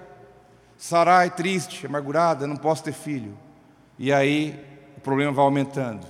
Sarai 0.77 1.31
triste, 1.31 1.87
amargurada, 1.87 2.47
não 2.47 2.57
posso 2.57 2.85
ter 2.85 2.93
filho. 2.93 3.39
E 3.99 4.13
aí 4.13 4.61
o 4.97 5.01
problema 5.01 5.33
vai 5.33 5.45
aumentando. 5.45 6.07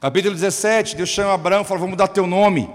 Capítulo 0.00 0.34
17, 0.34 0.96
Deus 0.96 1.10
chama 1.10 1.34
Abraão 1.34 1.62
e 1.62 1.64
fala: 1.64 1.80
Vamos 1.80 1.92
mudar 1.92 2.08
teu 2.08 2.26
nome. 2.26 2.70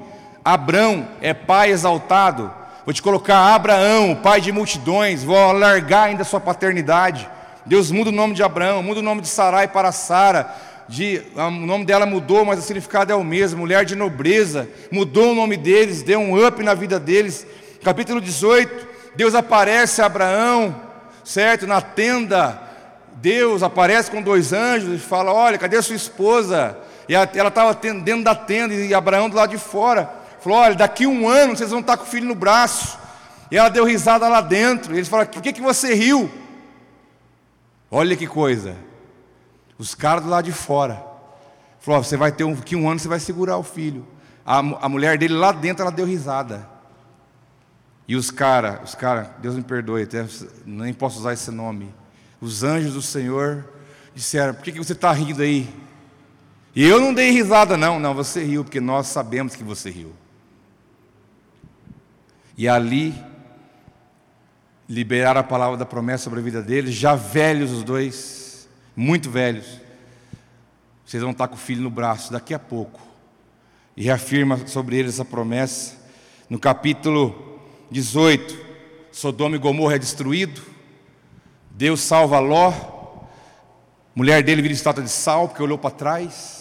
Abrão 0.45 1.07
é 1.19 1.33
pai 1.33 1.71
exaltado. 1.71 2.53
Vou 2.87 2.93
te 2.93 3.01
colocar 3.01 3.53
Abraão, 3.53 4.15
pai 4.15 4.39
de 4.39 4.49
multidões. 4.49 5.21
Vou 5.21 5.37
alargar 5.37 6.05
ainda 6.05 6.21
a 6.21 6.25
sua 6.25 6.39
paternidade. 6.39 7.29
Deus 7.65 7.91
muda 7.91 8.11
o 8.11 8.13
nome 8.13 8.33
de 8.33 8.41
Abraão, 8.41 8.81
muda 8.81 9.01
o 9.01 9.03
nome 9.03 9.19
de 9.19 9.27
Sarai 9.27 9.67
para 9.67 9.91
Sara. 9.91 10.55
De, 10.87 11.21
o 11.35 11.51
nome 11.51 11.83
dela 11.83 12.05
mudou, 12.05 12.45
mas 12.45 12.59
o 12.59 12.61
significado 12.61 13.11
é 13.11 13.15
o 13.17 13.25
mesmo. 13.25 13.59
Mulher 13.59 13.83
de 13.83 13.93
nobreza, 13.93 14.69
mudou 14.89 15.33
o 15.33 15.35
nome 15.35 15.57
deles, 15.57 16.01
deu 16.01 16.17
um 16.21 16.47
up 16.47 16.63
na 16.63 16.73
vida 16.73 16.97
deles. 16.97 17.45
Capítulo 17.83 18.21
18, 18.21 18.87
Deus 19.17 19.35
aparece 19.35 20.01
a 20.01 20.05
Abraão, 20.05 20.73
certo? 21.25 21.67
Na 21.67 21.81
tenda, 21.81 22.57
Deus 23.15 23.63
aparece 23.63 24.09
com 24.09 24.21
dois 24.21 24.53
anjos 24.53 24.95
e 24.95 24.97
fala: 24.97 25.33
Olha, 25.33 25.57
cadê 25.57 25.75
a 25.75 25.81
sua 25.81 25.97
esposa? 25.97 26.77
E 27.09 27.13
ela 27.13 27.49
estava 27.49 27.73
dentro 27.73 28.23
da 28.23 28.33
tenda 28.33 28.73
e 28.73 28.93
Abraão 28.93 29.29
do 29.29 29.35
lado 29.35 29.49
de 29.49 29.57
fora. 29.57 30.16
Falou: 30.47 30.61
Olha, 30.61 30.75
daqui 30.75 31.05
um 31.05 31.27
ano 31.27 31.57
vocês 31.57 31.71
vão 31.71 31.81
estar 31.81 31.97
com 31.97 32.05
o 32.05 32.07
filho 32.07 32.25
no 32.25 32.33
braço. 32.33 32.97
E 33.51 33.57
ela 33.57 33.67
deu 33.67 33.83
risada 33.83 34.29
lá 34.29 34.39
dentro. 34.39 34.93
E 34.93 34.97
eles 34.97 35.09
falaram: 35.09 35.29
Por 35.29 35.41
que, 35.41 35.51
que 35.51 35.59
você 35.61 35.93
riu? 35.93 36.31
Olha 37.91 38.15
que 38.15 38.25
coisa. 38.25 38.77
Os 39.77 39.93
caras 39.93 40.23
do 40.23 40.29
lado 40.29 40.45
de 40.45 40.53
fora. 40.53 41.03
Falou: 41.81 42.01
Você 42.01 42.15
vai 42.15 42.31
ter 42.31 42.45
um, 42.45 42.55
que 42.55 42.77
um 42.77 42.89
ano 42.89 42.97
você 42.97 43.09
vai 43.09 43.19
segurar 43.19 43.57
o 43.57 43.63
filho. 43.63 44.07
A, 44.45 44.59
a 44.59 44.87
mulher 44.87 45.17
dele 45.17 45.33
lá 45.33 45.51
dentro, 45.51 45.81
ela 45.81 45.91
deu 45.91 46.05
risada. 46.05 46.65
E 48.07 48.15
os 48.15 48.31
caras, 48.31 48.79
os 48.85 48.95
caras, 48.95 49.27
Deus 49.39 49.53
me 49.53 49.63
perdoe, 49.63 50.03
até, 50.03 50.25
nem 50.65 50.93
posso 50.93 51.19
usar 51.19 51.33
esse 51.33 51.51
nome. 51.51 51.93
Os 52.39 52.63
anjos 52.63 52.93
do 52.93 53.01
Senhor 53.01 53.65
disseram: 54.15 54.53
Por 54.53 54.63
que, 54.63 54.71
que 54.71 54.77
você 54.77 54.93
está 54.93 55.11
rindo 55.11 55.41
aí? 55.41 55.67
E 56.73 56.87
eu 56.87 57.01
não 57.01 57.13
dei 57.13 57.31
risada, 57.31 57.75
não, 57.75 57.99
não, 57.99 58.13
você 58.13 58.45
riu, 58.45 58.63
porque 58.63 58.79
nós 58.79 59.07
sabemos 59.07 59.53
que 59.53 59.63
você 59.63 59.89
riu. 59.89 60.13
E 62.57 62.67
ali, 62.67 63.13
liberaram 64.89 65.41
a 65.41 65.43
palavra 65.43 65.77
da 65.77 65.85
promessa 65.85 66.23
sobre 66.23 66.39
a 66.39 66.43
vida 66.43 66.61
deles, 66.61 66.95
já 66.95 67.13
velhos 67.13 67.71
os 67.71 67.83
dois, 67.83 68.67
muito 68.95 69.29
velhos. 69.29 69.79
Vocês 71.05 71.21
vão 71.21 71.31
estar 71.31 71.47
com 71.47 71.55
o 71.55 71.57
filho 71.57 71.81
no 71.81 71.89
braço 71.89 72.31
daqui 72.31 72.53
a 72.53 72.59
pouco. 72.59 72.99
E 73.95 74.03
reafirma 74.03 74.65
sobre 74.67 74.97
eles 74.97 75.13
essa 75.13 75.25
promessa. 75.25 75.95
No 76.49 76.59
capítulo 76.59 77.61
18, 77.91 78.57
Sodoma 79.11 79.55
e 79.55 79.59
Gomorra 79.59 79.95
é 79.95 79.99
destruído. 79.99 80.61
Deus 81.71 82.01
salva 82.01 82.39
Ló. 82.39 82.73
Mulher 84.15 84.41
dele 84.41 84.61
vira 84.61 84.73
estátua 84.73 85.03
de 85.03 85.09
sal, 85.09 85.47
porque 85.47 85.61
olhou 85.61 85.77
para 85.77 85.91
trás. 85.91 86.56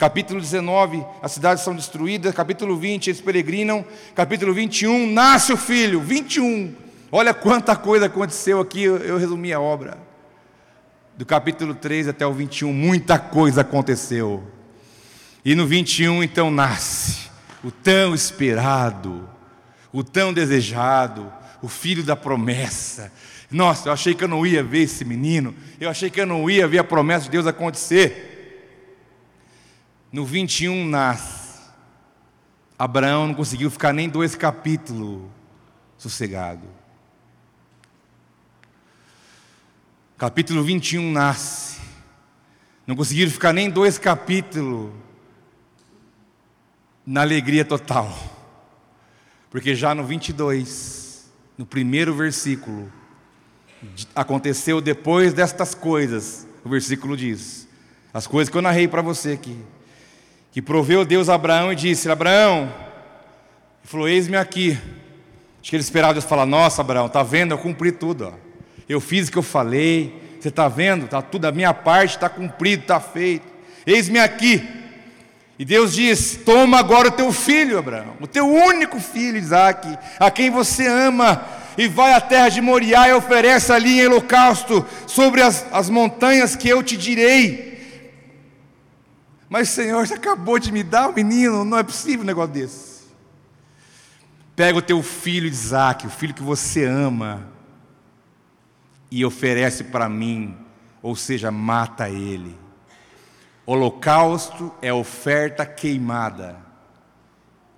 Capítulo 0.00 0.40
19, 0.40 1.04
as 1.20 1.32
cidades 1.32 1.62
são 1.62 1.74
destruídas. 1.74 2.34
Capítulo 2.34 2.74
20, 2.74 3.08
eles 3.08 3.20
peregrinam. 3.20 3.84
Capítulo 4.14 4.54
21, 4.54 5.12
nasce 5.12 5.52
o 5.52 5.58
filho. 5.58 6.00
21. 6.00 6.74
Olha 7.12 7.34
quanta 7.34 7.76
coisa 7.76 8.06
aconteceu 8.06 8.60
aqui, 8.60 8.82
eu, 8.82 8.96
eu 8.96 9.18
resumi 9.18 9.52
a 9.52 9.60
obra. 9.60 9.98
Do 11.18 11.26
capítulo 11.26 11.74
3 11.74 12.08
até 12.08 12.26
o 12.26 12.32
21, 12.32 12.72
muita 12.72 13.18
coisa 13.18 13.60
aconteceu. 13.60 14.42
E 15.44 15.54
no 15.54 15.66
21, 15.66 16.22
então, 16.22 16.50
nasce 16.50 17.28
o 17.62 17.70
tão 17.70 18.14
esperado, 18.14 19.28
o 19.92 20.02
tão 20.02 20.32
desejado, 20.32 21.30
o 21.60 21.68
filho 21.68 22.02
da 22.02 22.16
promessa. 22.16 23.12
Nossa, 23.50 23.90
eu 23.90 23.92
achei 23.92 24.14
que 24.14 24.24
eu 24.24 24.28
não 24.28 24.46
ia 24.46 24.62
ver 24.62 24.84
esse 24.84 25.04
menino, 25.04 25.54
eu 25.78 25.90
achei 25.90 26.08
que 26.08 26.22
eu 26.22 26.26
não 26.26 26.48
ia 26.48 26.66
ver 26.66 26.78
a 26.78 26.84
promessa 26.84 27.26
de 27.26 27.32
Deus 27.32 27.46
acontecer. 27.46 28.29
No 30.12 30.24
21 30.24 30.88
nasce. 30.88 31.60
Abraão 32.76 33.28
não 33.28 33.34
conseguiu 33.34 33.70
ficar 33.70 33.92
nem 33.92 34.08
dois 34.08 34.34
capítulos 34.34 35.22
sossegado. 35.96 36.66
Capítulo 40.18 40.64
21 40.64 41.12
nasce. 41.12 41.80
Não 42.86 42.96
conseguiram 42.96 43.30
ficar 43.30 43.52
nem 43.52 43.70
dois 43.70 43.98
capítulos 43.98 44.90
na 47.06 47.20
alegria 47.20 47.64
total. 47.64 48.12
Porque 49.48 49.74
já 49.74 49.94
no 49.94 50.04
22, 50.04 51.30
no 51.56 51.64
primeiro 51.64 52.14
versículo, 52.14 52.90
aconteceu 54.14 54.80
depois 54.80 55.32
destas 55.32 55.74
coisas, 55.74 56.46
o 56.64 56.68
versículo 56.68 57.16
diz: 57.16 57.68
as 58.12 58.26
coisas 58.26 58.50
que 58.50 58.56
eu 58.56 58.62
narrei 58.62 58.88
para 58.88 59.02
você 59.02 59.32
aqui 59.32 59.62
que 60.52 60.60
proveu 60.60 61.04
Deus 61.04 61.28
a 61.28 61.34
Abraão 61.34 61.72
e 61.72 61.76
disse: 61.76 62.10
Abraão, 62.10 62.62
ele 62.62 63.84
falou: 63.84 64.08
Eis-me 64.08 64.36
aqui. 64.36 64.78
Acho 65.60 65.70
que 65.70 65.76
ele 65.76 65.82
esperava 65.82 66.14
Deus 66.14 66.24
falar: 66.24 66.46
Nossa, 66.46 66.80
Abraão, 66.80 67.06
está 67.06 67.22
vendo? 67.22 67.52
Eu 67.52 67.58
cumpri 67.58 67.92
tudo. 67.92 68.28
Ó. 68.28 68.32
Eu 68.88 69.00
fiz 69.00 69.28
o 69.28 69.32
que 69.32 69.38
eu 69.38 69.42
falei. 69.42 70.20
Você 70.40 70.48
está 70.48 70.68
vendo? 70.68 71.04
Está 71.04 71.20
tudo, 71.20 71.44
a 71.44 71.52
minha 71.52 71.74
parte 71.74 72.16
está 72.16 72.28
cumprido, 72.28 72.82
está 72.82 72.98
feito. 72.98 73.46
Eis-me 73.86 74.18
aqui. 74.18 74.66
E 75.58 75.64
Deus 75.64 75.92
diz: 75.92 76.40
Toma 76.44 76.78
agora 76.78 77.08
o 77.08 77.12
teu 77.12 77.30
filho, 77.30 77.78
Abraão, 77.78 78.14
o 78.20 78.26
teu 78.26 78.48
único 78.48 78.98
filho, 78.98 79.36
Isaac, 79.36 79.86
a 80.18 80.30
quem 80.30 80.50
você 80.50 80.86
ama, 80.86 81.44
e 81.76 81.86
vai 81.86 82.14
à 82.14 82.20
terra 82.20 82.48
de 82.48 82.60
Moriá 82.60 83.08
e 83.08 83.12
oferece 83.12 83.70
ali 83.70 84.00
em 84.00 84.06
holocausto 84.06 84.84
sobre 85.06 85.42
as, 85.42 85.66
as 85.70 85.90
montanhas 85.90 86.56
que 86.56 86.68
eu 86.68 86.82
te 86.82 86.96
direi. 86.96 87.69
Mas, 89.50 89.68
Senhor, 89.70 90.06
você 90.06 90.14
acabou 90.14 90.60
de 90.60 90.70
me 90.70 90.84
dar 90.84 91.08
o 91.08 91.10
um 91.10 91.14
menino, 91.14 91.64
não 91.64 91.76
é 91.76 91.82
possível 91.82 92.20
um 92.20 92.26
negócio 92.26 92.52
desse. 92.52 93.00
Pega 94.54 94.78
o 94.78 94.82
teu 94.82 95.02
filho 95.02 95.48
Isaac, 95.48 96.06
o 96.06 96.10
filho 96.10 96.32
que 96.32 96.42
você 96.42 96.84
ama, 96.84 97.48
e 99.10 99.24
oferece 99.24 99.82
para 99.82 100.08
mim, 100.08 100.56
ou 101.02 101.16
seja, 101.16 101.50
mata 101.50 102.08
ele. 102.08 102.56
Holocausto 103.66 104.72
é 104.80 104.92
oferta 104.92 105.66
queimada. 105.66 106.56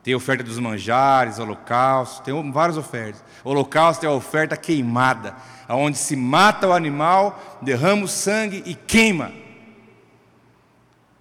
Tem 0.02 0.14
oferta 0.14 0.44
dos 0.44 0.58
manjares, 0.58 1.38
holocausto, 1.38 2.22
tem 2.22 2.52
várias 2.52 2.76
ofertas. 2.76 3.24
Holocausto 3.42 4.04
é 4.04 4.08
a 4.10 4.12
oferta 4.12 4.58
queimada, 4.58 5.34
onde 5.70 5.96
se 5.96 6.16
mata 6.16 6.68
o 6.68 6.72
animal, 6.74 7.58
derrama 7.62 8.04
o 8.04 8.08
sangue 8.08 8.62
e 8.66 8.74
queima. 8.74 9.41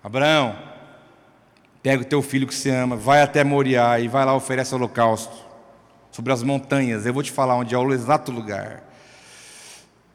Abraão, 0.04 0.58
pega 1.84 2.02
o 2.02 2.06
teu 2.06 2.22
filho 2.22 2.48
que 2.48 2.56
você 2.56 2.72
ama, 2.72 2.96
vai 2.96 3.22
até 3.22 3.44
Moriá 3.44 4.00
e 4.00 4.08
vai 4.08 4.26
lá 4.26 4.36
oferece 4.36 4.74
holocausto 4.74 5.36
sobre 6.12 6.34
as 6.34 6.42
montanhas. 6.42 7.06
Eu 7.06 7.14
vou 7.14 7.22
te 7.22 7.32
falar 7.32 7.56
onde 7.56 7.76
é 7.76 7.78
o 7.78 7.94
exato 7.94 8.32
lugar. 8.32 8.84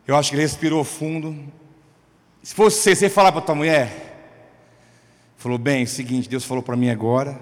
Eu 0.06 0.16
acho 0.16 0.30
que 0.30 0.36
ele 0.36 0.42
respirou 0.42 0.84
fundo. 0.84 1.36
Se 2.42 2.54
fosse 2.54 2.80
você, 2.80 2.94
você 2.94 3.08
falar 3.08 3.32
para 3.32 3.40
tua 3.40 3.54
mulher, 3.54 4.16
falou 5.36 5.58
bem, 5.58 5.80
é 5.80 5.84
o 5.84 5.88
seguinte, 5.88 6.28
Deus 6.28 6.44
falou 6.44 6.62
para 6.62 6.76
mim 6.76 6.90
agora 6.90 7.38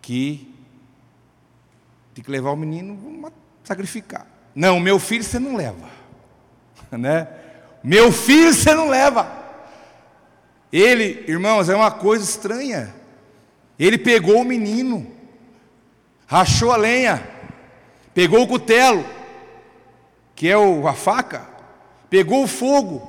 que 0.00 0.52
tem 2.14 2.22
que 2.22 2.30
levar 2.30 2.50
o 2.52 2.56
menino, 2.56 2.96
vamos 2.96 3.32
sacrificar. 3.64 4.26
Não, 4.54 4.78
meu 4.78 5.00
filho 5.00 5.24
você 5.24 5.38
não 5.38 5.56
leva, 5.56 5.88
né? 6.92 7.26
Meu 7.82 8.12
filho 8.12 8.52
você 8.52 8.72
não 8.74 8.88
leva. 8.88 9.43
Ele, 10.76 11.24
irmãos, 11.28 11.68
é 11.68 11.76
uma 11.76 11.92
coisa 11.92 12.24
estranha. 12.24 12.92
Ele 13.78 13.96
pegou 13.96 14.40
o 14.40 14.44
menino, 14.44 15.06
rachou 16.26 16.72
a 16.72 16.76
lenha, 16.76 17.24
pegou 18.12 18.42
o 18.42 18.48
cutelo, 18.48 19.06
que 20.34 20.50
é 20.50 20.58
o, 20.58 20.88
a 20.88 20.92
faca, 20.92 21.46
pegou 22.10 22.42
o 22.42 22.48
fogo, 22.48 23.08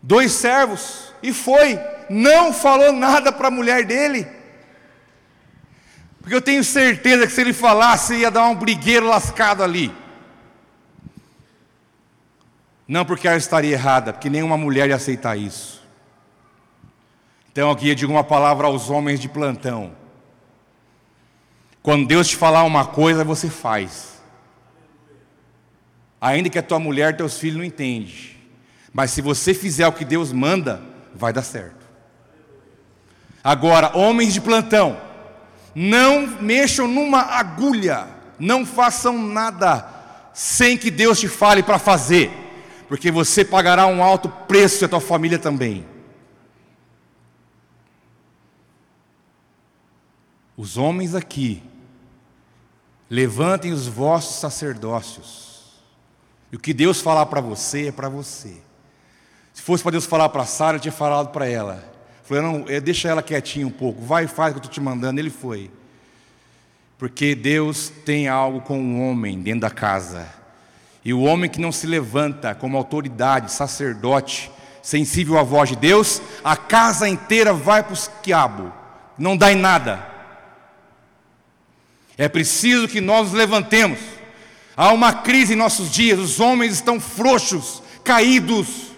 dois 0.00 0.30
servos, 0.30 1.12
e 1.20 1.32
foi, 1.32 1.76
não 2.08 2.52
falou 2.52 2.92
nada 2.92 3.32
para 3.32 3.48
a 3.48 3.50
mulher 3.50 3.84
dele. 3.84 4.24
Porque 6.20 6.36
eu 6.36 6.42
tenho 6.42 6.62
certeza 6.62 7.26
que 7.26 7.32
se 7.32 7.40
ele 7.40 7.52
falasse, 7.52 8.14
ia 8.14 8.30
dar 8.30 8.46
um 8.46 8.54
brigueiro 8.54 9.08
lascado 9.08 9.64
ali. 9.64 9.92
Não 12.86 13.04
porque 13.04 13.26
ela 13.26 13.38
estaria 13.38 13.72
errada, 13.72 14.12
porque 14.12 14.30
nenhuma 14.30 14.56
mulher 14.56 14.88
ia 14.88 14.94
aceitar 14.94 15.36
isso. 15.36 15.83
Então 17.54 17.70
aqui 17.70 17.88
eu 17.88 17.94
digo 17.94 18.12
uma 18.12 18.24
palavra 18.24 18.66
aos 18.66 18.90
homens 18.90 19.20
de 19.20 19.28
plantão. 19.28 19.92
Quando 21.80 22.04
Deus 22.04 22.26
te 22.26 22.34
falar 22.34 22.64
uma 22.64 22.84
coisa, 22.84 23.22
você 23.22 23.48
faz. 23.48 24.20
Ainda 26.20 26.50
que 26.50 26.58
a 26.58 26.62
tua 26.64 26.80
mulher, 26.80 27.16
teus 27.16 27.38
filhos 27.38 27.58
não 27.58 27.64
entendem. 27.64 28.12
Mas 28.92 29.12
se 29.12 29.22
você 29.22 29.54
fizer 29.54 29.86
o 29.86 29.92
que 29.92 30.04
Deus 30.04 30.32
manda, 30.32 30.82
vai 31.14 31.32
dar 31.32 31.44
certo. 31.44 31.86
Agora, 33.44 33.96
homens 33.96 34.34
de 34.34 34.40
plantão, 34.40 35.00
não 35.76 36.26
mexam 36.26 36.88
numa 36.88 37.20
agulha, 37.20 38.08
não 38.36 38.66
façam 38.66 39.16
nada 39.16 39.88
sem 40.32 40.76
que 40.76 40.90
Deus 40.90 41.20
te 41.20 41.28
fale 41.28 41.62
para 41.62 41.78
fazer, 41.78 42.32
porque 42.88 43.12
você 43.12 43.44
pagará 43.44 43.86
um 43.86 44.02
alto 44.02 44.28
preço 44.28 44.82
e 44.82 44.86
a 44.86 44.88
tua 44.88 45.00
família 45.00 45.38
também. 45.38 45.93
Os 50.56 50.76
homens 50.76 51.14
aqui, 51.14 51.62
levantem 53.10 53.72
os 53.72 53.86
vossos 53.86 54.36
sacerdócios, 54.36 55.44
e 56.52 56.56
o 56.56 56.60
que 56.60 56.72
Deus 56.72 57.00
falar 57.00 57.26
para 57.26 57.40
você 57.40 57.88
é 57.88 57.92
para 57.92 58.08
você. 58.08 58.62
Se 59.52 59.62
fosse 59.62 59.82
para 59.82 59.92
Deus 59.92 60.04
falar 60.04 60.28
para 60.28 60.44
Sara, 60.44 60.76
eu 60.76 60.80
tinha 60.80 60.92
falado 60.92 61.30
para 61.30 61.48
ela. 61.48 61.84
Falei, 62.24 62.42
não, 62.42 62.64
é, 62.68 62.80
deixa 62.80 63.08
ela 63.08 63.22
quietinha 63.22 63.66
um 63.66 63.70
pouco, 63.70 64.02
vai 64.02 64.24
e 64.24 64.28
faz 64.28 64.50
o 64.50 64.54
que 64.54 64.58
eu 64.58 64.62
estou 64.62 64.72
te 64.72 64.80
mandando. 64.80 65.20
Ele 65.20 65.30
foi. 65.30 65.70
Porque 66.96 67.34
Deus 67.34 67.92
tem 68.04 68.28
algo 68.28 68.60
com 68.60 68.80
o 68.80 69.00
homem 69.00 69.40
dentro 69.40 69.60
da 69.60 69.70
casa. 69.70 70.26
E 71.04 71.12
o 71.12 71.22
homem 71.22 71.50
que 71.50 71.60
não 71.60 71.70
se 71.70 71.86
levanta 71.86 72.54
como 72.54 72.76
autoridade, 72.76 73.52
sacerdote, 73.52 74.50
sensível 74.82 75.38
à 75.38 75.42
voz 75.42 75.68
de 75.68 75.76
Deus, 75.76 76.22
a 76.42 76.56
casa 76.56 77.08
inteira 77.08 77.52
vai 77.52 77.82
para 77.82 77.92
os 77.92 78.08
quiabo, 78.22 78.72
não 79.18 79.36
dá 79.36 79.52
em 79.52 79.56
nada. 79.56 80.13
É 82.16 82.28
preciso 82.28 82.88
que 82.88 83.00
nós 83.00 83.28
nos 83.28 83.32
levantemos. 83.32 83.98
Há 84.76 84.92
uma 84.92 85.12
crise 85.12 85.54
em 85.54 85.56
nossos 85.56 85.90
dias, 85.90 86.18
os 86.18 86.40
homens 86.40 86.74
estão 86.74 87.00
frouxos, 87.00 87.82
caídos. 88.02 88.94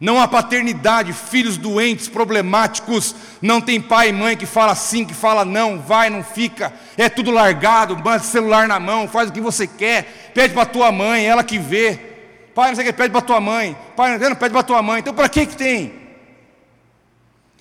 Não 0.00 0.18
há 0.18 0.26
paternidade, 0.26 1.12
filhos 1.12 1.58
doentes, 1.58 2.08
problemáticos, 2.08 3.14
não 3.42 3.60
tem 3.60 3.78
pai 3.78 4.08
e 4.08 4.12
mãe 4.12 4.34
que 4.34 4.46
fala 4.46 4.74
sim, 4.74 5.04
que 5.04 5.12
fala 5.12 5.44
não, 5.44 5.78
vai, 5.78 6.08
não 6.08 6.24
fica, 6.24 6.72
é 6.96 7.06
tudo 7.10 7.30
largado, 7.30 7.94
manda 7.98 8.20
celular 8.20 8.66
na 8.66 8.80
mão, 8.80 9.06
faz 9.06 9.28
o 9.28 9.32
que 9.32 9.42
você 9.42 9.66
quer, 9.66 10.32
pede 10.32 10.54
para 10.54 10.64
tua 10.64 10.90
mãe, 10.90 11.26
ela 11.26 11.44
que 11.44 11.58
vê. 11.58 11.98
Pai, 12.54 12.68
não 12.68 12.76
sei 12.76 12.84
o 12.84 12.86
que, 12.86 12.94
pede 12.94 13.10
para 13.10 13.20
tua 13.20 13.40
mãe, 13.40 13.76
pai, 13.94 14.16
não 14.16 14.36
pede 14.36 14.52
para 14.52 14.62
tua 14.62 14.80
mãe. 14.80 15.00
Então 15.00 15.12
para 15.12 15.28
que 15.28 15.44
que 15.44 15.56
tem? 15.56 15.92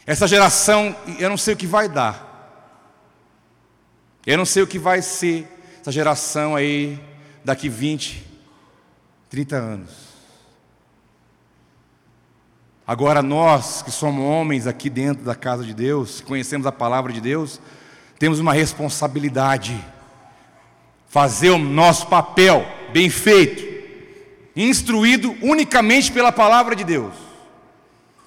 Essa 0.07 0.25
geração, 0.25 0.95
eu 1.19 1.29
não 1.29 1.37
sei 1.37 1.55
o 1.55 1.57
que 1.57 1.67
vai 1.67 1.89
dar. 1.89 2.28
Eu 4.29 4.37
não 4.37 4.45
sei 4.45 4.61
o 4.61 4.67
que 4.67 4.77
vai 4.77 5.01
ser 5.01 5.47
essa 5.81 5.91
geração 5.91 6.55
aí 6.55 6.99
daqui 7.43 7.67
20, 7.67 8.23
30 9.27 9.55
anos. 9.55 9.89
Agora, 12.85 13.23
nós 13.23 13.81
que 13.81 13.89
somos 13.89 14.23
homens 14.23 14.67
aqui 14.67 14.87
dentro 14.87 15.23
da 15.23 15.33
casa 15.33 15.63
de 15.63 15.73
Deus, 15.73 16.21
conhecemos 16.21 16.67
a 16.67 16.71
palavra 16.71 17.11
de 17.11 17.19
Deus, 17.19 17.59
temos 18.19 18.39
uma 18.39 18.53
responsabilidade. 18.53 19.83
Fazer 21.07 21.49
o 21.49 21.57
nosso 21.57 22.05
papel 22.05 22.63
bem 22.93 23.09
feito, 23.09 23.63
instruído 24.55 25.35
unicamente 25.41 26.11
pela 26.11 26.31
palavra 26.31 26.75
de 26.75 26.83
Deus. 26.83 27.15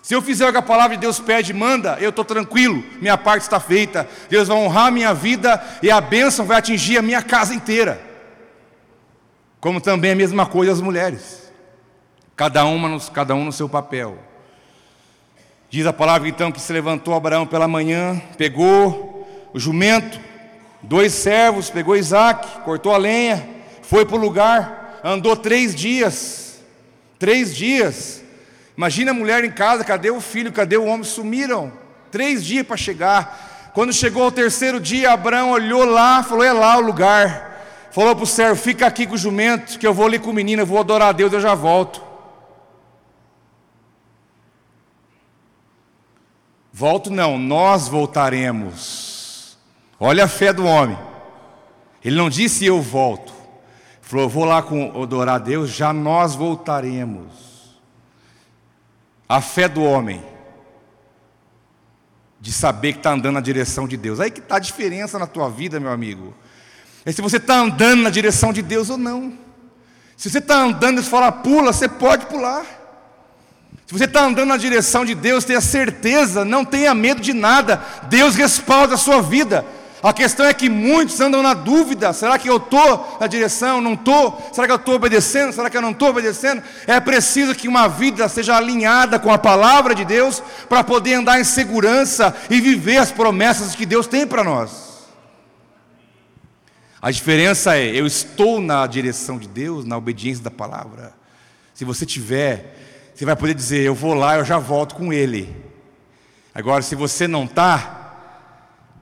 Se 0.03 0.15
eu 0.15 0.21
fizer 0.21 0.49
o 0.49 0.53
que 0.53 0.59
a 0.59 0.63
palavra 0.63 0.97
de 0.97 1.01
Deus 1.01 1.21
pede 1.21 1.55
manda, 1.55 1.97
eu 2.01 2.11
estou 2.11 2.25
tranquilo, 2.25 2.83
minha 3.01 3.17
parte 3.17 3.43
está 3.43 3.61
feita. 3.61 4.09
Deus 4.29 4.49
vai 4.49 4.57
honrar 4.57 4.89
a 4.89 4.91
minha 4.91 5.15
vida 5.15 5.63
e 5.81 5.93
a 5.93 6.01
bênção 6.01 6.45
vai 6.45 6.59
atingir 6.59 6.99
a 6.99 7.03
minha 7.03 7.23
casa 7.23 7.55
inteira. 7.55 8.03
Como 9.61 9.81
também 9.81 10.11
a 10.11 10.17
mesma 10.17 10.45
coisa 10.45 10.73
as 10.73 10.81
mulheres, 10.81 11.53
cada 12.35 12.65
uma 12.65 12.89
no, 12.89 13.01
cada 13.13 13.33
um 13.37 13.45
no 13.45 13.53
seu 13.53 13.69
papel. 13.69 14.19
Diz 15.71 15.87
a 15.87 15.93
palavra 15.93 16.29
então 16.29 16.51
que 16.51 16.61
se 16.61 16.73
levantou 16.73 17.15
Abraão 17.15 17.47
pela 17.47 17.69
manhã, 17.69 18.21
pegou 18.37 19.27
o 19.55 19.59
jumento, 19.61 20.19
dois 20.83 21.13
servos, 21.13 21.71
pegou 21.71 21.97
Isaac, 21.97 22.61
cortou 22.63 22.93
a 22.93 22.99
lenha, 22.99 23.49
foi 23.83 24.05
para 24.05 24.17
o 24.17 24.21
lugar, 24.21 25.01
andou 25.05 25.37
três 25.37 25.77
dias. 25.77 26.61
Três 27.21 27.55
dias. 27.55 28.22
Imagina 28.77 29.11
a 29.11 29.15
mulher 29.15 29.45
em 29.45 29.51
casa, 29.51 29.85
cadê 29.85 30.11
o 30.11 30.21
filho, 30.21 30.53
cadê 30.53 30.77
o 30.77 30.85
homem? 30.85 31.05
Sumiram. 31.05 31.73
Três 32.11 32.45
dias 32.45 32.67
para 32.67 32.77
chegar. 32.77 33.71
Quando 33.75 33.93
chegou 33.93 34.25
ao 34.25 34.33
terceiro 34.33 34.79
dia, 34.79 35.13
Abraão 35.13 35.51
olhou 35.51 35.85
lá, 35.85 36.23
falou: 36.23 36.45
é 36.45 36.53
lá 36.53 36.77
o 36.77 36.81
lugar. 36.81 37.53
Falou 37.91 38.15
para 38.15 38.25
o 38.25 38.27
servo: 38.27 38.61
fica 38.61 38.87
aqui 38.87 39.07
com 39.07 39.15
o 39.15 39.19
jumento, 39.19 39.79
que 39.79 39.87
eu 39.87 39.95
vou 39.95 40.07
ali 40.07 40.19
com 40.19 40.31
o 40.31 40.35
menino, 40.35 40.63
eu 40.63 40.67
vou 40.67 40.79
adorar 40.79 41.09
a 41.09 41.13
Deus, 41.13 41.33
eu 41.33 41.41
já 41.41 41.55
volto. 41.55 42.03
Volto 46.73 47.11
não, 47.11 47.39
nós 47.39 47.87
voltaremos. 47.87 49.59
Olha 50.01 50.25
a 50.25 50.29
fé 50.29 50.53
do 50.53 50.65
homem. 50.65 50.99
Ele 52.05 52.17
não 52.17 52.31
disse 52.31 52.65
eu 52.65 52.81
volto. 52.81 53.33
Ele 53.33 54.01
falou, 54.01 54.29
vou 54.29 54.45
lá 54.45 54.63
com, 54.63 55.03
adorar 55.03 55.37
a 55.37 55.39
Deus, 55.39 55.71
já 55.71 55.93
nós 55.93 56.35
voltaremos. 56.35 57.52
A 59.33 59.41
fé 59.41 59.67
do 59.67 59.83
homem. 59.83 60.23
De 62.39 62.53
saber 62.53 62.93
que 62.93 62.99
está 62.99 63.13
andando 63.13 63.35
na 63.35 63.41
direção 63.41 63.89
de 63.89 63.97
Deus. 63.97 64.21
Aí 64.21 64.31
que 64.31 64.41
está 64.41 64.57
a 64.57 64.59
diferença 64.59 65.19
na 65.19 65.27
tua 65.27 65.49
vida, 65.49 65.81
meu 65.81 65.91
amigo. 65.91 66.35
É 67.05 67.13
se 67.13 67.23
você 67.23 67.39
está 67.39 67.55
andando 67.55 68.03
na 68.03 68.11
direção 68.11 68.53
de 68.53 68.61
Deus 68.61 68.91
ou 68.91 68.99
não. 68.99 69.33
Se 70.19 70.29
você 70.29 70.37
está 70.37 70.57
andando 70.57 71.01
e 71.01 71.05
fala 71.05 71.33
pula, 71.33 71.73
você 71.73 71.89
pode 71.89 72.27
pular. 72.27 72.65
Se 73.87 73.99
você 73.99 74.05
está 74.05 74.23
andando 74.25 74.49
na 74.49 74.59
direção 74.59 75.03
de 75.03 75.15
Deus, 75.15 75.45
tenha 75.45 75.63
certeza, 75.63 76.45
não 76.45 76.63
tenha 76.63 76.95
medo 76.95 77.23
de 77.23 77.33
nada, 77.33 77.83
Deus 78.11 78.35
respalda 78.35 78.97
a 78.97 78.99
sua 78.99 79.23
vida. 79.23 79.65
A 80.03 80.13
questão 80.13 80.47
é 80.47 80.53
que 80.53 80.69
muitos 80.69 81.21
andam 81.21 81.43
na 81.43 81.55
dúvida: 81.55 82.13
será 82.13 82.39
que 82.39 82.49
eu 82.49 82.57
estou 82.57 83.19
na 83.21 83.27
direção? 83.27 83.81
Não 83.81 83.95
estou? 83.95 84.51
Será 84.53 84.67
que 84.67 84.73
eu 84.73 84.77
estou 84.77 84.95
obedecendo? 84.95 85.53
Será 85.53 85.71
que 85.71 85.77
eu 85.77 85.83
não 85.83 85.93
estou 85.93 86.09
obedecendo? 86.09 86.63
É 86.87 86.99
preciso 86.99 87.55
que 87.55 87.69
uma 87.69 87.89
vida 87.89 88.29
seja 88.29 88.57
alinhada 88.57 89.19
com 89.19 89.33
a 89.33 89.39
palavra 89.39 89.95
de 89.95 90.05
Deus 90.05 90.43
para 90.69 90.83
poder 90.83 91.15
andar 91.15 91.41
em 91.41 91.45
segurança 91.45 92.35
e 92.51 92.61
viver 92.61 92.97
as 92.97 93.13
promessas 93.13 93.75
que 93.75 93.87
Deus 93.87 94.07
tem 94.07 94.27
para 94.27 94.43
nós. 94.43 94.93
A 97.01 97.11
diferença 97.11 97.77
é: 97.77 97.87
eu 97.87 98.07
estou 98.07 98.61
na 98.61 98.87
direção 98.87 99.39
de 99.39 99.47
Deus, 99.47 99.85
na 99.85 99.97
obediência 99.97 100.43
da 100.43 100.51
palavra. 100.51 101.13
Se 101.75 101.85
você 101.85 102.05
tiver 102.05 102.73
você 103.15 103.25
vai 103.27 103.37
poder 103.37 103.55
dizer: 103.55 103.83
Eu 103.83 103.95
vou 103.95 104.15
lá, 104.15 104.37
eu 104.39 104.45
já 104.45 104.59
volto 104.59 104.95
com 104.95 105.13
ele. 105.13 105.55
Agora, 106.55 106.83
se 106.83 106.95
você 106.95 107.29
não 107.29 107.45
está, 107.45 108.02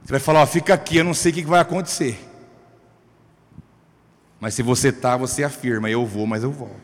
você 0.03 0.11
vai 0.11 0.19
falar: 0.19 0.41
ó, 0.41 0.45
Fica 0.45 0.73
aqui, 0.73 0.97
eu 0.97 1.03
não 1.03 1.13
sei 1.13 1.31
o 1.31 1.35
que 1.35 1.43
vai 1.43 1.59
acontecer. 1.59 2.19
Mas 4.39 4.55
se 4.55 4.63
você 4.63 4.89
está, 4.89 5.15
você 5.15 5.43
afirma: 5.43 5.89
Eu 5.89 6.05
vou, 6.05 6.25
mas 6.25 6.43
eu 6.43 6.51
volto. 6.51 6.81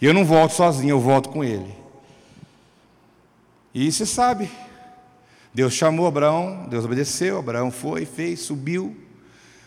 E 0.00 0.06
eu 0.06 0.14
não 0.14 0.24
volto 0.24 0.52
sozinho, 0.52 0.90
eu 0.90 1.00
volto 1.00 1.28
com 1.28 1.44
ele. 1.44 1.74
E 3.74 3.90
você 3.90 4.04
sabe, 4.04 4.50
Deus 5.54 5.72
chamou 5.74 6.06
Abraão, 6.06 6.66
Deus 6.68 6.84
obedeceu, 6.84 7.38
Abraão 7.38 7.70
foi, 7.70 8.04
fez, 8.04 8.40
subiu, 8.40 8.96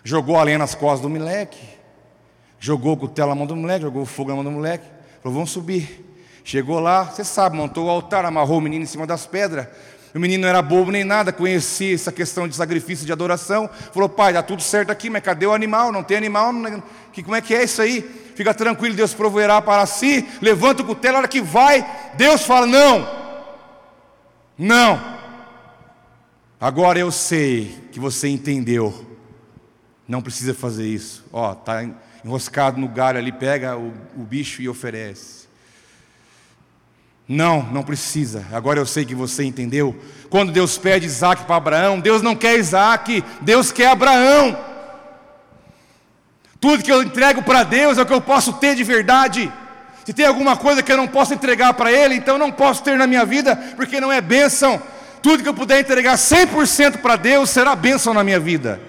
jogou 0.04 0.38
a 0.38 0.44
lenha 0.44 0.58
nas 0.58 0.76
costas 0.76 1.02
do 1.02 1.10
moleque, 1.10 1.62
jogou 2.60 2.94
o 2.94 2.98
cutelo 2.98 3.30
na 3.30 3.36
mão 3.36 3.46
do 3.46 3.56
moleque, 3.56 3.84
jogou 3.84 4.06
fogo 4.06 4.30
na 4.30 4.36
mão 4.36 4.44
do 4.44 4.52
moleque, 4.52 4.86
falou: 5.22 5.34
Vamos 5.36 5.52
subir. 5.52 6.04
Chegou 6.46 6.80
lá, 6.80 7.06
você 7.06 7.24
sabe, 7.24 7.56
montou 7.56 7.86
o 7.86 7.89
altar, 7.89 8.26
amarrou 8.26 8.58
o 8.58 8.62
menino 8.62 8.84
em 8.84 8.88
cima 8.88 9.08
das 9.08 9.26
pedras. 9.26 9.68
O 10.14 10.20
menino 10.20 10.43
não 10.43 10.49
era 10.49 10.61
bobo 10.61 10.91
nem 10.91 11.03
nada, 11.03 11.34
conhecia 11.34 11.95
essa 11.95 12.11
questão 12.11 12.47
de 12.47 12.55
sacrifício, 12.55 13.05
de 13.05 13.11
adoração. 13.11 13.68
Falou, 13.91 14.07
pai, 14.07 14.32
dá 14.32 14.43
tudo 14.43 14.61
certo 14.61 14.91
aqui, 14.91 15.09
mas 15.09 15.24
cadê 15.24 15.47
o 15.47 15.53
animal? 15.53 15.91
Não 15.91 16.03
tem 16.03 16.18
animal? 16.18 16.53
Que, 17.11 17.24
como 17.24 17.36
é 17.36 17.41
que 17.41 17.55
é 17.55 17.64
isso 17.64 17.82
aí? 17.82 18.01
Fica 18.36 18.53
tranquilo, 18.53 18.95
Deus 18.95 19.14
proverá 19.14 19.59
para 19.61 19.86
si. 19.88 20.28
Levanta 20.39 20.84
o 20.84 20.86
cutelo, 20.86 21.16
a 21.16 21.20
hora 21.20 21.28
que 21.28 21.41
vai, 21.41 21.86
Deus 22.16 22.43
fala: 22.43 22.68
não, 22.68 23.07
não. 24.57 25.14
Agora 26.59 26.99
eu 26.99 27.11
sei 27.11 27.89
que 27.91 27.99
você 27.99 28.28
entendeu. 28.28 29.07
Não 30.07 30.22
precisa 30.22 30.53
fazer 30.53 30.88
isso. 30.88 31.26
Ó, 31.34 31.53
está 31.53 31.84
enroscado 32.24 32.80
no 32.80 32.88
galho 32.88 33.18
ali, 33.18 33.32
pega 33.32 33.76
o, 33.78 33.91
o 34.16 34.24
bicho 34.24 34.61
e 34.61 34.70
oferece. 34.70 35.43
Não, 37.28 37.64
não 37.64 37.84
precisa. 37.84 38.46
Agora 38.52 38.80
eu 38.80 38.86
sei 38.86 39.06
que 39.06 39.16
você 39.16 39.44
entendeu. 39.44 39.96
Quando 40.30 40.52
Deus 40.52 40.78
pede 40.78 41.06
Isaac 41.06 41.44
para 41.46 41.56
Abraão, 41.56 42.00
Deus 42.00 42.22
não 42.22 42.36
quer 42.36 42.58
Isaac, 42.58 43.24
Deus 43.42 43.72
quer 43.72 43.88
Abraão. 43.88 44.58
Tudo 46.60 46.84
que 46.84 46.92
eu 46.92 47.04
entrego 47.04 47.42
para 47.44 47.64
Deus 47.64 47.98
é 47.98 48.02
o 48.02 48.06
que 48.06 48.14
eu 48.14 48.22
posso 48.22 48.54
ter 48.54 48.76
de 48.76 48.84
verdade. 48.84 49.52
Se 50.06 50.14
tem 50.14 50.26
alguma 50.26 50.58
coisa 50.58 50.84
que 50.84 50.92
eu 50.92 50.98
não 50.98 51.08
posso 51.08 51.34
entregar 51.34 51.74
para 51.74 51.92
Ele, 51.92 52.16
então 52.16 52.38
não 52.38 52.52
posso 52.52 52.84
ter 52.84 52.98
na 52.98 53.08
minha 53.08 53.26
vida, 53.26 53.56
porque 53.76 54.02
não 54.02 54.12
é 54.12 54.20
bênção. 54.20 54.82
Tudo 55.22 55.44
que 55.44 55.48
eu 55.48 55.54
puder 55.54 55.80
entregar 55.80 56.16
100% 56.16 56.98
para 56.98 57.16
Deus 57.16 57.50
será 57.50 57.76
bênção 57.76 58.14
na 58.14 58.24
minha 58.24 58.40
vida. 58.40 58.82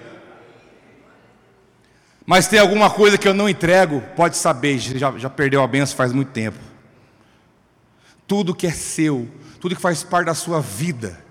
Mas 2.25 2.47
tem 2.47 2.59
alguma 2.59 2.89
coisa 2.89 3.17
que 3.17 3.27
eu 3.27 3.33
não 3.33 3.47
entrego, 3.47 4.03
pode 4.15 4.35
saber, 4.35 4.79
já, 4.79 5.13
já 5.17 5.29
perdeu 5.29 5.63
a 5.63 5.67
bênção 5.67 5.95
faz 5.95 6.11
muito 6.11 6.31
tempo. 6.31 6.74
Tudo 8.27 8.55
que 8.55 8.67
é 8.67 8.71
seu, 8.71 9.27
tudo 9.59 9.75
que 9.75 9.81
faz 9.81 10.03
parte 10.03 10.27
da 10.27 10.33
sua 10.33 10.61
vida, 10.61 11.23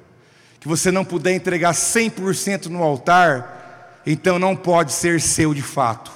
que 0.60 0.68
você 0.68 0.90
não 0.90 1.04
puder 1.04 1.34
entregar 1.34 1.72
100% 1.72 2.66
no 2.66 2.82
altar, 2.82 4.02
então 4.06 4.38
não 4.38 4.54
pode 4.54 4.92
ser 4.92 5.20
seu 5.20 5.52
de 5.54 5.62
fato. 5.62 6.12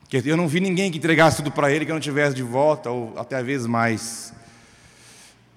Porque 0.00 0.22
eu 0.24 0.36
não 0.36 0.46
vi 0.46 0.60
ninguém 0.60 0.90
que 0.90 0.98
entregasse 0.98 1.38
tudo 1.38 1.50
para 1.50 1.70
ele 1.70 1.84
que 1.84 1.90
eu 1.90 1.94
não 1.94 2.00
tivesse 2.00 2.36
de 2.36 2.42
volta, 2.42 2.90
ou 2.90 3.18
até 3.18 3.36
às 3.36 3.44
vezes 3.44 3.66
mais. 3.66 4.32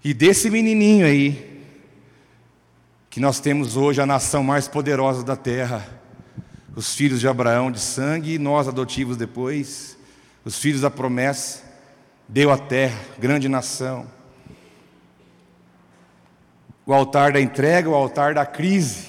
E 0.04 0.14
desse 0.14 0.50
menininho 0.50 1.06
aí, 1.06 1.64
que 3.10 3.20
nós 3.20 3.40
temos 3.40 3.76
hoje 3.76 4.02
a 4.02 4.06
nação 4.06 4.44
mais 4.44 4.68
poderosa 4.68 5.24
da 5.24 5.36
terra, 5.36 5.88
os 6.76 6.96
filhos 6.96 7.20
de 7.20 7.28
Abraão 7.28 7.72
de 7.72 7.80
sangue 7.80 8.34
e 8.34 8.40
nós 8.40 8.68
adotivos 8.68 9.18
depois, 9.18 9.98
os 10.46 10.58
filhos 10.58 10.82
da 10.82 10.90
promessa, 10.90 11.64
deu 12.30 12.52
a 12.52 12.58
terra, 12.58 13.00
grande 13.18 13.50
nação. 13.50 14.06
O 16.86 16.94
altar 16.94 17.34
da 17.34 17.42
entrega, 17.42 17.90
o 17.90 17.96
altar 17.96 18.36
da 18.36 18.46
crise, 18.46 19.08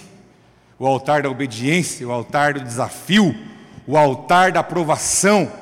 o 0.79 0.87
altar 0.87 1.23
da 1.23 1.31
obediência, 1.31 2.09
o 2.09 2.13
altar 2.13 2.55
do 2.55 2.61
desafio, 2.61 3.37
o 3.87 3.97
altar 3.97 4.53
da 4.53 4.61
aprovação. 4.61 5.53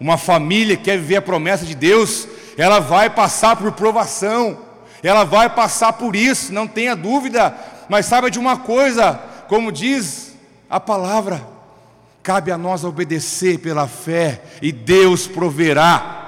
Uma 0.00 0.16
família 0.16 0.76
que 0.76 0.84
quer 0.84 0.96
viver 0.96 1.16
a 1.16 1.22
promessa 1.22 1.66
de 1.66 1.74
Deus, 1.74 2.26
ela 2.56 2.80
vai 2.80 3.10
passar 3.10 3.54
por 3.54 3.70
provação, 3.72 4.58
ela 5.02 5.24
vai 5.24 5.50
passar 5.50 5.92
por 5.92 6.16
isso, 6.16 6.54
não 6.54 6.66
tenha 6.66 6.96
dúvida, 6.96 7.54
mas 7.88 8.06
saiba 8.06 8.30
de 8.30 8.38
uma 8.38 8.56
coisa, 8.56 9.14
como 9.46 9.70
diz 9.70 10.34
a 10.70 10.80
palavra, 10.80 11.46
cabe 12.22 12.50
a 12.50 12.56
nós 12.56 12.82
obedecer 12.82 13.58
pela 13.58 13.86
fé 13.86 14.40
e 14.62 14.72
Deus 14.72 15.26
proverá. 15.26 16.21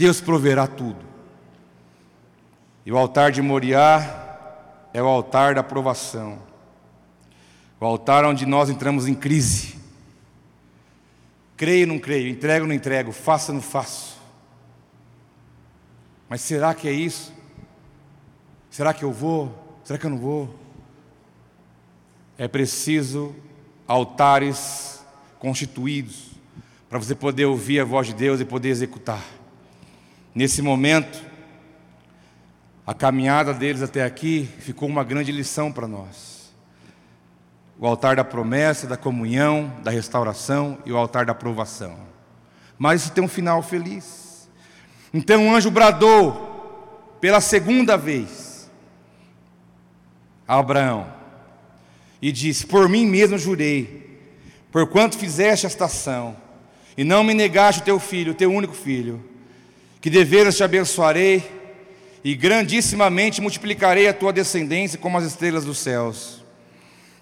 Deus 0.00 0.18
proverá 0.18 0.66
tudo. 0.66 1.04
E 2.86 2.90
o 2.90 2.96
altar 2.96 3.30
de 3.30 3.42
Moriá 3.42 4.56
é 4.94 5.02
o 5.02 5.06
altar 5.06 5.54
da 5.54 5.60
aprovação. 5.60 6.38
O 7.78 7.84
altar 7.84 8.24
onde 8.24 8.46
nós 8.46 8.70
entramos 8.70 9.06
em 9.06 9.12
crise. 9.12 9.78
Creio 11.54 11.86
ou 11.86 11.92
não 11.92 11.98
creio, 11.98 12.28
entrego 12.28 12.62
ou 12.62 12.68
não 12.68 12.74
entrego, 12.74 13.12
faço 13.12 13.52
ou 13.52 13.56
não 13.56 13.62
faço. 13.62 14.18
Mas 16.30 16.40
será 16.40 16.72
que 16.72 16.88
é 16.88 16.92
isso? 16.92 17.30
Será 18.70 18.94
que 18.94 19.02
eu 19.02 19.12
vou? 19.12 19.78
Será 19.84 19.98
que 19.98 20.06
eu 20.06 20.10
não 20.10 20.18
vou? 20.18 20.58
É 22.38 22.48
preciso 22.48 23.36
altares 23.86 25.04
constituídos 25.38 26.30
para 26.88 26.98
você 26.98 27.14
poder 27.14 27.44
ouvir 27.44 27.80
a 27.80 27.84
voz 27.84 28.06
de 28.06 28.14
Deus 28.14 28.40
e 28.40 28.46
poder 28.46 28.70
executar. 28.70 29.39
Nesse 30.34 30.62
momento, 30.62 31.20
a 32.86 32.94
caminhada 32.94 33.52
deles 33.52 33.82
até 33.82 34.04
aqui 34.04 34.48
ficou 34.60 34.88
uma 34.88 35.02
grande 35.02 35.32
lição 35.32 35.72
para 35.72 35.88
nós. 35.88 36.52
O 37.78 37.86
altar 37.86 38.14
da 38.14 38.24
promessa, 38.24 38.86
da 38.86 38.96
comunhão, 38.96 39.72
da 39.82 39.90
restauração 39.90 40.78
e 40.86 40.92
o 40.92 40.96
altar 40.96 41.26
da 41.26 41.32
aprovação. 41.32 41.98
Mas 42.78 43.02
isso 43.02 43.12
tem 43.12 43.24
um 43.24 43.28
final 43.28 43.62
feliz. 43.62 44.48
Então 45.12 45.48
o 45.48 45.54
anjo 45.54 45.70
bradou 45.70 47.16
pela 47.20 47.40
segunda 47.40 47.96
vez 47.96 48.70
a 50.46 50.58
Abraão 50.58 51.12
e 52.22 52.30
disse: 52.30 52.66
Por 52.66 52.88
mim 52.88 53.04
mesmo 53.04 53.36
jurei, 53.36 54.20
porquanto 54.70 55.18
fizeste 55.18 55.66
esta 55.66 55.86
ação, 55.86 56.36
e 56.96 57.02
não 57.02 57.24
me 57.24 57.34
negaste 57.34 57.80
o 57.80 57.84
teu 57.84 57.98
filho, 57.98 58.32
o 58.32 58.36
teu 58.36 58.52
único 58.52 58.74
filho 58.74 59.30
que 60.00 60.08
deveras 60.08 60.56
te 60.56 60.64
abençoarei 60.64 61.50
e 62.24 62.34
grandissimamente 62.34 63.40
multiplicarei 63.40 64.08
a 64.08 64.14
tua 64.14 64.32
descendência 64.32 64.98
como 64.98 65.18
as 65.18 65.24
estrelas 65.24 65.64
dos 65.64 65.78
céus 65.78 66.42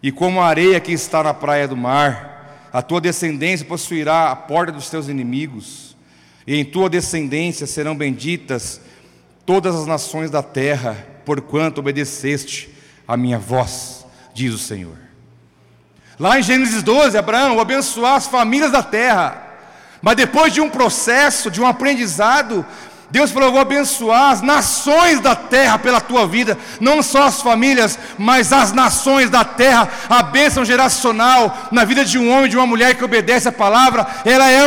e 0.02 0.12
como 0.12 0.40
a 0.40 0.46
areia 0.46 0.80
que 0.80 0.92
está 0.92 1.22
na 1.22 1.34
praia 1.34 1.66
do 1.66 1.76
mar. 1.76 2.68
A 2.72 2.82
tua 2.82 3.00
descendência 3.00 3.66
possuirá 3.66 4.30
a 4.30 4.36
porta 4.36 4.72
dos 4.72 4.90
teus 4.90 5.08
inimigos, 5.08 5.96
e 6.46 6.54
em 6.54 6.64
tua 6.64 6.88
descendência 6.88 7.66
serão 7.66 7.96
benditas 7.96 8.80
todas 9.44 9.74
as 9.74 9.86
nações 9.86 10.30
da 10.30 10.42
terra, 10.42 11.06
porquanto 11.24 11.78
obedeceste 11.78 12.68
a 13.06 13.16
minha 13.16 13.38
voz, 13.38 14.06
diz 14.34 14.52
o 14.52 14.58
Senhor. 14.58 14.96
Lá 16.18 16.38
em 16.38 16.42
Gênesis 16.42 16.82
12, 16.82 17.16
Abraão 17.16 17.58
abençoar 17.58 18.16
as 18.16 18.26
famílias 18.26 18.70
da 18.70 18.82
terra. 18.82 19.47
Mas 20.00 20.16
depois 20.16 20.52
de 20.52 20.60
um 20.60 20.70
processo, 20.70 21.50
de 21.50 21.60
um 21.60 21.66
aprendizado, 21.66 22.64
Deus 23.10 23.30
falou: 23.30 23.48
Eu 23.48 23.52
vou 23.52 23.60
abençoar 23.60 24.32
as 24.32 24.42
nações 24.42 25.18
da 25.20 25.34
terra 25.34 25.78
pela 25.78 26.00
tua 26.00 26.26
vida, 26.26 26.58
não 26.78 27.02
só 27.02 27.22
as 27.24 27.40
famílias, 27.40 27.98
mas 28.18 28.52
as 28.52 28.72
nações 28.72 29.30
da 29.30 29.44
terra. 29.44 29.88
A 30.08 30.22
bênção 30.22 30.64
geracional 30.64 31.68
na 31.72 31.84
vida 31.84 32.04
de 32.04 32.18
um 32.18 32.30
homem, 32.30 32.50
de 32.50 32.56
uma 32.56 32.66
mulher 32.66 32.96
que 32.96 33.04
obedece 33.04 33.48
a 33.48 33.52
palavra, 33.52 34.06
ela 34.24 34.50
é, 34.50 34.58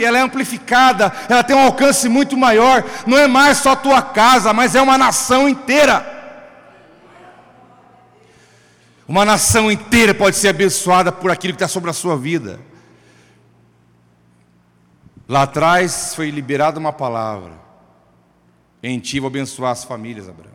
ela 0.00 0.18
é 0.18 0.20
amplificada, 0.22 1.12
ela 1.28 1.42
tem 1.42 1.54
um 1.54 1.64
alcance 1.64 2.08
muito 2.08 2.36
maior. 2.36 2.82
Não 3.06 3.18
é 3.18 3.26
mais 3.26 3.58
só 3.58 3.72
a 3.72 3.76
tua 3.76 4.00
casa, 4.00 4.52
mas 4.52 4.74
é 4.74 4.80
uma 4.80 4.96
nação 4.96 5.48
inteira. 5.48 6.10
Uma 9.06 9.26
nação 9.26 9.70
inteira 9.70 10.14
pode 10.14 10.36
ser 10.36 10.48
abençoada 10.48 11.12
por 11.12 11.30
aquilo 11.30 11.52
que 11.52 11.56
está 11.56 11.68
sobre 11.68 11.90
a 11.90 11.92
sua 11.92 12.16
vida. 12.16 12.71
Lá 15.32 15.44
atrás 15.44 16.14
foi 16.14 16.28
liberada 16.28 16.78
uma 16.78 16.92
palavra. 16.92 17.52
Em 18.82 18.98
ti 18.98 19.18
vou 19.18 19.28
abençoar 19.28 19.72
as 19.72 19.82
famílias, 19.82 20.28
Abraão. 20.28 20.52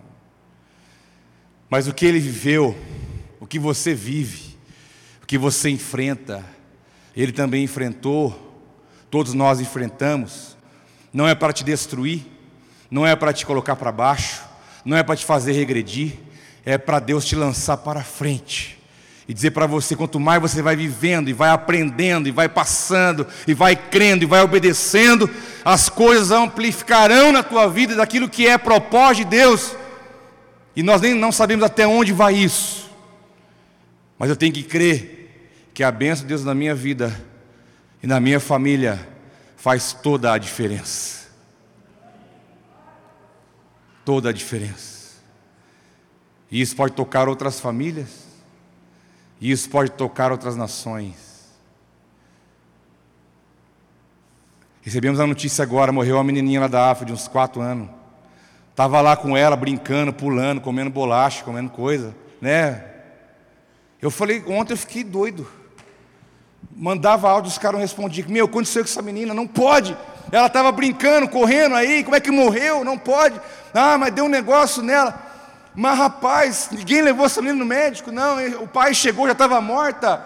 Mas 1.67 1.87
o 1.87 1.93
que 1.95 2.05
ele 2.05 2.19
viveu, 2.19 2.77
o 3.39 3.47
que 3.47 3.57
você 3.57 3.95
vive, 3.95 4.55
o 5.23 5.25
que 5.25 5.35
você 5.35 5.71
enfrenta, 5.71 6.45
ele 7.15 7.31
também 7.31 7.63
enfrentou, 7.63 8.69
todos 9.09 9.33
nós 9.33 9.59
enfrentamos. 9.59 10.55
Não 11.11 11.27
é 11.27 11.33
para 11.33 11.53
te 11.53 11.63
destruir, 11.63 12.27
não 12.91 13.03
é 13.03 13.15
para 13.15 13.33
te 13.33 13.47
colocar 13.47 13.75
para 13.75 13.91
baixo, 13.91 14.43
não 14.85 14.95
é 14.95 15.01
para 15.01 15.15
te 15.15 15.25
fazer 15.25 15.53
regredir, 15.53 16.19
é 16.63 16.77
para 16.77 16.99
Deus 16.99 17.25
te 17.25 17.35
lançar 17.35 17.77
para 17.77 18.03
frente 18.03 18.76
e 19.27 19.33
dizer 19.33 19.51
para 19.51 19.67
você: 19.67 19.95
quanto 19.95 20.19
mais 20.19 20.41
você 20.41 20.61
vai 20.61 20.75
vivendo, 20.75 21.29
e 21.29 21.33
vai 21.33 21.49
aprendendo, 21.49 22.27
e 22.27 22.31
vai 22.31 22.47
passando, 22.47 23.27
e 23.45 23.53
vai 23.53 23.75
crendo, 23.75 24.23
e 24.23 24.27
vai 24.27 24.41
obedecendo, 24.41 25.29
as 25.65 25.89
coisas 25.89 26.31
amplificarão 26.31 27.31
na 27.31 27.43
tua 27.43 27.67
vida 27.67 27.95
daquilo 27.95 28.29
que 28.29 28.47
é 28.47 28.57
propósito 28.57 29.25
de 29.25 29.37
Deus, 29.37 29.75
e 30.75 30.81
nós 30.81 31.01
nem 31.01 31.13
não 31.13 31.31
sabemos 31.31 31.65
até 31.65 31.85
onde 31.85 32.13
vai 32.13 32.35
isso, 32.35 32.89
mas 34.17 34.29
eu 34.29 34.35
tenho 34.35 34.53
que 34.53 34.63
crer 34.63 35.69
que 35.73 35.83
a 35.83 35.91
bênção 35.91 36.23
de 36.23 36.29
Deus 36.29 36.43
na 36.43 36.55
minha 36.55 36.73
vida 36.73 37.19
e 38.01 38.07
na 38.07 38.19
minha 38.19 38.39
família 38.39 39.07
faz 39.55 39.93
toda 39.93 40.31
a 40.31 40.37
diferença. 40.37 41.27
Toda 44.05 44.29
a 44.29 44.33
diferença. 44.33 45.17
E 46.49 46.61
isso 46.61 46.75
pode 46.75 46.93
tocar 46.93 47.27
outras 47.27 47.59
famílias 47.59 48.26
e 49.39 49.51
isso 49.51 49.69
pode 49.69 49.91
tocar 49.91 50.31
outras 50.31 50.55
nações. 50.55 51.27
Recebemos 54.81 55.19
a 55.19 55.27
notícia 55.27 55.63
agora: 55.63 55.91
morreu 55.91 56.15
uma 56.15 56.23
menininha 56.23 56.61
lá 56.61 56.67
da 56.67 56.89
África, 56.89 57.07
de 57.07 57.13
uns 57.13 57.27
quatro 57.27 57.61
anos. 57.61 57.89
Estava 58.71 59.01
lá 59.01 59.17
com 59.17 59.35
ela, 59.35 59.55
brincando, 59.55 60.13
pulando, 60.13 60.61
comendo 60.61 60.89
bolacha, 60.89 61.43
comendo 61.43 61.71
coisa, 61.71 62.15
né? 62.39 62.83
Eu 63.99 64.11
falei, 64.11 64.43
ontem 64.47 64.73
eu 64.73 64.77
fiquei 64.77 65.03
doido. 65.03 65.47
Mandava 66.75 67.29
áudio, 67.29 67.49
os 67.49 67.57
caras 67.57 67.73
não 67.73 67.81
respondiam. 67.81 68.29
Meu, 68.29 68.45
aconteceu 68.45 68.83
com 68.83 68.89
essa 68.89 69.01
menina? 69.01 69.33
Não 69.33 69.47
pode. 69.47 69.97
Ela 70.31 70.47
estava 70.47 70.71
brincando, 70.71 71.27
correndo 71.27 71.75
aí, 71.75 72.03
como 72.03 72.15
é 72.15 72.19
que 72.19 72.29
morreu? 72.29 72.83
Não 72.83 72.97
pode. 72.97 73.41
Ah, 73.73 73.97
mas 73.97 74.13
deu 74.13 74.25
um 74.25 74.29
negócio 74.29 74.83
nela. 74.83 75.26
Mas 75.79 75.95
rapaz, 75.95 76.69
ninguém 76.71 77.03
levou 77.03 77.27
essa 77.27 77.39
menina 77.39 77.59
no 77.59 77.65
médico, 77.65 78.11
não. 78.11 78.63
O 78.63 78.67
pai 78.67 78.95
chegou, 78.95 79.27
já 79.27 79.33
estava 79.33 79.61
morta. 79.61 80.25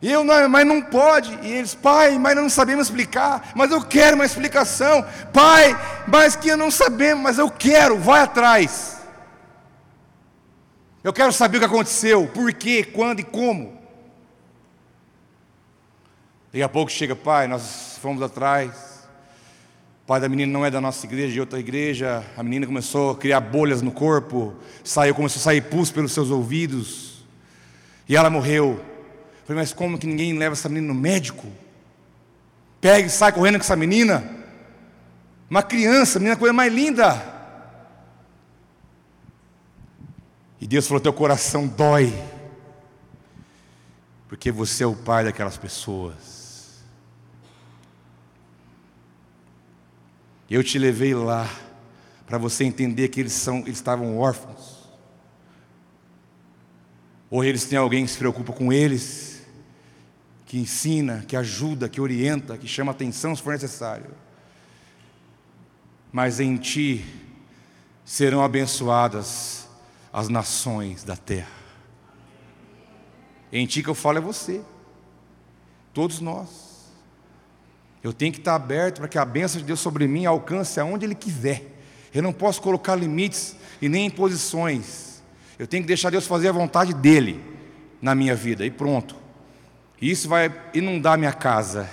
E 0.00 0.08
eu, 0.12 0.22
não, 0.22 0.48
mas 0.48 0.64
não 0.64 0.80
pode. 0.80 1.36
E 1.42 1.50
eles, 1.50 1.74
pai, 1.74 2.16
mas 2.20 2.36
não 2.36 2.48
sabemos 2.48 2.86
explicar. 2.86 3.50
Mas 3.56 3.72
eu 3.72 3.84
quero 3.84 4.14
uma 4.14 4.24
explicação. 4.24 5.04
Pai, 5.32 5.76
mas 6.06 6.36
que 6.36 6.50
eu 6.50 6.56
não 6.56 6.70
sabemos, 6.70 7.24
mas 7.24 7.36
eu 7.36 7.50
quero, 7.50 7.98
vai 7.98 8.20
atrás. 8.20 9.00
Eu 11.02 11.12
quero 11.12 11.32
saber 11.32 11.56
o 11.56 11.60
que 11.60 11.66
aconteceu, 11.66 12.28
por 12.28 12.52
quê, 12.52 12.84
quando 12.84 13.18
e 13.18 13.24
como. 13.24 13.76
Daqui 16.52 16.62
a 16.62 16.68
pouco 16.68 16.92
chega, 16.92 17.16
pai, 17.16 17.48
nós 17.48 17.98
fomos 18.00 18.22
atrás. 18.22 18.93
O 20.04 20.06
pai 20.06 20.20
da 20.20 20.28
menina 20.28 20.52
não 20.52 20.66
é 20.66 20.70
da 20.70 20.82
nossa 20.82 21.06
igreja, 21.06 21.32
de 21.32 21.40
outra 21.40 21.58
igreja. 21.58 22.22
A 22.36 22.42
menina 22.42 22.66
começou 22.66 23.12
a 23.12 23.16
criar 23.16 23.40
bolhas 23.40 23.80
no 23.80 23.90
corpo, 23.90 24.54
saiu, 24.84 25.14
começou 25.14 25.40
a 25.40 25.42
sair 25.42 25.62
pus 25.62 25.90
pelos 25.90 26.12
seus 26.12 26.30
ouvidos. 26.30 27.24
E 28.06 28.14
ela 28.14 28.28
morreu. 28.28 28.78
Falei, 29.46 29.62
mas 29.62 29.72
como 29.72 29.98
que 29.98 30.06
ninguém 30.06 30.36
leva 30.36 30.52
essa 30.52 30.68
menina 30.68 30.92
no 30.92 31.00
médico? 31.00 31.46
Pega 32.82 33.06
e 33.06 33.10
sai 33.10 33.32
correndo 33.32 33.54
com 33.54 33.62
essa 33.62 33.76
menina. 33.76 34.30
Uma 35.48 35.62
criança, 35.62 36.18
a 36.18 36.20
menina 36.20 36.36
coisa 36.36 36.52
mais 36.52 36.70
linda. 36.70 37.22
E 40.60 40.66
Deus 40.66 40.86
falou: 40.86 41.00
teu 41.00 41.14
coração 41.14 41.66
dói. 41.66 42.12
Porque 44.28 44.52
você 44.52 44.84
é 44.84 44.86
o 44.86 44.94
pai 44.94 45.24
daquelas 45.24 45.56
pessoas. 45.56 46.43
Eu 50.54 50.62
te 50.62 50.78
levei 50.78 51.12
lá 51.16 51.50
para 52.28 52.38
você 52.38 52.62
entender 52.62 53.08
que 53.08 53.18
eles 53.18 53.32
são, 53.32 53.58
eles 53.62 53.74
estavam 53.74 54.16
órfãos. 54.16 54.88
Ou 57.28 57.42
eles 57.42 57.64
têm 57.64 57.76
alguém 57.76 58.04
que 58.04 58.12
se 58.12 58.18
preocupa 58.18 58.52
com 58.52 58.72
eles 58.72 59.44
que 60.46 60.56
ensina, 60.56 61.24
que 61.26 61.34
ajuda, 61.34 61.88
que 61.88 62.00
orienta, 62.00 62.56
que 62.56 62.68
chama 62.68 62.92
atenção 62.92 63.34
se 63.34 63.42
for 63.42 63.52
necessário. 63.52 64.12
Mas 66.12 66.38
em 66.38 66.56
ti 66.56 67.04
serão 68.04 68.40
abençoadas 68.40 69.68
as 70.12 70.28
nações 70.28 71.02
da 71.02 71.16
terra. 71.16 71.50
Em 73.50 73.66
ti 73.66 73.82
que 73.82 73.90
eu 73.90 73.94
falo 73.96 74.18
é 74.18 74.20
você, 74.20 74.62
todos 75.92 76.20
nós. 76.20 76.63
Eu 78.04 78.12
tenho 78.12 78.30
que 78.30 78.38
estar 78.38 78.54
aberto 78.54 78.98
para 78.98 79.08
que 79.08 79.16
a 79.16 79.24
bênção 79.24 79.58
de 79.58 79.66
Deus 79.66 79.80
sobre 79.80 80.06
mim 80.06 80.26
alcance 80.26 80.78
aonde 80.78 81.06
Ele 81.06 81.14
quiser. 81.14 81.64
Eu 82.12 82.22
não 82.22 82.34
posso 82.34 82.60
colocar 82.60 82.94
limites 82.94 83.56
e 83.80 83.88
nem 83.88 84.06
imposições. 84.06 85.22
Eu 85.58 85.66
tenho 85.66 85.82
que 85.82 85.86
deixar 85.86 86.10
Deus 86.10 86.26
fazer 86.26 86.48
a 86.48 86.52
vontade 86.52 86.92
dEle 86.92 87.42
na 88.02 88.14
minha 88.14 88.34
vida 88.36 88.66
e 88.66 88.70
pronto. 88.70 89.16
Isso 90.02 90.28
vai 90.28 90.54
inundar 90.74 91.16
minha 91.16 91.32
casa, 91.32 91.88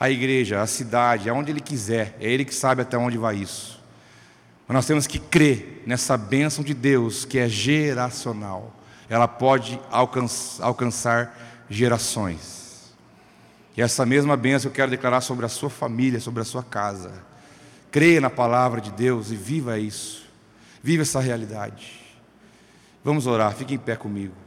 a 0.00 0.10
igreja, 0.10 0.60
a 0.60 0.66
cidade, 0.66 1.30
aonde 1.30 1.52
Ele 1.52 1.60
quiser. 1.60 2.16
É 2.20 2.28
Ele 2.28 2.44
que 2.44 2.54
sabe 2.54 2.82
até 2.82 2.98
onde 2.98 3.16
vai 3.16 3.36
isso. 3.36 3.80
Mas 4.66 4.74
nós 4.74 4.86
temos 4.86 5.06
que 5.06 5.20
crer 5.20 5.84
nessa 5.86 6.16
bênção 6.16 6.64
de 6.64 6.74
Deus 6.74 7.24
que 7.24 7.38
é 7.38 7.48
geracional. 7.48 8.74
Ela 9.08 9.28
pode 9.28 9.80
alcançar, 9.92 10.64
alcançar 10.64 11.66
gerações. 11.70 12.63
E 13.76 13.82
essa 13.82 14.06
mesma 14.06 14.36
bênção 14.36 14.70
eu 14.70 14.74
quero 14.74 14.90
declarar 14.90 15.20
sobre 15.20 15.44
a 15.44 15.48
sua 15.48 15.70
família, 15.70 16.20
sobre 16.20 16.42
a 16.42 16.44
sua 16.44 16.62
casa. 16.62 17.12
Creia 17.90 18.20
na 18.20 18.30
palavra 18.30 18.80
de 18.80 18.90
Deus 18.92 19.30
e 19.30 19.36
viva 19.36 19.78
isso. 19.78 20.24
Viva 20.82 21.02
essa 21.02 21.20
realidade. 21.20 22.00
Vamos 23.02 23.26
orar, 23.26 23.54
fique 23.54 23.74
em 23.74 23.78
pé 23.78 23.96
comigo. 23.96 24.43